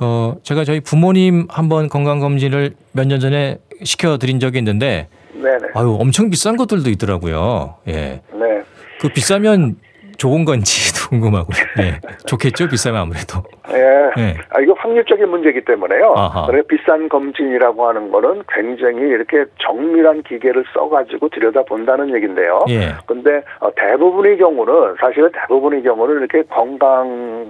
어, 0.00 0.34
제가 0.42 0.64
저희 0.64 0.80
부모님 0.80 1.46
한번 1.48 1.88
건강검진을 1.88 2.74
몇 2.92 3.06
년 3.06 3.20
전에 3.20 3.58
시켜드린 3.82 4.38
적이 4.40 4.58
있는데, 4.58 5.08
네네. 5.32 5.68
아유, 5.74 5.96
엄청 5.98 6.28
비싼 6.28 6.56
것들도 6.58 6.90
있더라고요. 6.90 7.76
예. 7.88 8.20
네. 8.32 8.62
그 9.00 9.08
비싸면 9.08 9.76
좋은 10.20 10.44
건지도 10.44 11.08
궁금하고요. 11.08 11.56
예. 11.80 11.98
좋겠죠? 12.26 12.68
비싸면 12.68 13.00
아무래도. 13.00 13.42
예. 13.72 14.22
예. 14.22 14.36
아, 14.50 14.60
이거 14.60 14.74
확률적인 14.74 15.28
문제이기 15.28 15.62
때문에요. 15.64 16.12
아하. 16.14 16.46
그래 16.46 16.62
비싼 16.68 17.08
검진이라고 17.08 17.88
하는 17.88 18.12
거는 18.12 18.42
굉장히 18.52 18.98
이렇게 18.98 19.46
정밀한 19.60 20.22
기계를 20.24 20.62
써가지고 20.74 21.30
들여다 21.30 21.62
본다는 21.62 22.14
얘기인데요. 22.14 22.64
예. 22.68 22.92
근데 23.06 23.42
어, 23.60 23.70
대부분의 23.74 24.36
경우는 24.36 24.96
사실은 25.00 25.30
대부분의 25.32 25.82
경우는 25.82 26.18
이렇게 26.18 26.42
건강이 26.42 27.48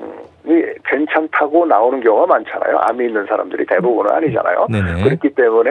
괜찮다고 0.84 1.66
나오는 1.66 2.00
경우가 2.00 2.26
많잖아요. 2.26 2.78
암이 2.82 3.04
있는 3.04 3.26
사람들이 3.26 3.66
대부분은 3.66 4.12
아니잖아요. 4.12 4.68
네네. 4.70 5.02
그렇기 5.02 5.30
때문에 5.30 5.70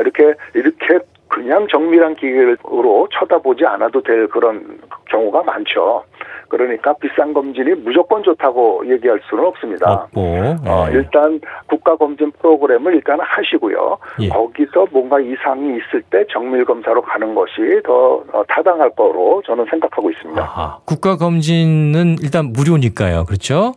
이렇게 0.00 0.34
이렇게 0.54 0.98
그냥 1.30 1.66
정밀한 1.70 2.16
기계로 2.16 3.08
쳐다보지 3.12 3.64
않아도 3.64 4.02
될 4.02 4.26
그런 4.28 4.78
경우가 5.06 5.44
많죠. 5.44 6.04
그러니까 6.48 6.92
비싼 6.94 7.32
검진이 7.32 7.74
무조건 7.84 8.24
좋다고 8.24 8.82
얘기할 8.92 9.20
수는 9.30 9.44
없습니다. 9.46 9.92
없고. 9.92 10.20
어, 10.66 10.86
예. 10.88 10.94
일단 10.94 11.40
국가 11.66 11.96
검진 11.96 12.32
프로그램을 12.32 12.94
일단 12.96 13.20
하시고요. 13.20 13.98
예. 14.22 14.28
거기서 14.28 14.88
뭔가 14.90 15.20
이상이 15.20 15.76
있을 15.76 16.02
때 16.10 16.24
정밀 16.32 16.64
검사로 16.64 17.02
가는 17.02 17.36
것이 17.36 17.80
더 17.84 18.24
어, 18.32 18.42
타당할 18.48 18.90
거로 18.90 19.40
저는 19.46 19.66
생각하고 19.70 20.10
있습니다. 20.10 20.42
아하. 20.42 20.78
국가 20.84 21.16
검진은 21.16 22.16
일단 22.20 22.52
무료니까요. 22.52 23.26
그렇죠? 23.26 23.74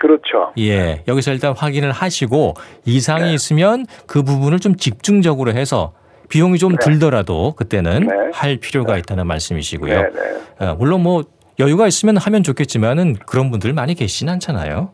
그렇죠. 0.00 0.52
예. 0.58 1.04
여기서 1.06 1.32
일단 1.32 1.54
확인을 1.56 1.92
하시고 1.92 2.54
이상이 2.84 3.26
네. 3.26 3.34
있으면 3.34 3.86
그 4.08 4.24
부분을 4.24 4.58
좀 4.58 4.74
집중적으로 4.74 5.52
해서 5.52 5.92
비용이 6.28 6.58
좀 6.58 6.72
네. 6.72 6.78
들더라도 6.80 7.54
그때는 7.56 8.06
네. 8.06 8.14
할 8.32 8.56
필요가 8.56 8.96
있다는 8.96 9.26
말씀이시고요. 9.26 10.02
네, 10.02 10.08
네. 10.10 10.66
어, 10.66 10.74
물론 10.78 11.02
뭐 11.02 11.24
여유가 11.58 11.86
있으면 11.86 12.16
하면 12.16 12.42
좋겠지만은 12.42 13.16
그런 13.26 13.50
분들 13.50 13.72
많이 13.72 13.94
계시진 13.94 14.28
않잖아요. 14.28 14.90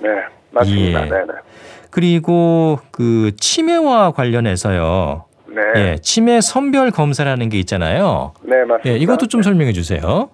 네, 0.00 0.08
맞습니다. 0.50 1.06
예. 1.06 1.10
네, 1.10 1.10
네. 1.10 1.32
그리고 1.90 2.78
그 2.90 3.32
치매와 3.38 4.12
관련해서요. 4.12 5.24
네, 5.48 5.62
예, 5.76 5.98
치매 6.00 6.40
선별 6.40 6.90
검사라는 6.90 7.48
게 7.48 7.58
있잖아요. 7.60 8.32
네, 8.42 8.64
맞습니다. 8.64 8.90
예, 8.90 8.96
이것도 8.96 9.28
좀 9.28 9.42
설명해 9.42 9.72
주세요. 9.72 10.30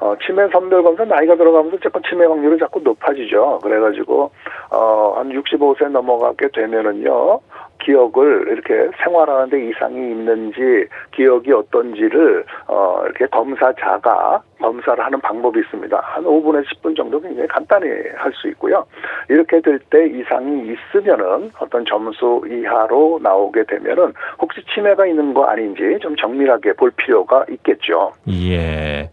어, 0.00 0.14
치매 0.24 0.48
선별 0.48 0.82
검사 0.82 1.04
나이가 1.04 1.36
들어가면서 1.36 1.78
자꾸 1.82 2.00
치매 2.08 2.24
확률이 2.24 2.58
자꾸 2.58 2.80
높아지죠. 2.80 3.60
그래가지고 3.62 4.30
어, 4.70 5.12
한 5.16 5.28
65세 5.30 5.88
넘어가게 5.90 6.48
되면은요. 6.54 7.40
기억을 7.82 8.46
이렇게 8.48 8.90
생활하는데 9.02 9.68
이상이 9.70 9.96
있는지 10.10 10.86
기억이 11.12 11.50
어떤지를 11.50 12.44
어, 12.68 13.00
이렇게 13.06 13.26
검사자가 13.26 14.42
검사를 14.60 15.02
하는 15.02 15.18
방법이 15.20 15.58
있습니다. 15.60 15.98
한 16.02 16.24
5분에서 16.24 16.64
10분 16.66 16.94
정도 16.94 17.18
굉장히 17.20 17.48
간단히 17.48 17.86
할 18.16 18.30
수 18.34 18.48
있고요. 18.48 18.84
이렇게 19.28 19.60
될 19.60 19.78
때 19.90 20.06
이상이 20.06 20.72
있으면은 20.72 21.50
어떤 21.58 21.84
점수 21.86 22.42
이하로 22.48 23.20
나오게 23.22 23.64
되면은 23.64 24.12
혹시 24.38 24.62
치매가 24.74 25.06
있는 25.06 25.32
거 25.34 25.44
아닌지 25.44 25.98
좀 26.00 26.14
정밀하게 26.16 26.74
볼 26.74 26.90
필요가 26.90 27.44
있겠죠. 27.50 28.12
예. 28.28 29.08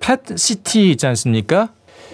펫CT 0.00 0.90
있지 0.90 1.06
않습니까? 1.06 1.68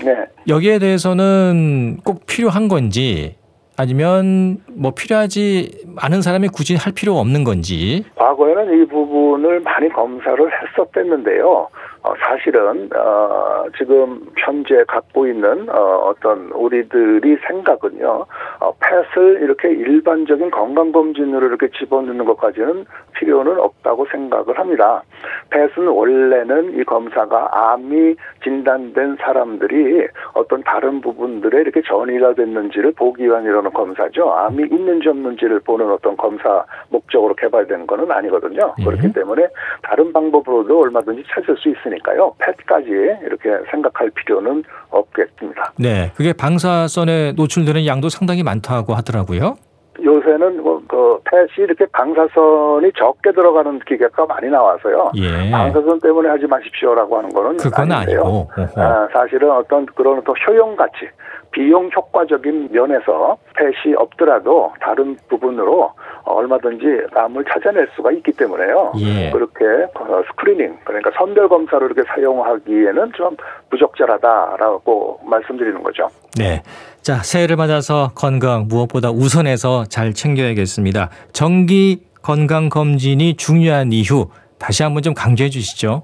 네. 0.05 0.15
여기에 0.49 0.79
대해서는 0.79 1.99
꼭 2.05 2.27
필요한 2.27 2.69
건지 2.69 3.37
아니면 3.77 4.59
뭐 4.69 4.93
필요하지 4.93 5.85
않은 5.97 6.23
사람이 6.23 6.49
굳이 6.49 6.77
할 6.77 6.93
필요가 6.93 7.21
없는 7.21 7.45
건지. 7.45 8.05
과거에는 8.15 8.83
이 8.83 8.87
부분을 8.87 9.61
많이 9.61 9.89
검사를 9.89 10.39
했었댔는데요. 10.39 11.69
어, 12.05 12.13
사실은 12.21 12.91
어, 12.95 13.65
지금 13.79 14.21
현재 14.37 14.85
갖고 14.87 15.27
있는 15.27 15.67
어, 15.71 16.11
어떤 16.11 16.51
우리들이 16.51 17.39
생각은요. 17.47 18.27
어, 18.61 18.75
펫을 18.79 19.41
이렇게 19.41 19.71
일반적인 19.71 20.51
건강 20.51 20.93
검진으로 20.93 21.47
이렇게 21.47 21.69
집어넣는 21.71 22.27
것까지는 22.27 22.85
필요는 23.15 23.59
없다고 23.59 24.07
생각을 24.11 24.59
합니다. 24.59 25.03
펫은 25.49 25.89
원래는 25.89 26.79
이 26.79 26.85
검사가 26.85 27.73
암이 27.73 28.17
진단된 28.43 29.17
사람들이 29.21 30.07
어떤 30.35 30.63
다른 30.63 31.01
부분들에 31.01 31.63
이렇게 31.63 31.81
전이가 31.81 32.35
됐는지를 32.35 32.93
보기 32.93 33.25
위한 33.25 33.45
이런 33.45 33.73
검사죠. 33.73 34.31
암이 34.31 34.65
있는지 34.65 35.09
없는지를 35.09 35.61
보는 35.61 35.91
어떤 35.91 36.19
검사 36.19 36.65
목적으로 36.91 37.35
개발된 37.35 37.87
거는 37.87 38.11
아니거든요. 38.11 38.75
예. 38.79 38.85
그렇기 38.85 39.13
때문에 39.15 39.47
다른 39.83 40.13
방법으로도 40.13 40.81
얼마든지 40.83 41.25
찾을 41.31 41.57
수 41.57 41.71
있으니 41.71 41.94
까요. 42.01 42.35
펫까지 42.39 42.89
이렇게 42.91 43.51
생각할 43.71 44.11
필요는 44.11 44.65
없겠습니다. 44.91 45.73
네. 45.79 46.13
그게 46.17 46.33
방사선에 46.33 47.33
노출되는 47.33 47.87
양도 47.87 48.09
상당히 48.09 48.43
많다고 48.43 48.95
하더라고요. 48.95 49.57
요새는 50.03 50.63
뭐, 50.63 50.83
그 50.89 51.19
펫이 51.25 51.51
이렇게 51.59 51.87
방사선이 51.93 52.91
적게 52.99 53.31
들어가는 53.33 53.79
기계가 53.87 54.27
많이 54.27 54.49
나와서요. 54.49 55.13
예. 55.17 55.51
방사선 55.51 56.01
때문에 56.01 56.29
하지 56.29 56.47
마십시오라고 56.47 57.17
하는 57.17 57.31
거는 57.31 57.57
그건. 57.59 57.93
아니고. 57.93 58.51
아, 58.77 59.09
사실은 59.13 59.51
어떤 59.53 59.87
그런 59.87 60.23
또 60.25 60.35
효용 60.49 60.75
가치, 60.75 61.09
비용 61.55 61.89
효과적인 61.95 62.71
면에서 62.73 63.39
펫이 63.57 63.95
없더라도 63.97 64.73
다른 64.81 65.17
부분으로 65.29 65.93
얼마든지 66.25 66.85
암을 67.15 67.45
찾아낼 67.45 67.89
수가 67.95 68.11
있기 68.13 68.33
때문에요. 68.33 68.93
예. 68.99 69.31
그렇게 69.31 69.65
어, 69.95 70.23
스크리닝 70.31 70.79
그러니까 70.85 71.11
선별 71.17 71.49
검사로 71.49 71.87
이렇게 71.87 72.03
사용하기에는 72.09 73.13
좀 73.17 73.37
부적절하다라고 73.71 75.21
말씀드리는 75.25 75.83
거죠. 75.83 76.09
네. 76.37 76.63
자, 77.03 77.23
새해를 77.23 77.57
맞아서 77.57 78.11
건강 78.17 78.67
무엇보다 78.67 79.11
우선해서 79.11 79.85
잘 79.85 80.13
챙겨야겠습니다. 80.13 81.11
정기 81.33 82.01
건강 82.23 82.69
검진이 82.69 83.37
중요한 83.37 83.93
이유 83.93 84.27
다시 84.59 84.83
한번 84.83 85.03
좀 85.03 85.15
강조해 85.15 85.51
주시죠. 85.51 86.03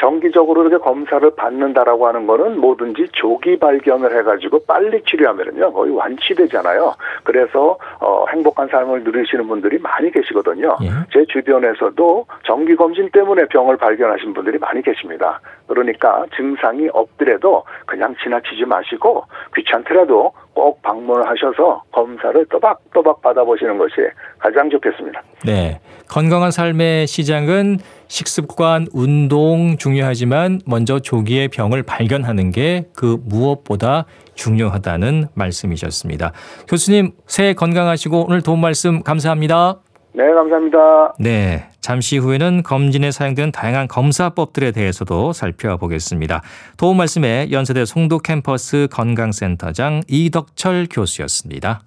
정기적으로 0.00 0.62
이렇게 0.62 0.82
검사를 0.82 1.28
받는다라고 1.34 2.06
하는 2.06 2.26
거는 2.26 2.58
뭐든지 2.60 3.08
조기 3.12 3.58
발견을 3.58 4.16
해가지고 4.18 4.64
빨리 4.64 5.02
치료하면은요 5.02 5.72
거의 5.72 5.92
완치되잖아요. 5.94 6.94
그래서 7.24 7.78
어, 8.00 8.24
행복한 8.32 8.68
삶을 8.68 9.04
누리시는 9.04 9.46
분들이 9.48 9.78
많이 9.78 10.10
계시거든요. 10.10 10.76
예. 10.82 10.88
제 11.12 11.24
주변에서도 11.26 12.26
정기 12.44 12.76
검진 12.76 13.10
때문에 13.10 13.46
병을 13.46 13.76
발견하신 13.76 14.34
분들이 14.34 14.58
많이 14.58 14.82
계십니다. 14.82 15.40
그러니까 15.66 16.24
증상이 16.36 16.88
없더라도 16.92 17.64
그냥 17.86 18.14
지나치지 18.22 18.64
마시고 18.64 19.24
귀찮더라도 19.54 20.32
꼭 20.54 20.80
방문을 20.82 21.28
하셔서 21.28 21.82
검사를 21.92 22.44
또박또박 22.46 23.20
받아보시는 23.22 23.76
것이 23.78 23.94
가장 24.38 24.70
좋겠습니다. 24.70 25.22
네. 25.44 25.80
건강한 26.08 26.50
삶의 26.50 27.06
시작은 27.06 27.78
식습관, 28.08 28.86
운동 28.92 29.76
중요하지만 29.78 30.60
먼저 30.66 30.98
조기에 30.98 31.48
병을 31.48 31.82
발견하는 31.82 32.50
게 32.52 32.86
그 32.94 33.18
무엇보다 33.24 34.06
중요하다는 34.34 35.28
말씀이셨습니다. 35.34 36.32
교수님, 36.68 37.12
새해 37.26 37.54
건강하시고 37.54 38.26
오늘 38.28 38.42
도움 38.42 38.60
말씀 38.60 39.02
감사합니다. 39.02 39.76
네, 40.12 40.24
감사합니다. 40.32 41.14
네. 41.18 41.68
잠시 41.80 42.16
후에는 42.18 42.62
검진에 42.62 43.10
사용되는 43.10 43.52
다양한 43.52 43.86
검사법들에 43.86 44.72
대해서도 44.72 45.32
살펴보겠습니다. 45.32 46.42
도움 46.78 46.96
말씀에 46.96 47.48
연세대 47.52 47.84
송도 47.84 48.20
캠퍼스 48.20 48.88
건강센터장 48.90 50.02
이덕철 50.08 50.88
교수였습니다. 50.90 51.80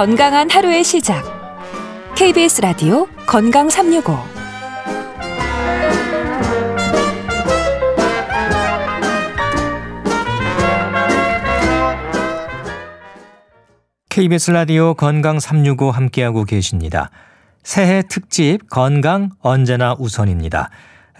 건강한 0.00 0.48
하루의 0.50 0.82
시작. 0.82 1.22
KBS 2.16 2.62
라디오 2.62 3.06
건강 3.26 3.68
365. 3.68 4.16
KBS 14.08 14.52
라디오 14.52 14.94
건강 14.94 15.38
365 15.38 15.90
함께하고 15.90 16.44
계십니다. 16.44 17.10
새해 17.62 18.00
특집 18.00 18.70
건강 18.70 19.28
언제나 19.40 19.94
우선입니다. 19.98 20.70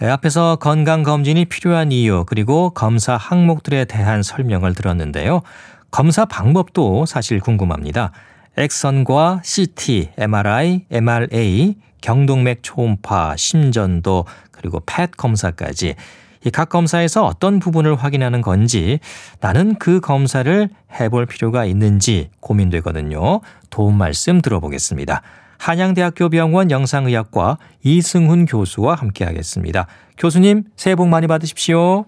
에, 0.01 0.07
앞에서 0.07 0.55
건강 0.55 1.03
검진이 1.03 1.45
필요한 1.45 1.91
이유 1.91 2.25
그리고 2.25 2.71
검사 2.71 3.15
항목들에 3.15 3.85
대한 3.85 4.23
설명을 4.23 4.73
들었는데요. 4.73 5.43
검사 5.91 6.25
방법도 6.25 7.05
사실 7.05 7.39
궁금합니다. 7.39 8.11
엑선과 8.57 9.41
CT, 9.43 10.11
MRI, 10.17 10.85
MRA, 10.91 11.75
경동맥 12.01 12.59
초음파, 12.63 13.35
심전도 13.37 14.25
그리고 14.51 14.81
펫 14.85 15.11
검사까지 15.15 15.95
이 16.43 16.49
각 16.49 16.69
검사에서 16.69 17.23
어떤 17.23 17.59
부분을 17.59 17.93
확인하는 17.95 18.41
건지 18.41 18.99
나는 19.41 19.75
그 19.75 19.99
검사를 19.99 20.69
해볼 20.99 21.27
필요가 21.27 21.65
있는지 21.65 22.31
고민되거든요. 22.39 23.41
도움 23.69 23.97
말씀 23.99 24.41
들어보겠습니다. 24.41 25.21
한양대학교 25.59 26.29
병원 26.29 26.71
영상의학과 26.71 27.59
이승훈 27.83 28.45
교수와 28.45 28.95
함께하겠습니다. 28.95 29.85
교수님 30.17 30.63
새해 30.75 30.95
복 30.95 31.07
많이 31.09 31.27
받으십시오. 31.27 32.05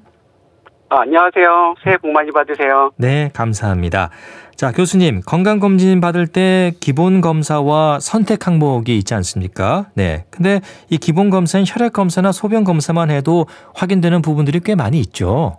아, 0.89 1.01
안녕하세요. 1.01 1.75
새해 1.84 1.97
복 1.97 2.12
많이 2.12 2.32
받으세요. 2.32 2.89
네, 2.97 3.29
감사합니다. 3.34 4.10
자, 4.55 4.71
교수님, 4.71 5.21
건강검진 5.25 5.99
받을 5.99 6.27
때 6.27 6.73
기본 6.79 7.21
검사와 7.21 7.99
선택 7.99 8.45
항목이 8.45 8.95
있지 8.97 9.13
않습니까? 9.15 9.87
네. 9.95 10.25
근데 10.29 10.61
이 10.89 10.97
기본 10.97 11.29
검사는 11.29 11.65
혈액 11.67 11.93
검사나 11.93 12.31
소변 12.31 12.63
검사만 12.63 13.09
해도 13.09 13.47
확인되는 13.75 14.21
부분들이 14.21 14.59
꽤 14.63 14.75
많이 14.75 14.99
있죠. 14.99 15.57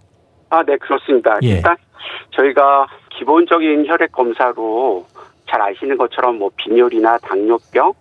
아, 0.50 0.62
네, 0.62 0.76
그렇습니다. 0.76 1.36
예. 1.42 1.56
일단 1.56 1.76
저희가 2.30 2.86
기본적인 3.18 3.86
혈액 3.86 4.12
검사로 4.12 5.06
잘 5.50 5.60
아시는 5.60 5.96
것처럼 5.96 6.38
뭐 6.38 6.50
빈혈이나 6.56 7.18
당뇨병, 7.18 7.92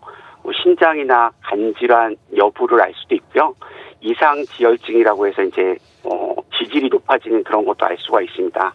뭐 0.43 0.51
신장이나 0.61 1.31
간 1.41 1.73
질환 1.79 2.15
여부를 2.37 2.81
알 2.81 2.93
수도 2.95 3.15
있고요. 3.15 3.55
이상 4.01 4.43
지혈증이라고 4.45 5.27
해서 5.27 5.41
이제 5.41 5.75
어, 6.03 6.35
지질이 6.57 6.89
높아지는 6.89 7.43
그런 7.43 7.65
것도 7.65 7.85
알 7.85 7.97
수가 7.97 8.21
있습니다. 8.21 8.73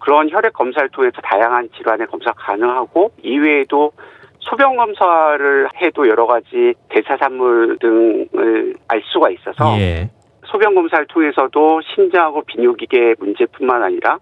그런 0.00 0.30
혈액 0.30 0.52
검사를 0.52 0.88
통해서 0.90 1.20
다양한 1.22 1.68
질환의 1.76 2.06
검사 2.08 2.32
가능하고 2.32 3.12
이외에도 3.22 3.92
소변 4.40 4.76
검사를 4.76 5.68
해도 5.80 6.08
여러 6.08 6.26
가지 6.26 6.74
대사산물 6.88 7.78
등을 7.80 8.74
알 8.88 9.02
수가 9.12 9.30
있어서 9.30 9.78
예. 9.78 10.10
소변 10.46 10.74
검사를 10.74 11.06
통해서도 11.06 11.80
신장하고 11.94 12.42
비뇨기계 12.42 13.14
문제뿐만 13.18 13.82
아니라 13.82 14.18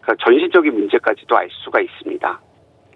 그러니까 0.00 0.24
전신적인 0.24 0.74
문제까지도 0.74 1.36
알 1.36 1.48
수가 1.64 1.80
있습니다. 1.80 2.40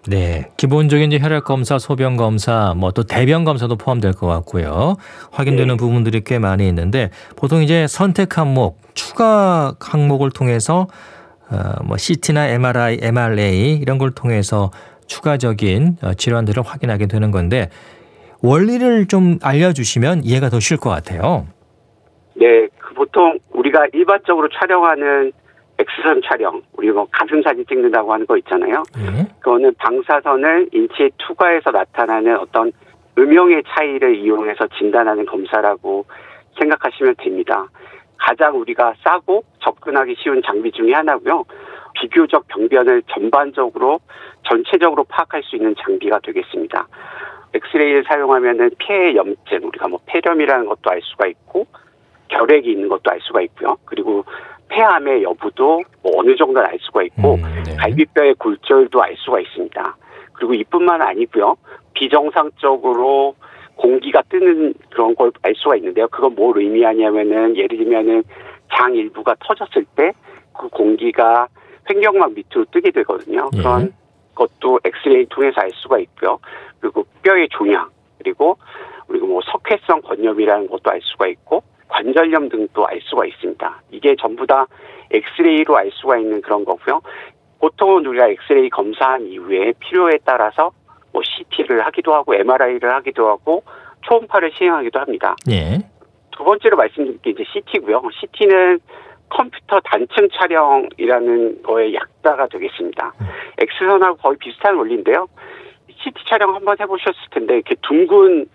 네. 0.09 0.51
기본적인 0.57 1.11
이제 1.11 1.19
혈액 1.21 1.43
검사, 1.43 1.77
소변 1.79 2.15
검사, 2.15 2.73
뭐 2.77 2.91
또 2.91 3.03
대변 3.03 3.43
검사도 3.43 3.75
포함될 3.77 4.13
것 4.13 4.27
같고요. 4.27 4.95
확인되는 5.31 5.75
네. 5.75 5.77
부분들이 5.77 6.21
꽤 6.25 6.39
많이 6.39 6.67
있는데 6.67 7.09
보통 7.35 7.61
이제 7.61 7.87
선택 7.87 8.37
항목, 8.37 8.77
추가 8.93 9.73
항목을 9.79 10.31
통해서 10.31 10.81
어, 10.81 10.87
뭐 11.85 11.97
CT나 11.97 12.47
MRI, 12.49 12.99
MRA 13.01 13.73
이런 13.81 13.97
걸 13.97 14.11
통해서 14.11 14.71
추가적인 15.07 15.97
어, 16.03 16.13
질환들을 16.13 16.61
확인하게 16.63 17.07
되는 17.07 17.31
건데 17.31 17.69
원리를 18.43 19.07
좀 19.07 19.39
알려주시면 19.41 20.23
이해가 20.23 20.49
더 20.49 20.59
쉬울 20.59 20.79
것 20.79 20.89
같아요. 20.89 21.47
네, 22.35 22.67
그 22.77 22.93
보통 22.93 23.39
우리가 23.51 23.87
일반적으로 23.93 24.47
촬영하는 24.49 25.31
엑스선 25.79 26.21
촬영, 26.25 26.61
우리 26.73 26.91
뭐 26.91 27.07
가슴 27.11 27.41
사진 27.41 27.63
찍는다고 27.67 28.11
하는 28.11 28.25
거 28.25 28.37
있잖아요. 28.37 28.83
예. 28.97 29.27
그거는 29.39 29.73
방사선을 29.77 30.69
인체에 30.73 31.09
투과해서 31.17 31.71
나타나는 31.71 32.37
어떤 32.39 32.71
음영의 33.17 33.63
차이를 33.67 34.15
이용해서 34.15 34.67
진단하는 34.77 35.25
검사라고 35.25 36.05
생각하시면 36.59 37.15
됩니다. 37.17 37.67
가장 38.27 38.59
우리가 38.59 38.93
싸고 39.05 39.45
접근하기 39.59 40.17
쉬운 40.19 40.41
장비 40.45 40.69
중에 40.73 40.91
하나고요. 40.91 41.45
비교적 41.93 42.45
병변을 42.49 43.03
전반적으로 43.07 44.01
전체적으로 44.43 45.05
파악할 45.05 45.43
수 45.43 45.55
있는 45.55 45.73
장비가 45.79 46.19
되겠습니다. 46.19 46.87
엑스레이를 47.53 48.03
사용하면은 48.05 48.71
폐 48.79 49.15
염증, 49.15 49.63
우리가 49.63 49.87
뭐 49.87 49.99
폐렴이라는 50.07 50.65
것도 50.65 50.91
알 50.91 50.99
수가 51.03 51.27
있고 51.27 51.67
결핵이 52.27 52.69
있는 52.69 52.89
것도 52.89 53.09
알 53.09 53.21
수가 53.21 53.41
있고요. 53.43 53.77
그리고 53.85 54.25
폐암의 54.67 55.23
여부도 55.23 55.83
뭐 56.03 56.11
어느 56.17 56.35
정도는 56.35 56.69
알 56.69 56.77
수가 56.81 57.03
있고 57.03 57.35
음, 57.35 57.63
네. 57.65 57.75
갈비뼈의 57.77 58.35
골절도 58.35 59.01
알 59.01 59.15
수가 59.15 59.39
있습니다. 59.39 59.95
그리고 60.33 60.53
이뿐만 60.53 61.01
아니고요. 61.01 61.55
비정상적으로 61.93 63.35
공기가 63.77 64.21
뜨는 64.29 64.73
그런 64.89 65.15
걸 65.15 65.31
알 65.43 65.53
수가 65.55 65.75
있는데요. 65.77 66.07
그건 66.09 66.35
뭘 66.35 66.57
의미하냐면은 66.57 67.55
예를 67.55 67.77
들면은 67.77 68.23
장 68.75 68.93
일부가 68.95 69.35
터졌을 69.39 69.85
때 69.95 70.11
그 70.57 70.67
공기가 70.69 71.47
횡격막 71.89 72.33
밑으로 72.33 72.65
뜨게 72.71 72.91
되거든요. 72.91 73.49
예. 73.53 73.57
그런 73.57 73.93
것도 74.35 74.79
엑스레이 74.83 75.25
통해서 75.27 75.61
알 75.61 75.69
수가 75.73 75.99
있고요. 75.99 76.39
그리고 76.79 77.05
뼈의 77.23 77.47
종양 77.51 77.89
그리고 78.17 78.57
그리고 79.07 79.27
뭐 79.27 79.41
석회성 79.45 80.01
건염이라는 80.01 80.67
것도 80.67 80.91
알 80.91 80.99
수가 81.01 81.27
있고 81.27 81.63
관절염 81.87 82.49
등도 82.49 82.85
알 82.85 82.99
수가 83.01 83.25
있습니다. 83.25 83.81
이게 83.91 84.15
전부 84.19 84.45
다 84.45 84.67
엑스레이로 85.11 85.77
알 85.77 85.89
수가 85.93 86.17
있는 86.17 86.41
그런 86.41 86.65
거고요. 86.65 87.01
보통은 87.59 88.05
우리가 88.05 88.27
엑스레이 88.27 88.69
검사한 88.69 89.27
이후에 89.27 89.73
필요에 89.79 90.19
따라서 90.25 90.71
뭐 91.17 91.23
CT를 91.25 91.83
하기도 91.87 92.13
하고 92.13 92.35
MRI를 92.35 92.93
하기도 92.93 93.27
하고 93.27 93.63
초음파를 94.03 94.51
시행하기도 94.55 94.99
합니다. 94.99 95.35
예. 95.49 95.79
두 96.31 96.43
번째로 96.43 96.77
말씀드릴 96.77 97.17
게 97.23 97.31
이제 97.31 97.43
CT고요. 97.51 98.03
CT는 98.21 98.79
컴퓨터 99.29 99.79
단층 99.79 100.29
촬영이라는 100.31 101.63
거의 101.63 101.95
약자가 101.95 102.47
되겠습니다. 102.47 103.13
엑스선하고 103.57 104.17
거의 104.17 104.37
비슷한 104.37 104.75
원리인데요. 104.75 105.27
CT 106.03 106.23
촬영 106.29 106.53
한번 106.53 106.77
해보셨을 106.79 107.15
텐데 107.31 107.55
이렇게 107.55 107.75
둥근 107.81 108.45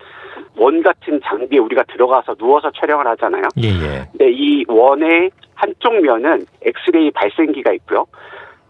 원 0.55 0.81
같은 0.81 1.19
장비에 1.21 1.59
우리가 1.59 1.83
들어가서 1.83 2.35
누워서 2.35 2.71
촬영을 2.71 3.05
하잖아요. 3.07 3.43
예, 3.61 3.67
예. 3.67 4.05
근데 4.11 4.31
이 4.31 4.63
원의 4.69 5.31
한쪽 5.55 5.99
면은 5.99 6.45
엑스레이 6.61 7.11
발생기가 7.11 7.73
있고요. 7.73 8.05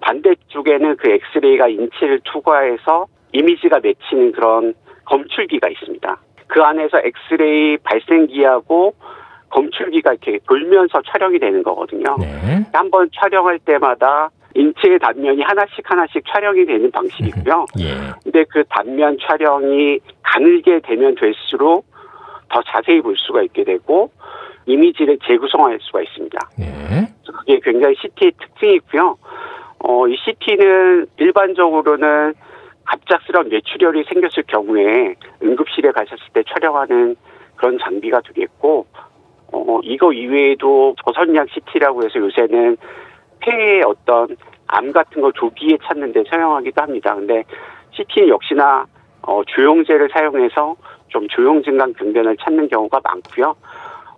반대쪽에는 0.01 0.97
그 0.97 1.11
엑스레이가 1.11 1.67
인체를 1.67 2.21
투과해서 2.23 3.07
이미지가 3.33 3.79
맺히는 3.81 4.31
그런 4.31 4.73
검출기가 5.05 5.67
있습니다. 5.69 6.17
그 6.47 6.61
안에서 6.61 6.99
엑스레이 7.03 7.77
발생기하고 7.77 8.93
검출기가 9.49 10.13
이렇게 10.13 10.39
돌면서 10.47 11.01
촬영이 11.11 11.39
되는 11.39 11.61
거거든요. 11.63 12.15
네. 12.19 12.65
한번 12.73 13.09
촬영할 13.13 13.59
때마다 13.59 14.29
인체의 14.55 14.99
단면이 14.99 15.41
하나씩 15.41 15.79
하나씩 15.83 16.23
촬영이 16.27 16.65
되는 16.65 16.91
방식이고요. 16.91 17.65
예. 17.79 17.93
근데 18.23 18.43
그 18.49 18.63
단면 18.69 19.17
촬영이 19.19 19.99
가늘게 20.21 20.79
되면 20.81 21.15
될수록 21.15 21.85
더 22.49 22.61
자세히 22.67 23.01
볼 23.01 23.15
수가 23.17 23.41
있게 23.43 23.63
되고 23.63 24.11
이미지를 24.65 25.17
재구성할 25.25 25.79
수가 25.81 26.01
있습니다. 26.03 26.37
예. 26.59 27.07
그게 27.25 27.59
굉장히 27.63 27.95
CT의 27.99 28.31
특징이고요. 28.39 29.17
어, 29.79 30.07
이 30.07 30.15
CT는 30.17 31.07
일반적으로는 31.17 32.33
갑작스러운 32.85 33.49
뇌출혈이 33.49 34.03
생겼을 34.05 34.43
경우에 34.47 35.15
응급실에 35.41 35.91
가셨을 35.91 36.23
때 36.33 36.43
촬영하는 36.47 37.15
그런 37.55 37.77
장비가 37.79 38.21
되겠고, 38.21 38.85
어, 39.51 39.79
이거 39.83 40.11
이외에도 40.11 40.95
저선약 41.05 41.47
CT라고 41.49 42.03
해서 42.03 42.19
요새는 42.19 42.77
폐의 43.39 43.83
어떤 43.83 44.35
암 44.67 44.91
같은 44.91 45.21
걸 45.21 45.31
조기에 45.33 45.77
찾는 45.83 46.13
데 46.13 46.23
사용하기도 46.29 46.81
합니다. 46.81 47.15
근데 47.15 47.43
CT는 47.91 48.29
역시나 48.29 48.85
어, 49.21 49.41
조영제를 49.45 50.09
사용해서 50.11 50.75
좀 51.09 51.27
조영 51.29 51.63
증강 51.63 51.93
병변을 51.93 52.37
찾는 52.37 52.67
경우가 52.67 52.99
많고요. 53.03 53.55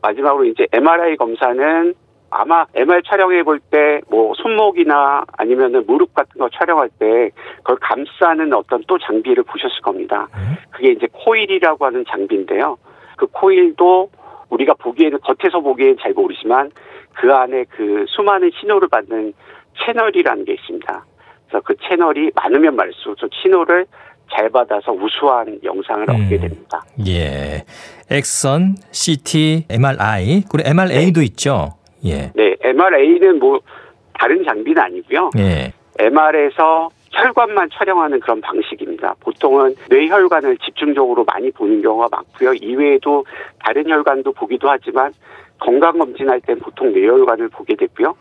마지막으로 0.01 0.45
이제 0.45 0.65
MRI 0.71 1.17
검사는 1.17 1.93
아마 2.35 2.65
MR 2.75 3.01
촬영해 3.03 3.43
볼 3.43 3.59
때 3.71 4.01
뭐 4.09 4.33
손목이나 4.35 5.25
아니면은 5.37 5.85
무릎 5.87 6.13
같은 6.13 6.39
거 6.39 6.49
촬영할 6.49 6.89
때 6.99 7.31
그걸 7.57 7.77
감싸는 7.81 8.53
어떤 8.53 8.83
또 8.87 8.97
장비를 8.99 9.43
보셨을 9.43 9.81
겁니다. 9.81 10.27
네. 10.35 10.57
그게 10.71 10.91
이제 10.91 11.07
코일이라고 11.11 11.85
하는 11.85 12.03
장비인데요. 12.09 12.77
그 13.17 13.27
코일도 13.27 14.09
우리가 14.49 14.73
보기에는 14.75 15.19
겉에서 15.21 15.59
보기엔 15.61 15.97
잘 16.01 16.13
모르지만 16.13 16.71
그 17.13 17.33
안에 17.33 17.65
그 17.69 18.05
수많은 18.09 18.51
신호를 18.59 18.89
받는 18.89 19.33
채널이라는 19.85 20.45
게 20.45 20.53
있습니다. 20.53 21.05
그래서 21.47 21.63
그 21.63 21.75
채널이 21.87 22.31
많으면 22.35 22.75
저 23.17 23.27
신호를 23.41 23.85
잘 24.31 24.49
받아서 24.49 24.91
우수한 24.91 25.59
영상을 25.63 26.09
음. 26.09 26.15
얻게 26.23 26.37
됩니다. 26.37 26.83
예. 27.07 27.63
엑선, 28.09 28.75
CT, 28.91 29.65
MRI, 29.69 30.43
그리고 30.51 30.69
MRA도 30.69 31.21
있죠. 31.21 31.69
예. 32.05 32.31
네, 32.35 32.55
MRA는 32.61 33.39
뭐 33.39 33.59
다른 34.13 34.43
장비는 34.43 34.81
아니고요. 34.81 35.29
예. 35.37 35.73
MR에서 35.99 36.89
혈관만 37.11 37.69
촬영하는 37.71 38.19
그런 38.19 38.41
방식입니다. 38.41 39.15
보통은 39.21 39.75
뇌혈관을 39.89 40.57
집중적으로 40.57 41.23
많이 41.23 41.49
보는 41.51 41.81
경우가 41.81 42.09
많고요. 42.11 42.53
이외에도 42.53 43.25
다른 43.63 43.89
혈관도 43.89 44.33
보기도 44.33 44.69
하지만 44.69 45.13
건강 45.59 45.97
검진할 45.97 46.41
땐 46.41 46.59
보통 46.59 46.91
뇌혈관을 46.91 47.49
보게 47.49 47.75
되고요. 47.75 48.15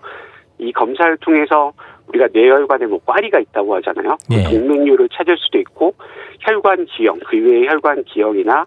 이 0.58 0.72
검사를 0.72 1.16
통해서 1.16 1.72
우리가 2.06 2.28
뇌혈관에 2.32 2.86
뭐 2.86 3.00
꽈리가 3.04 3.40
있다고 3.40 3.74
하잖아요. 3.76 4.16
그 4.28 4.36
예. 4.36 4.44
동맥류를 4.44 5.08
찾을 5.12 5.36
수도 5.38 5.58
있고 5.58 5.94
혈관 6.40 6.86
기형, 6.86 7.18
그 7.26 7.36
외의 7.36 7.66
혈관 7.66 8.04
기형이나 8.04 8.64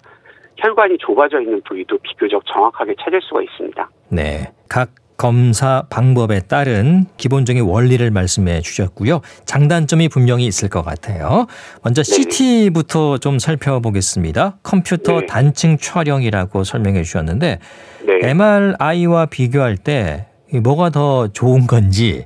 혈관이 0.57 0.97
좁아져 0.97 1.39
있는 1.39 1.61
부위도 1.61 1.97
비교적 1.99 2.43
정확하게 2.47 2.95
찾을 2.99 3.21
수가 3.21 3.43
있습니다. 3.43 3.89
네. 4.09 4.51
각 4.67 4.89
검사 5.17 5.83
방법에 5.89 6.41
따른 6.47 7.05
기본적인 7.17 7.63
원리를 7.63 8.09
말씀해 8.11 8.61
주셨고요. 8.61 9.21
장단점이 9.45 10.09
분명히 10.09 10.45
있을 10.45 10.69
것 10.69 10.83
같아요. 10.83 11.47
먼저 11.83 12.03
네. 12.03 12.13
CT부터 12.13 13.17
좀 13.17 13.39
살펴보겠습니다. 13.39 14.57
컴퓨터 14.61 15.21
네. 15.21 15.25
단층 15.25 15.77
촬영이라고 15.77 16.63
설명해 16.63 17.01
주셨는데 17.01 17.59
네. 18.05 18.19
MRI와 18.21 19.25
비교할 19.25 19.77
때이 19.77 20.61
뭐가 20.61 20.91
더 20.91 21.27
좋은 21.33 21.65
건지 21.65 22.25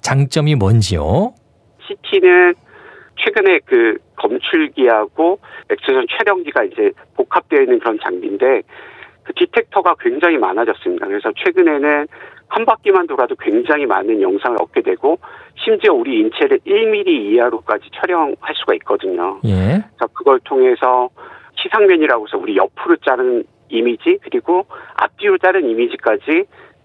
장점이 0.00 0.56
뭔지요? 0.56 1.34
CT는 1.86 2.54
최근에 3.24 3.60
그 3.66 3.98
검출기하고 4.16 5.38
엑스선 5.70 6.06
촬영기가 6.18 6.64
이제 6.64 6.90
복합되어 7.14 7.62
있는 7.62 7.78
그런 7.78 7.98
장비인데 8.02 8.62
그 9.24 9.32
디텍터가 9.34 9.94
굉장히 10.00 10.38
많아졌습니다. 10.38 11.06
그래서 11.06 11.30
최근에는 11.44 12.06
한 12.52 12.66
바퀴만 12.66 13.06
돌아도 13.06 13.34
굉장히 13.36 13.86
많은 13.86 14.20
영상을 14.20 14.58
얻게 14.60 14.82
되고 14.82 15.18
심지어 15.56 15.94
우리 15.94 16.20
인체를 16.20 16.58
1mm 16.66 17.08
이하로까지 17.08 17.88
촬영할 17.94 18.54
수가 18.54 18.74
있거든요. 18.74 19.40
예. 19.44 19.82
그래서 19.96 20.06
그걸 20.12 20.38
통해서 20.40 21.08
시상면이라고 21.56 22.26
해서 22.26 22.36
우리 22.36 22.58
옆으로 22.58 22.96
자른 22.96 23.42
이미지 23.70 24.18
그리고 24.22 24.66
앞뒤로 24.96 25.38
자른 25.38 25.66
이미지까지 25.66 26.44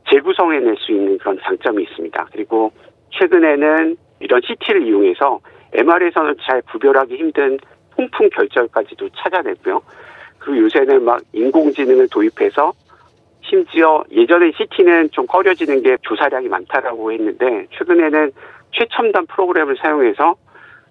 재구성해낼 0.09 0.78
수 0.78 0.93
있는 0.93 1.18
그런 1.18 1.38
장점이 1.43 1.84
있습니다. 1.84 2.28
그리고 2.32 2.72
최근에는 3.20 3.97
이런 4.22 4.41
CT를 4.45 4.88
이용해서 4.88 5.41
MR에서는 5.74 6.36
잘 6.47 6.61
구별하기 6.61 7.13
힘든 7.13 7.59
통풍 7.93 8.30
결절까지도 8.30 9.09
찾아내고요. 9.18 9.82
그리고 10.39 10.63
요새는 10.63 11.03
막 11.03 11.20
인공지능을 11.34 12.07
도입해서 12.07 12.72
심지어 13.50 14.04
예전에 14.12 14.52
CT는 14.58 15.10
좀 15.12 15.26
꺼려지는 15.28 15.82
게 15.82 15.98
조사량이 16.02 16.48
많다라고 16.48 17.12
했는데 17.12 17.68
최근에는 17.78 18.32
최첨단 18.72 19.26
프로그램을 19.28 19.78
사용해서 19.82 20.36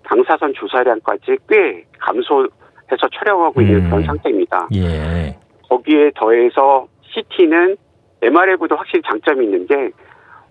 방사선 0.05 0.55
조사량까지 0.55 1.39
꽤 1.49 1.85
감소해서 1.99 3.09
촬영하고 3.13 3.61
있는 3.61 3.85
음. 3.85 3.91
그런 3.91 4.05
상태입니다. 4.05 4.69
예. 4.75 5.37
거기에 5.69 6.13
더해서 6.15 6.87
CT는 7.03 7.77
MRI보다 8.23 8.77
확실히 8.77 9.03
장점이 9.03 9.45
있는 9.45 9.67
게 9.67 9.91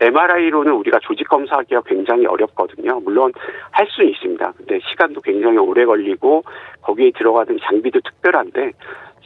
MRI로는 0.01 0.73
우리가 0.73 0.99
조직 0.99 1.27
검사하기가 1.29 1.83
굉장히 1.85 2.25
어렵거든요. 2.25 2.99
물론 2.99 3.31
할 3.71 3.87
수는 3.89 4.09
있습니다. 4.09 4.53
근데 4.57 4.79
시간도 4.89 5.21
굉장히 5.21 5.57
오래 5.57 5.85
걸리고 5.85 6.43
거기에 6.81 7.11
들어가는 7.17 7.57
장비도 7.63 8.01
특별한데 8.01 8.73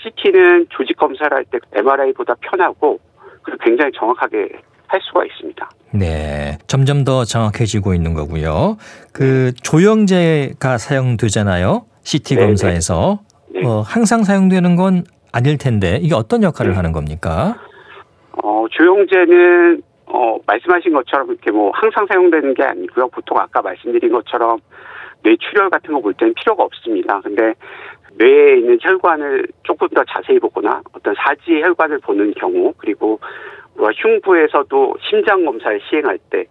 CT는 0.02 0.68
조직 0.70 0.98
검사를 0.98 1.36
할 1.36 1.44
때 1.46 1.60
MRI보다 1.74 2.36
편하고 2.42 3.00
그리고 3.44 3.58
굉장히 3.64 3.92
정확하게 3.98 4.50
할 4.88 5.00
수가 5.04 5.26
있습니다. 5.26 5.70
네. 5.94 6.58
점점 6.68 7.04
더 7.04 7.24
정확해지고 7.26 7.94
있는 7.94 8.14
거고요. 8.14 8.78
그 9.14 9.52
조영제가 9.64 10.78
사용되잖아요. 10.78 11.86
CT 12.04 12.36
네, 12.36 12.46
검사에서. 12.46 13.20
네. 13.50 13.62
어, 13.66 13.82
항상 13.82 14.24
사용되는 14.24 14.76
건 14.76 15.04
아닐 15.32 15.58
텐데 15.58 16.00
이게 16.02 16.16
어떤 16.16 16.44
역할을 16.44 16.72
네. 16.72 16.76
하는 16.76 16.92
겁니까? 16.92 17.56
어, 18.44 18.66
조영제는 18.72 19.82
어, 20.08 20.38
말씀하신 20.48 20.94
것처럼 20.94 21.28
이렇게 21.30 21.52
뭐 21.52 21.72
항상 21.76 22.08
사용되는 22.10 22.54
게 22.56 22.64
아니고요. 22.64 23.10
보통 23.10 23.38
아까 23.38 23.62
말씀드린 23.62 24.12
것처럼 24.12 24.60
뇌출혈 25.24 25.70
같은 25.70 25.94
거 25.94 26.00
볼 26.02 26.14
때는 26.14 26.34
필요가 26.36 26.64
없습니다. 26.64 27.20
근데 27.22 27.54
뇌에 28.16 28.58
있는 28.58 28.78
혈관을 28.82 29.48
조금 29.64 29.88
더 29.90 30.04
자세히 30.04 30.40
보거나 30.40 30.82
어떤 30.94 31.14
사지의 31.16 31.64
혈관을 31.64 32.00
보는 32.00 32.34
경우 32.36 32.74
그리고 32.78 33.20
흉부에서도 33.78 34.96
심장 35.10 35.46
검사를 35.46 35.80
시행할 35.90 36.18
때 36.30 36.46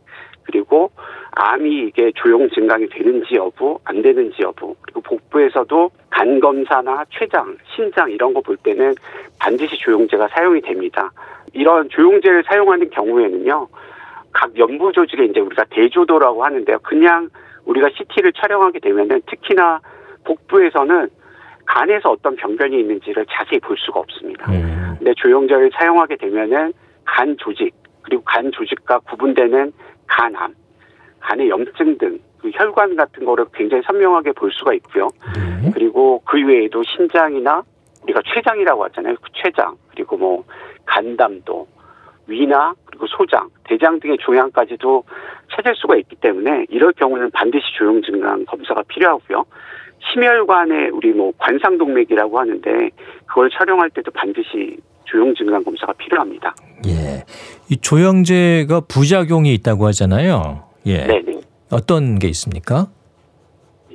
그리고 0.44 0.90
암이 1.32 1.88
이게 1.88 2.10
조용 2.14 2.48
증강이 2.48 2.88
되는지 2.88 3.34
여부 3.34 3.78
안 3.84 4.00
되는지 4.00 4.42
여부 4.42 4.74
그리고 4.80 5.00
복부에서도 5.02 5.90
간 6.10 6.40
검사나 6.40 7.04
췌장, 7.10 7.56
신장 7.74 8.10
이런 8.10 8.32
거 8.32 8.40
볼 8.40 8.56
때는 8.56 8.94
반드시 9.38 9.76
조영제가 9.76 10.28
사용이 10.28 10.60
됩니다. 10.62 11.12
이런 11.52 11.88
조영제를 11.90 12.44
사용하는 12.44 12.88
경우에는요, 12.90 13.68
각 14.32 14.58
연부 14.58 14.90
조직에 14.90 15.24
이제 15.24 15.40
우리가 15.40 15.64
대조도라고 15.70 16.44
하는데요. 16.44 16.78
그냥 16.82 17.28
우리가 17.66 17.90
CT를 17.90 18.32
촬영하게 18.32 18.78
되면은 18.80 19.20
특히나 19.26 19.80
복부에서는 20.24 21.08
간에서 21.68 22.10
어떤 22.10 22.34
병변이 22.36 22.80
있는지를 22.80 23.26
자세히 23.30 23.60
볼 23.60 23.76
수가 23.78 24.00
없습니다. 24.00 24.50
음. 24.50 24.96
근데 24.98 25.12
조영제를 25.14 25.70
사용하게 25.78 26.16
되면은 26.16 26.72
간 27.04 27.36
조직 27.38 27.72
그리고 28.02 28.22
간 28.24 28.50
조직과 28.50 29.00
구분되는 29.00 29.72
간암, 30.06 30.54
간의 31.20 31.48
염증 31.48 31.98
등 31.98 32.28
그 32.40 32.50
혈관 32.54 32.96
같은 32.96 33.24
거를 33.24 33.46
굉장히 33.52 33.82
선명하게 33.84 34.32
볼 34.32 34.50
수가 34.52 34.72
있고요. 34.74 35.08
네. 35.62 35.70
그리고 35.74 36.22
그 36.24 36.44
외에도 36.44 36.82
신장이나 36.84 37.62
우리가 38.04 38.22
췌장이라고 38.24 38.84
하잖아요. 38.84 39.16
그 39.16 39.28
췌장 39.32 39.76
그리고 39.90 40.16
뭐 40.16 40.44
간담도, 40.86 41.66
위나 42.26 42.74
그리고 42.86 43.06
소장, 43.06 43.48
대장 43.64 43.98
등의 44.00 44.18
종양까지도 44.20 45.04
찾을 45.52 45.74
수가 45.76 45.96
있기 45.96 46.16
때문에 46.16 46.66
이럴 46.70 46.92
경우는 46.92 47.30
반드시 47.32 47.64
조영 47.76 48.02
증강 48.02 48.44
검사가 48.46 48.82
필요하고요. 48.88 49.44
심혈관의 50.00 50.90
우리 50.90 51.12
뭐 51.12 51.32
관상동맥이라고 51.38 52.38
하는데 52.38 52.90
그걸 53.26 53.50
촬영할 53.50 53.90
때도 53.90 54.10
반드시 54.12 54.76
조영증강 55.04 55.64
검사가 55.64 55.92
필요합니다. 55.94 56.54
예. 56.86 57.24
이 57.70 57.76
조영제가 57.76 58.82
부작용이 58.88 59.52
있다고 59.54 59.86
하잖아요. 59.86 60.64
예. 60.86 61.06
네네. 61.06 61.40
어떤 61.72 62.18
게 62.18 62.28
있습니까? 62.28 62.86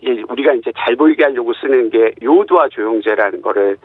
예, 0.06 0.22
우리가 0.30 0.54
이제 0.54 0.72
잘 0.78 0.96
보이게 0.96 1.24
하려고 1.24 1.54
쓰는 1.54 1.90
게 1.90 2.14
요도화 2.22 2.70
조영제라는 2.70 3.42
거를 3.42 3.78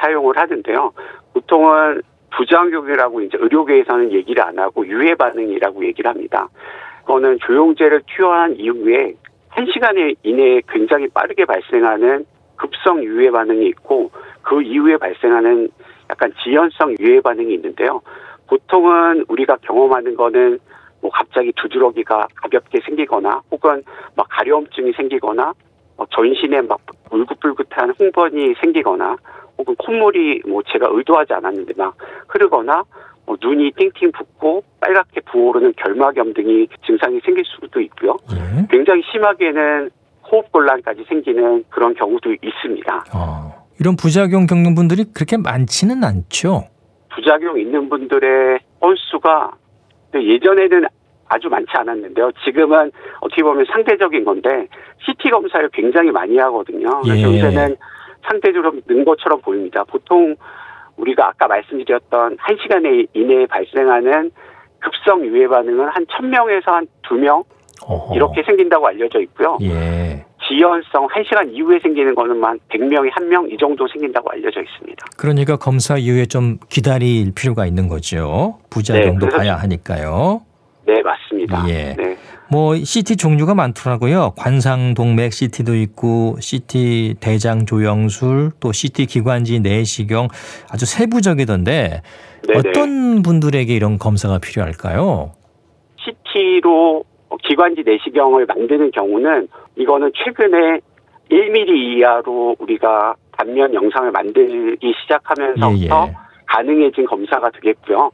사용을 0.00 0.36
하는데요. 0.36 0.92
보통은 1.32 2.02
부작용이라고 2.36 3.22
이제 3.22 3.38
의료계에서는 3.40 4.12
얘기를 4.12 4.42
안 4.42 4.58
하고 4.58 4.86
유해 4.86 5.14
반응이라고 5.14 5.84
얘기를 5.84 6.10
합니다. 6.10 6.48
그거는 7.00 7.38
조영제를 7.44 8.02
투여한 8.06 8.56
이후에 8.56 9.14
한 9.50 9.66
시간에 9.72 10.14
이내에 10.22 10.62
굉장히 10.68 11.08
빠르게 11.08 11.44
발생하는 11.44 12.24
급성 12.56 13.02
유해 13.02 13.30
반응이 13.30 13.66
있고 13.68 14.10
그 14.42 14.62
이후에 14.62 14.96
발생하는 14.96 15.68
약간 16.08 16.32
지연성 16.42 16.96
유해 17.00 17.20
반응이 17.20 17.54
있는데요. 17.54 18.00
보통은 18.46 19.24
우리가 19.28 19.56
경험하는 19.62 20.16
거는 20.16 20.58
뭐 21.00 21.10
갑자기 21.10 21.52
두드러기가 21.56 22.28
가볍게 22.34 22.80
생기거나 22.84 23.42
혹은 23.50 23.82
막 24.16 24.26
가려움증이 24.28 24.92
생기거나 24.92 25.52
뭐 25.96 26.06
전신에 26.10 26.60
막 26.62 26.80
울긋불긋한 27.10 27.94
홍번이 27.98 28.54
생기거나 28.60 29.16
혹은 29.58 29.74
콧물이 29.76 30.42
뭐 30.46 30.62
제가 30.70 30.88
의도하지 30.90 31.32
않았는데 31.34 31.74
막 31.76 31.94
흐르거나 32.28 32.84
뭐 33.26 33.36
눈이 33.40 33.72
띵띵 33.76 34.12
붓고 34.12 34.64
빨갛게 34.80 35.20
부어오르는 35.30 35.74
결막염 35.76 36.34
등이 36.34 36.68
증상이 36.86 37.20
생길 37.24 37.44
수도 37.44 37.80
있고요. 37.80 38.16
예. 38.32 38.66
굉장히 38.70 39.02
심하게는 39.12 39.90
호흡곤란까지 40.30 41.04
생기는 41.08 41.64
그런 41.68 41.94
경우도 41.94 42.34
있습니다. 42.42 43.04
어. 43.14 43.66
이런 43.78 43.96
부작용 43.96 44.46
겪는 44.46 44.74
분들이 44.74 45.04
그렇게 45.14 45.36
많지는 45.36 46.04
않죠. 46.04 46.64
부작용 47.14 47.58
있는 47.58 47.88
분들의 47.88 48.60
건수가 48.80 49.52
예전에는 50.14 50.86
아주 51.28 51.48
많지 51.48 51.70
않았는데요. 51.72 52.32
지금은 52.44 52.90
어떻게 53.20 53.42
보면 53.42 53.64
상대적인 53.72 54.24
건데 54.24 54.66
CT 55.06 55.30
검사를 55.30 55.68
굉장히 55.72 56.10
많이 56.10 56.36
하거든요. 56.38 57.00
그래서 57.02 57.32
예. 57.32 57.36
요새는 57.36 57.76
상대적으로 58.28 58.72
는 58.86 59.04
것처럼 59.04 59.40
보입니다. 59.40 59.84
보통 59.84 60.36
우리가 60.96 61.28
아까 61.28 61.46
말씀드렸던 61.46 62.36
1시간 62.36 63.08
이내에 63.14 63.46
발생하는 63.46 64.30
급성 64.80 65.24
유해 65.24 65.46
반응은 65.48 65.88
한 65.88 66.06
1000명에서 66.06 66.66
한 66.66 66.86
2명 67.02 67.44
어허. 67.86 68.14
이렇게 68.14 68.42
생긴다고 68.42 68.86
알려져 68.86 69.20
있고요. 69.20 69.58
예. 69.62 70.24
지연성 70.46 71.06
1시간 71.08 71.52
이후에 71.52 71.78
생기는 71.80 72.14
거는 72.14 72.42
한 72.42 72.58
100명에 72.70 73.10
1명 73.12 73.52
이 73.52 73.56
정도 73.58 73.86
생긴다고 73.88 74.30
알려져 74.30 74.60
있습니다. 74.60 75.06
그러니까 75.16 75.56
검사 75.56 75.96
이후에 75.96 76.26
좀 76.26 76.58
기다릴 76.68 77.32
필요가 77.34 77.66
있는 77.66 77.88
거죠. 77.88 78.58
부작용도 78.70 79.28
네, 79.28 79.36
봐야 79.36 79.56
하니까요. 79.56 80.42
네, 80.86 81.00
맞습니다. 81.02 81.68
예. 81.68 81.94
네. 81.96 82.16
뭐 82.50 82.74
CT 82.74 83.16
종류가 83.16 83.54
많더라고요. 83.54 84.32
관상동맥 84.36 85.32
CT도 85.32 85.76
있고 85.76 86.34
CT 86.40 87.14
대장 87.20 87.64
조영술 87.64 88.50
또 88.58 88.72
CT 88.72 89.06
기관지 89.06 89.60
내시경 89.60 90.26
아주 90.70 90.84
세부적이던데 90.84 92.02
네네. 92.48 92.58
어떤 92.58 93.22
분들에게 93.22 93.72
이런 93.72 93.98
검사가 93.98 94.38
필요할까요? 94.38 95.32
CT로 96.00 97.04
기관지 97.44 97.84
내시경을 97.86 98.46
만드는 98.46 98.90
경우는 98.90 99.46
이거는 99.76 100.10
최근에 100.24 100.80
1mm 101.30 101.98
이하로 101.98 102.56
우리가 102.58 103.14
단면 103.38 103.72
영상을 103.72 104.10
만들기 104.10 104.92
시작하면서부터 105.02 105.76
예, 105.76 106.08
예. 106.08 106.14
가능해진 106.46 107.06
검사가 107.06 107.50
되겠고요. 107.50 108.10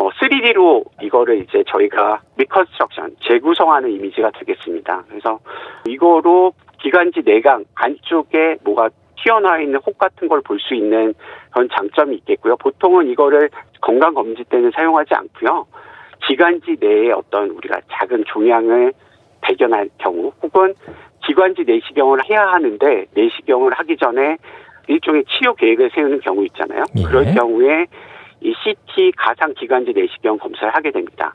어, 0.00 0.08
3D로 0.08 0.82
이거를 1.02 1.40
이제 1.42 1.62
저희가 1.66 2.22
reconstruction, 2.38 3.16
재구성하는 3.22 3.90
이미지가 3.90 4.30
되겠습니다. 4.30 5.04
그래서 5.06 5.38
이거로 5.86 6.54
기관지 6.80 7.20
내강 7.22 7.66
안쪽에 7.74 8.56
뭐가 8.64 8.88
튀어나와 9.22 9.60
있는 9.60 9.78
혹 9.84 9.98
같은 9.98 10.26
걸 10.26 10.40
볼 10.40 10.58
수 10.58 10.74
있는 10.74 11.12
그런 11.50 11.68
장점이 11.70 12.16
있겠고요. 12.16 12.56
보통은 12.56 13.08
이거를 13.08 13.50
건강 13.82 14.14
검진 14.14 14.42
때는 14.48 14.70
사용하지 14.74 15.12
않고요. 15.12 15.66
기관지 16.26 16.78
내에 16.80 17.10
어떤 17.12 17.50
우리가 17.50 17.80
작은 17.90 18.24
종양을 18.26 18.94
발견할 19.42 19.90
경우 19.98 20.32
혹은 20.42 20.72
기관지 21.26 21.64
내시경을 21.66 22.20
해야 22.30 22.46
하는데 22.52 23.04
내시경을 23.12 23.74
하기 23.74 23.98
전에 23.98 24.38
일종의 24.88 25.24
치료 25.26 25.54
계획을 25.54 25.90
세우는 25.94 26.20
경우 26.20 26.42
있잖아요. 26.46 26.84
예. 26.96 27.02
그럴 27.02 27.34
경우에 27.34 27.86
이 28.42 28.54
CT 28.62 29.12
가상 29.16 29.54
기관지 29.54 29.92
내시경 29.92 30.38
검사를 30.38 30.74
하게 30.74 30.90
됩니다. 30.90 31.34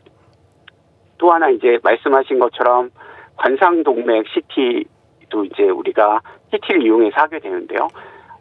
또 1.18 1.32
하나 1.32 1.50
이제 1.50 1.80
말씀하신 1.84 2.40
것처럼 2.40 2.92
관상동맥 3.38 4.26
CT도 4.28 5.46
이제 5.46 5.64
우리가 5.64 6.20
CT를 6.52 6.84
이용해서 6.84 7.16
하게 7.22 7.40
되는데요. 7.40 7.88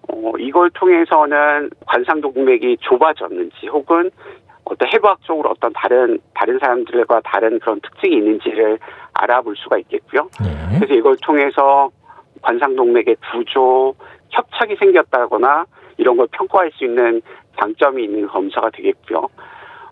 어, 0.08 0.32
이걸 0.38 0.70
통해서는 0.70 1.70
관상동맥이 1.86 2.78
좁아졌는지 2.80 3.68
혹은 3.68 4.10
어떤 4.64 4.88
해부학적으로 4.92 5.50
어떤 5.50 5.72
다른 5.74 6.18
다른 6.34 6.58
사람들과 6.58 7.20
다른 7.24 7.58
그런 7.58 7.80
특징이 7.80 8.16
있는지를 8.16 8.78
알아볼 9.12 9.56
수가 9.56 9.78
있겠고요. 9.78 10.28
네. 10.42 10.78
그래서 10.78 10.94
이걸 10.94 11.16
통해서 11.22 11.90
관상동맥의 12.42 13.16
구조, 13.30 13.94
협착이 14.30 14.76
생겼다거나 14.76 15.66
이런 15.98 16.16
걸 16.16 16.26
평가할 16.32 16.70
수 16.74 16.84
있는 16.84 17.20
장점이 17.58 18.04
있는 18.04 18.26
검사가 18.26 18.70
되겠고요. 18.70 19.28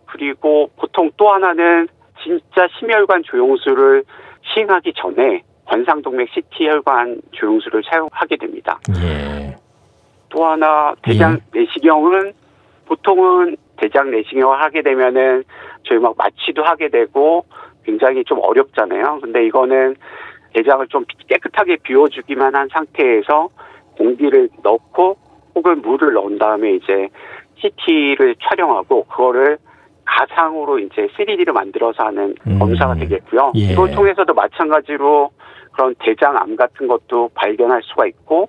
그리고 0.07 0.71
보통 0.77 1.11
또 1.17 1.31
하나는 1.31 1.89
진짜 2.23 2.69
심혈관 2.79 3.23
조영술을 3.25 4.05
시행하기 4.43 4.93
전에 4.97 5.43
관상동맥 5.65 6.29
CT 6.33 6.67
혈관 6.67 7.21
조영술을 7.33 7.83
사용하게 7.89 8.37
됩니다. 8.37 8.79
예. 9.03 9.57
또 10.29 10.45
하나 10.45 10.95
대장 11.03 11.39
내시경은 11.53 12.33
보통은 12.87 13.57
대장 13.77 14.11
내시경을 14.11 14.61
하게 14.61 14.83
되면은 14.83 15.45
저희 15.85 15.99
막 15.99 16.15
마취도 16.17 16.63
하게 16.63 16.89
되고 16.89 17.45
굉장히 17.85 18.25
좀 18.25 18.39
어렵잖아요. 18.41 19.21
근데 19.23 19.47
이거는 19.47 19.97
대장을 20.55 20.87
좀 20.89 21.05
깨끗하게 21.29 21.77
비워주기만 21.83 22.55
한 22.55 22.69
상태에서 22.73 23.49
공기를 23.97 24.49
넣고 24.63 25.17
혹은 25.55 25.83
물을 25.83 26.13
넣은 26.15 26.39
다음에 26.39 26.75
이제 26.75 27.09
CT를 27.63 28.35
촬영하고 28.43 29.05
그거를 29.05 29.59
가상으로 30.05 30.79
이제 30.81 31.09
3D로 31.17 31.53
만들어서 31.53 32.05
하는 32.05 32.35
음. 32.47 32.59
검사가 32.59 32.97
되겠고요. 32.97 33.53
예. 33.57 33.73
이걸 33.73 33.93
통해서도 33.93 34.35
마찬가지로 34.35 35.31
그런 35.73 35.95
대장암 36.01 36.57
같은 36.57 36.87
것도 36.89 37.31
발견할 37.35 37.81
수가 37.85 38.07
있고 38.07 38.49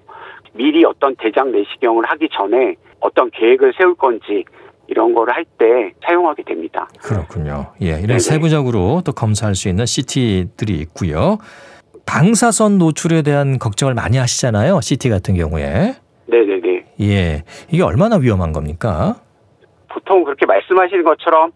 미리 0.53 0.83
어떤 0.83 1.15
대장 1.15 1.51
내시경을 1.51 2.03
하기 2.05 2.27
전에 2.33 2.75
어떤 2.99 3.29
계획을 3.31 3.73
세울 3.77 3.95
건지 3.95 4.43
이런 4.87 5.13
거를 5.13 5.33
할 5.33 5.45
때 5.57 5.93
사용하게 6.05 6.43
됩니다. 6.43 6.87
그렇군요. 7.01 7.67
예, 7.81 7.91
이런 7.91 8.07
네네. 8.07 8.19
세부적으로 8.19 9.01
또 9.05 9.13
검사할 9.13 9.55
수 9.55 9.69
있는 9.69 9.85
CT들이 9.85 10.73
있고요. 10.81 11.37
방사선 12.05 12.79
노출에 12.79 13.21
대한 13.21 13.59
걱정을 13.59 13.93
많이 13.93 14.17
하시잖아요. 14.17 14.81
CT 14.81 15.09
같은 15.09 15.35
경우에. 15.35 15.95
예. 17.01 17.43
이게 17.71 17.83
얼마나 17.83 18.17
위험한 18.17 18.51
겁니까? 18.51 19.15
보통 19.89 20.23
그렇게 20.23 20.45
말씀하시는 20.45 21.03
것처럼 21.03 21.51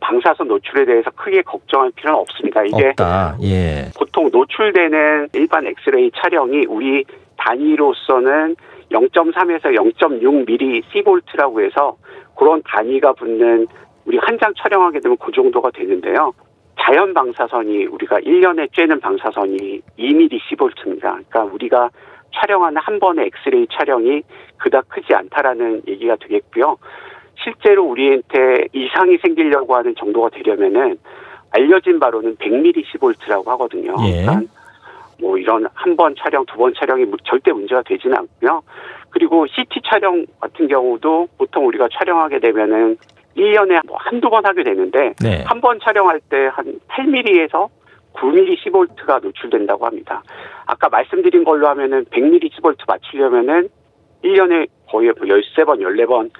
방사선 0.00 0.48
노출에 0.48 0.84
대해서 0.84 1.10
크게 1.12 1.42
걱정할 1.42 1.90
필요는 1.94 2.18
없습니다. 2.20 2.62
이게 2.64 2.88
없다. 2.88 3.38
예. 3.42 3.90
보통 3.96 4.28
노출되는 4.32 5.28
일반 5.32 5.66
엑스레이 5.66 6.10
촬영이 6.16 6.66
우리 6.68 7.04
단위로서는 7.36 8.56
0.3에서 8.90 9.74
0.6mm 9.74 10.82
시볼트라고 10.92 11.62
해서 11.62 11.96
그런 12.36 12.62
단위가 12.64 13.12
붙는 13.14 13.66
우리 14.04 14.18
한 14.18 14.38
장 14.38 14.52
촬영하게 14.62 15.00
되면 15.00 15.16
그 15.18 15.32
정도가 15.32 15.70
되는데요. 15.70 16.32
자연 16.80 17.14
방사선이 17.14 17.86
우리가 17.86 18.18
1년에 18.20 18.70
쬐는 18.72 19.00
방사선이 19.00 19.80
2mm 19.98 20.38
시볼트입니다. 20.48 21.12
그러니까 21.12 21.44
우리가 21.44 21.88
촬영하는 22.34 22.80
한 22.82 22.98
번의 23.00 23.26
엑스레이 23.26 23.66
촬영이 23.72 24.22
그닥 24.58 24.88
크지 24.88 25.14
않다라는 25.14 25.82
얘기가 25.88 26.16
되겠고요. 26.16 26.76
실제로 27.42 27.84
우리한테 27.84 28.66
이상이 28.72 29.18
생기려고 29.18 29.74
하는 29.74 29.94
정도가 29.96 30.30
되려면은 30.30 30.98
알려진 31.50 32.00
바로는 32.00 32.36
100mm 32.36 32.84
시볼트라고 32.92 33.50
하거든요. 33.52 33.94
예. 34.04 34.22
그러니까 34.22 34.40
뭐 35.20 35.38
이런 35.38 35.66
한 35.74 35.96
번 35.96 36.14
촬영, 36.18 36.44
두 36.46 36.56
번 36.56 36.74
촬영이 36.74 37.04
뭐 37.04 37.16
절대 37.24 37.52
문제가 37.52 37.82
되지는 37.82 38.16
않고요. 38.16 38.62
그리고 39.10 39.46
CT 39.46 39.80
촬영 39.84 40.26
같은 40.40 40.66
경우도 40.66 41.28
보통 41.38 41.66
우리가 41.68 41.88
촬영하게 41.92 42.40
되면은 42.40 42.96
1년에 43.36 43.86
뭐 43.86 43.96
한두 43.98 44.28
번 44.30 44.44
하게 44.44 44.64
되는데 44.64 45.12
네. 45.22 45.44
한번 45.46 45.78
촬영할 45.80 46.20
때 46.28 46.48
한 46.48 46.80
8mm에서 46.88 47.68
9mm 48.14 48.62
시볼트가 48.62 49.20
노출된다고 49.22 49.86
합니다. 49.86 50.22
아까 50.66 50.88
말씀드린 50.88 51.44
걸로 51.44 51.68
하면은 51.68 52.04
100mm 52.06 52.54
시볼트 52.54 52.84
맞추려면은 52.86 53.68
1년에 54.24 54.68
거의 54.88 55.12
뭐 55.18 55.26
13번, 55.26 55.80
14번 55.80 56.30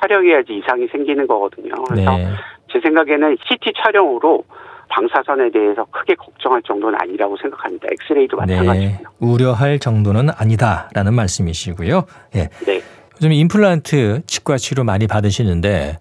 촬영해야지 0.00 0.58
이상이 0.58 0.86
생기는 0.88 1.26
거거든요. 1.26 1.74
그래서 1.88 2.16
네. 2.16 2.28
제 2.72 2.80
생각에는 2.80 3.36
CT 3.48 3.72
촬영으로 3.84 4.44
방사선에 4.88 5.50
대해서 5.50 5.86
크게 5.90 6.14
걱정할 6.14 6.62
정도는 6.62 6.98
아니라고 7.00 7.36
생각합니다. 7.38 7.88
엑스레이도 7.90 8.36
네. 8.44 8.56
마찬가지고요. 8.56 9.08
우려할 9.20 9.78
정도는 9.78 10.28
아니다라는 10.36 11.14
말씀이시고요. 11.14 12.04
예. 12.36 12.48
네. 12.66 12.80
요즘 13.16 13.32
임플란트 13.32 14.26
치과 14.26 14.56
치료 14.56 14.84
많이 14.84 15.06
받으시는데 15.06 15.98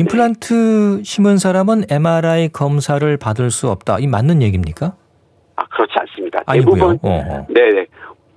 임플란트 0.00 1.02
심은 1.04 1.36
사람은 1.36 1.84
MRI 1.90 2.48
검사를 2.48 3.16
받을 3.18 3.50
수 3.50 3.68
없다. 3.68 3.98
이 3.98 4.06
맞는 4.06 4.40
얘기입니까? 4.40 4.94
아 5.56 5.64
그렇지 5.66 5.92
않습니다. 5.98 6.42
대부분. 6.50 6.98
네네. 7.48 7.86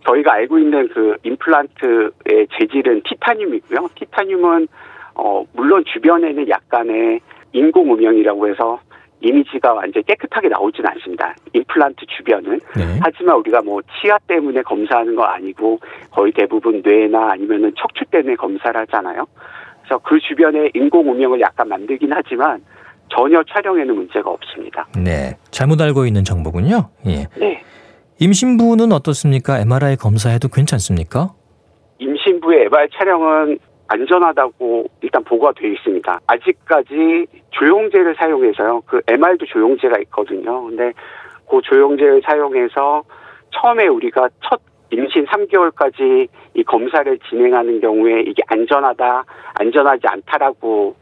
저희가 0.06 0.34
알고 0.34 0.60
있는 0.60 0.90
그 0.90 1.16
임플란트의 1.24 2.48
재질은 2.60 3.04
티타늄이고요. 3.08 3.90
티타늄은 3.96 4.68
어 5.16 5.46
물론 5.54 5.86
주변에는 5.94 6.50
약간의 6.50 7.22
인공 7.54 7.94
음영이라고 7.94 8.50
해서 8.50 8.80
이미지가 9.22 9.74
완전히 9.74 10.04
깨끗하게 10.06 10.50
나오지는 10.50 10.90
않습니다. 10.90 11.34
임플란트 11.54 12.06
주변은. 12.18 12.60
네. 12.76 13.00
하지만 13.02 13.38
우리가 13.38 13.62
뭐 13.62 13.82
치아 13.84 14.18
때문에 14.28 14.64
검사하는 14.64 15.16
거 15.16 15.24
아니고 15.24 15.80
거의 16.12 16.34
대부분 16.34 16.82
뇌나 16.84 17.32
아니면은 17.32 17.74
척추 17.78 18.04
때문에 18.12 18.36
검사를 18.36 18.78
하잖아요. 18.82 19.26
그래서 19.84 20.00
그 20.04 20.20
주변에 20.20 20.70
인공 20.74 21.12
음영을 21.12 21.40
약간 21.42 21.68
만들긴 21.68 22.12
하지만 22.14 22.64
전혀 23.10 23.44
촬영에는 23.44 23.94
문제가 23.94 24.30
없습니다. 24.32 24.88
네. 24.98 25.38
잘못 25.52 25.80
알고 25.82 26.06
있는 26.06 26.24
정보군요. 26.24 26.90
예. 27.06 27.28
네. 27.38 27.62
임신부는 28.20 28.92
어떻습니까? 28.92 29.60
MRI 29.60 29.98
검사해도 29.98 30.48
괜찮습니까? 30.48 31.34
임신부의 32.00 32.66
에발 32.66 32.90
촬영은 32.90 33.60
안전하다고 33.88 34.86
일단 35.02 35.24
보고가 35.24 35.52
되어 35.58 35.70
있습니다. 35.72 36.22
아직까지 36.26 37.28
조영제를 37.52 38.16
사용해서요. 38.18 38.82
그 38.86 39.02
MR도 39.08 39.46
조영제가 39.46 40.00
있거든요. 40.04 40.64
근데 40.64 40.94
그 41.50 41.60
조영제를 41.62 42.22
사용해서 42.26 43.04
처음에 43.52 43.88
우리가 43.88 44.30
첫 44.50 44.62
임신 44.94 45.26
3개월까지 45.26 46.28
이 46.56 46.64
검사를 46.64 47.20
진행하는 47.30 47.82
경우에 47.82 48.22
이게 48.22 48.44
안전하다, 48.48 49.24
안전하지 49.56 50.02
않다라고 50.08 50.96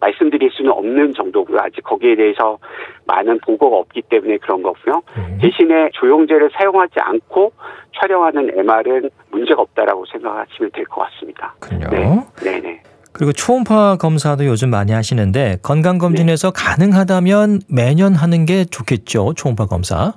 말씀드릴 0.00 0.50
수는 0.52 0.70
없는 0.70 1.12
정도고요. 1.14 1.58
아직 1.60 1.82
거기에 1.82 2.14
대해서 2.14 2.58
많은 3.06 3.40
보고가 3.40 3.78
없기 3.78 4.02
때문에 4.02 4.36
그런 4.38 4.62
거고요. 4.62 5.02
네. 5.16 5.38
대신에 5.42 5.90
조영제를 5.94 6.50
사용하지 6.52 7.00
않고 7.00 7.52
촬영하는 8.00 8.50
MR은 8.58 9.10
문제가 9.32 9.62
없다라고 9.62 10.04
생각하시면 10.06 10.70
될 10.72 10.84
것 10.84 11.02
같습니다. 11.02 11.54
네. 11.90 12.24
네네. 12.44 12.82
그리고 13.12 13.32
초음파 13.32 13.96
검사도 13.96 14.46
요즘 14.46 14.70
많이 14.70 14.92
하시는데 14.92 15.56
건강검진에서 15.64 16.52
가능하다면 16.52 17.62
매년 17.68 18.14
하는 18.14 18.44
게 18.46 18.64
좋겠죠. 18.64 19.32
초음파 19.34 19.66
검사. 19.66 20.12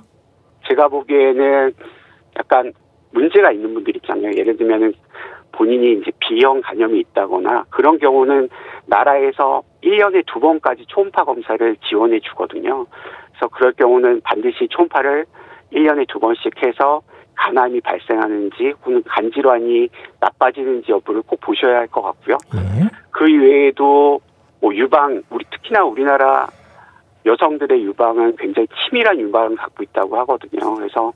제가 0.68 0.86
보기에는 0.86 1.72
약간 2.38 2.72
문제가 3.12 3.52
있는 3.52 3.74
분들 3.74 3.96
있잖아요. 3.96 4.32
예를 4.36 4.56
들면은 4.56 4.92
본인이 5.52 5.92
이제 6.00 6.10
B형 6.18 6.62
간염이 6.62 6.98
있다거나 7.00 7.66
그런 7.70 7.98
경우는 7.98 8.48
나라에서 8.86 9.62
1년에 9.82 10.24
두 10.26 10.40
번까지 10.40 10.86
초음파 10.88 11.24
검사를 11.24 11.76
지원해 11.88 12.20
주거든요. 12.20 12.86
그래서 13.30 13.48
그럴 13.48 13.72
경우는 13.72 14.22
반드시 14.24 14.66
초음파를 14.70 15.26
1년에 15.72 16.08
두 16.08 16.18
번씩 16.18 16.52
해서 16.64 17.02
간암이 17.34 17.80
발생하는지 17.80 18.74
혹은 18.80 19.02
간질환이 19.06 19.88
나빠지는지 20.20 20.92
여부를 20.92 21.22
꼭 21.26 21.40
보셔야 21.40 21.78
할 21.78 21.88
것 21.88 22.02
같고요. 22.02 22.36
예. 22.54 22.88
그 23.10 23.28
이외에도 23.28 24.20
뭐 24.60 24.74
유방 24.74 25.22
우리 25.30 25.44
특히나 25.50 25.84
우리나라 25.84 26.46
여성들의 27.26 27.82
유방은 27.84 28.36
굉장히 28.36 28.68
치밀한 28.68 29.18
유방을 29.20 29.56
갖고 29.56 29.82
있다고 29.82 30.16
하거든요. 30.20 30.74
그래서 30.74 31.12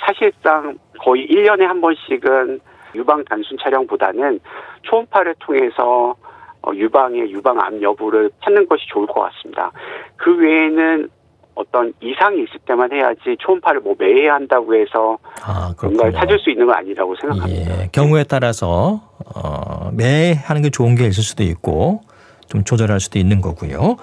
사실상 0.00 0.78
거의 1.00 1.26
1년에 1.28 1.62
한 1.62 1.80
번씩은 1.80 2.60
유방 2.94 3.24
단순 3.24 3.56
촬영보다는 3.62 4.40
초음파를 4.82 5.34
통해서 5.38 6.14
어, 6.62 6.72
유방의 6.74 7.30
유방암 7.30 7.80
여부를 7.82 8.30
찾는 8.44 8.68
것이 8.68 8.84
좋을 8.88 9.06
것 9.06 9.20
같습니다. 9.20 9.70
그 10.16 10.36
외에는 10.36 11.08
어떤 11.54 11.92
이상이 12.00 12.42
있을 12.42 12.58
때만 12.66 12.92
해야지 12.92 13.36
초음파를 13.38 13.80
뭐 13.80 13.94
매해 13.98 14.28
한다고 14.28 14.74
해서 14.74 15.18
아, 15.42 15.72
뭔가를. 15.80 16.12
찾을 16.12 16.38
수 16.38 16.50
있는 16.50 16.66
건 16.66 16.76
아니라고 16.76 17.14
생각합니다. 17.16 17.82
예, 17.82 17.88
경우에 17.92 18.24
따라서 18.24 19.00
어, 19.34 19.90
매 19.92 20.34
하는 20.34 20.62
게 20.62 20.70
좋은 20.70 20.94
게 20.94 21.06
있을 21.06 21.22
수도 21.22 21.42
있고 21.42 22.00
좀 22.48 22.64
조절할 22.64 23.00
수도 23.00 23.18
있는 23.18 23.40
거고요. 23.40 23.96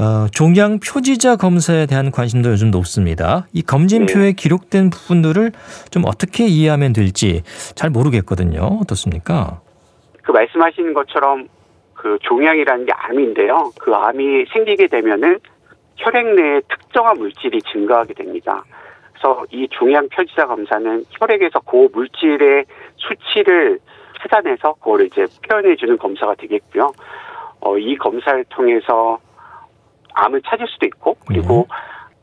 어, 0.00 0.28
종양 0.32 0.78
표지자 0.78 1.34
검사에 1.34 1.86
대한 1.86 2.12
관심도 2.12 2.50
요즘 2.50 2.70
높습니다. 2.70 3.48
이 3.52 3.62
검진표에 3.62 4.26
네. 4.26 4.32
기록된 4.32 4.90
부분들을 4.90 5.50
좀 5.90 6.04
어떻게 6.06 6.46
이해하면 6.46 6.92
될지 6.92 7.42
잘 7.74 7.90
모르겠거든요. 7.90 8.60
어떻습니까? 8.80 9.60
그 10.22 10.30
말씀하시는 10.30 10.94
것처럼 10.94 11.48
그 11.94 12.16
종양이라는 12.22 12.86
게 12.86 12.92
암인데요. 12.94 13.72
그 13.80 13.92
암이 13.92 14.46
생기게 14.52 14.86
되면은 14.86 15.40
혈액 15.96 16.34
내에 16.36 16.60
특정한 16.68 17.18
물질이 17.18 17.60
증가하게 17.62 18.14
됩니다. 18.14 18.62
그래서 19.10 19.44
이 19.50 19.66
종양 19.72 20.08
표지자 20.10 20.46
검사는 20.46 21.04
혈액에서 21.18 21.58
그 21.60 21.88
물질의 21.92 22.66
수치를 22.98 23.80
찾아내서 24.20 24.74
그걸 24.74 25.06
이제 25.06 25.26
표현해 25.48 25.74
주는 25.74 25.98
검사가 25.98 26.36
되겠고요. 26.36 26.92
어, 27.60 27.76
이 27.78 27.96
검사를 27.96 28.44
통해서 28.48 29.18
암을 30.18 30.42
찾을 30.42 30.66
수도 30.66 30.86
있고 30.86 31.16
그리고 31.26 31.68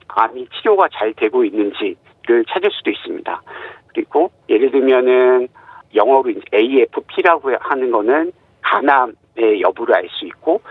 암이 0.07 0.47
치료가 0.49 0.89
잘 0.93 1.13
되고 1.13 1.43
있는지를 1.45 2.45
찾을 2.49 2.69
수도 2.71 2.91
있습니다. 2.91 3.41
그리고 3.87 4.31
예를 4.49 4.71
들면은 4.71 5.47
영어로 5.93 6.29
이제 6.29 6.41
AFP라고 6.53 7.51
하는 7.59 7.91
거는 7.91 8.31
간암의 8.61 9.61
여부를 9.61 9.95
알 9.95 10.09
수 10.09 10.25
있고 10.25 10.61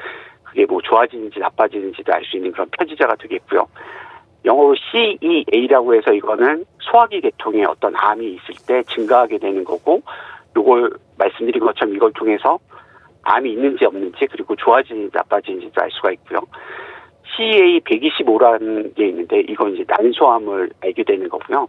그게 0.42 0.66
뭐 0.66 0.80
좋아지는지 0.82 1.40
나빠지는지도 1.40 2.12
알 2.12 2.22
수 2.24 2.36
있는 2.36 2.52
그런 2.52 2.68
표지자가 2.70 3.16
되겠고요. 3.16 3.66
영어로 4.44 4.74
CEA라고 4.92 5.94
해서 5.94 6.12
이거는 6.12 6.66
소화기 6.80 7.22
계통에 7.22 7.64
어떤 7.64 7.94
암이 7.96 8.26
있을 8.34 8.54
때 8.66 8.82
증가하게 8.82 9.38
되는 9.38 9.64
거고 9.64 10.02
요걸 10.54 10.92
말씀드린 11.16 11.64
것처럼 11.64 11.94
이걸 11.94 12.12
통해서 12.12 12.58
암이 13.22 13.50
있는지 13.52 13.86
없는지 13.86 14.26
그리고 14.30 14.54
좋아지는지 14.54 15.10
나빠지는지도 15.14 15.80
알 15.80 15.90
수가 15.90 16.12
있고요. 16.12 16.40
CA 17.36 17.80
125라는 17.80 18.94
게 18.94 19.08
있는데 19.08 19.40
이건 19.40 19.74
이제 19.74 19.84
난소암을 19.88 20.70
알게 20.82 21.04
되는 21.04 21.28
거고요. 21.28 21.68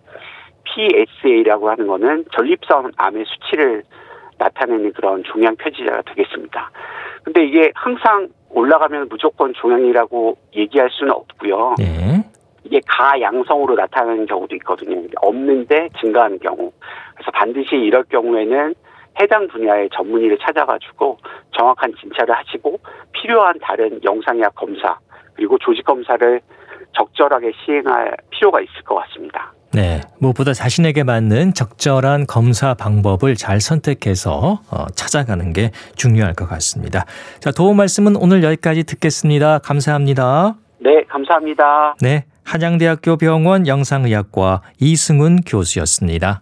PSA라고 0.63 1.69
하는 1.69 1.87
거는 1.87 2.25
전립선 2.31 2.91
암의 2.97 3.25
수치를 3.25 3.83
나타내는 4.37 4.93
그런 4.93 5.23
종양 5.23 5.55
표지자가 5.55 6.01
되겠습니다. 6.03 6.71
근데 7.23 7.45
이게 7.45 7.71
항상 7.75 8.27
올라가면 8.49 9.07
무조건 9.09 9.53
종양이라고 9.53 10.37
얘기할 10.55 10.89
수는 10.91 11.11
없고요. 11.13 11.75
네. 11.77 12.23
이게 12.63 12.79
가양성으로 12.87 13.75
나타나는 13.75 14.25
경우도 14.25 14.55
있거든요. 14.55 15.07
없는데 15.21 15.89
증가하는 15.99 16.39
경우. 16.39 16.71
그래서 17.13 17.31
반드시 17.31 17.75
이럴 17.75 18.03
경우에는 18.05 18.73
해당 19.21 19.47
분야의 19.47 19.89
전문의를 19.93 20.37
찾아가지고 20.39 21.17
정확한 21.51 21.93
진찰을 21.99 22.35
하시고 22.35 22.79
필요한 23.13 23.57
다른 23.61 23.99
영상약 24.03 24.55
검사 24.55 24.97
그리고 25.35 25.57
조직 25.59 25.85
검사를 25.85 26.41
적절하게 26.97 27.51
시행할 27.65 28.15
필요가 28.29 28.61
있을 28.61 28.81
것 28.83 28.95
같습니다. 28.95 29.53
네. 29.73 29.99
무엇보다 30.19 30.53
자신에게 30.53 31.03
맞는 31.03 31.53
적절한 31.53 32.27
검사 32.27 32.73
방법을 32.73 33.35
잘 33.35 33.59
선택해서 33.59 34.61
어, 34.71 34.85
찾아가는 34.95 35.51
게 35.51 35.71
중요할 35.97 36.33
것 36.33 36.47
같습니다. 36.47 37.05
자, 37.41 37.51
도움 37.51 37.77
말씀은 37.77 38.15
오늘 38.15 38.41
여기까지 38.43 38.85
듣겠습니다. 38.85 39.59
감사합니다. 39.59 40.55
네, 40.79 41.03
감사합니다. 41.09 41.95
네. 41.99 42.23
한양대학교 42.45 43.17
병원 43.17 43.67
영상의학과 43.67 44.61
이승훈 44.79 45.41
교수였습니다. 45.41 46.41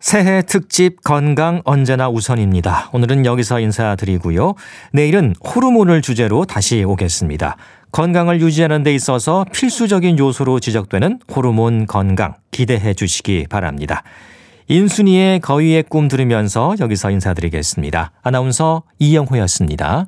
새해 0.00 0.42
특집 0.42 1.02
건강 1.02 1.60
언제나 1.64 2.08
우선입니다. 2.08 2.90
오늘은 2.92 3.26
여기서 3.26 3.60
인사드리고요. 3.60 4.54
내일은 4.92 5.34
호르몬을 5.44 6.02
주제로 6.02 6.44
다시 6.44 6.84
오겠습니다. 6.84 7.56
건강을 7.92 8.40
유지하는 8.40 8.82
데 8.82 8.94
있어서 8.94 9.44
필수적인 9.52 10.18
요소로 10.18 10.60
지적되는 10.60 11.20
호르몬 11.34 11.86
건강 11.86 12.34
기대해 12.50 12.94
주시기 12.94 13.46
바랍니다. 13.48 14.02
인순이의 14.68 15.40
거위의 15.40 15.84
꿈 15.84 16.08
들으면서 16.08 16.74
여기서 16.78 17.10
인사드리겠습니다. 17.10 18.12
아나운서 18.22 18.82
이영호였습니다. 18.98 20.06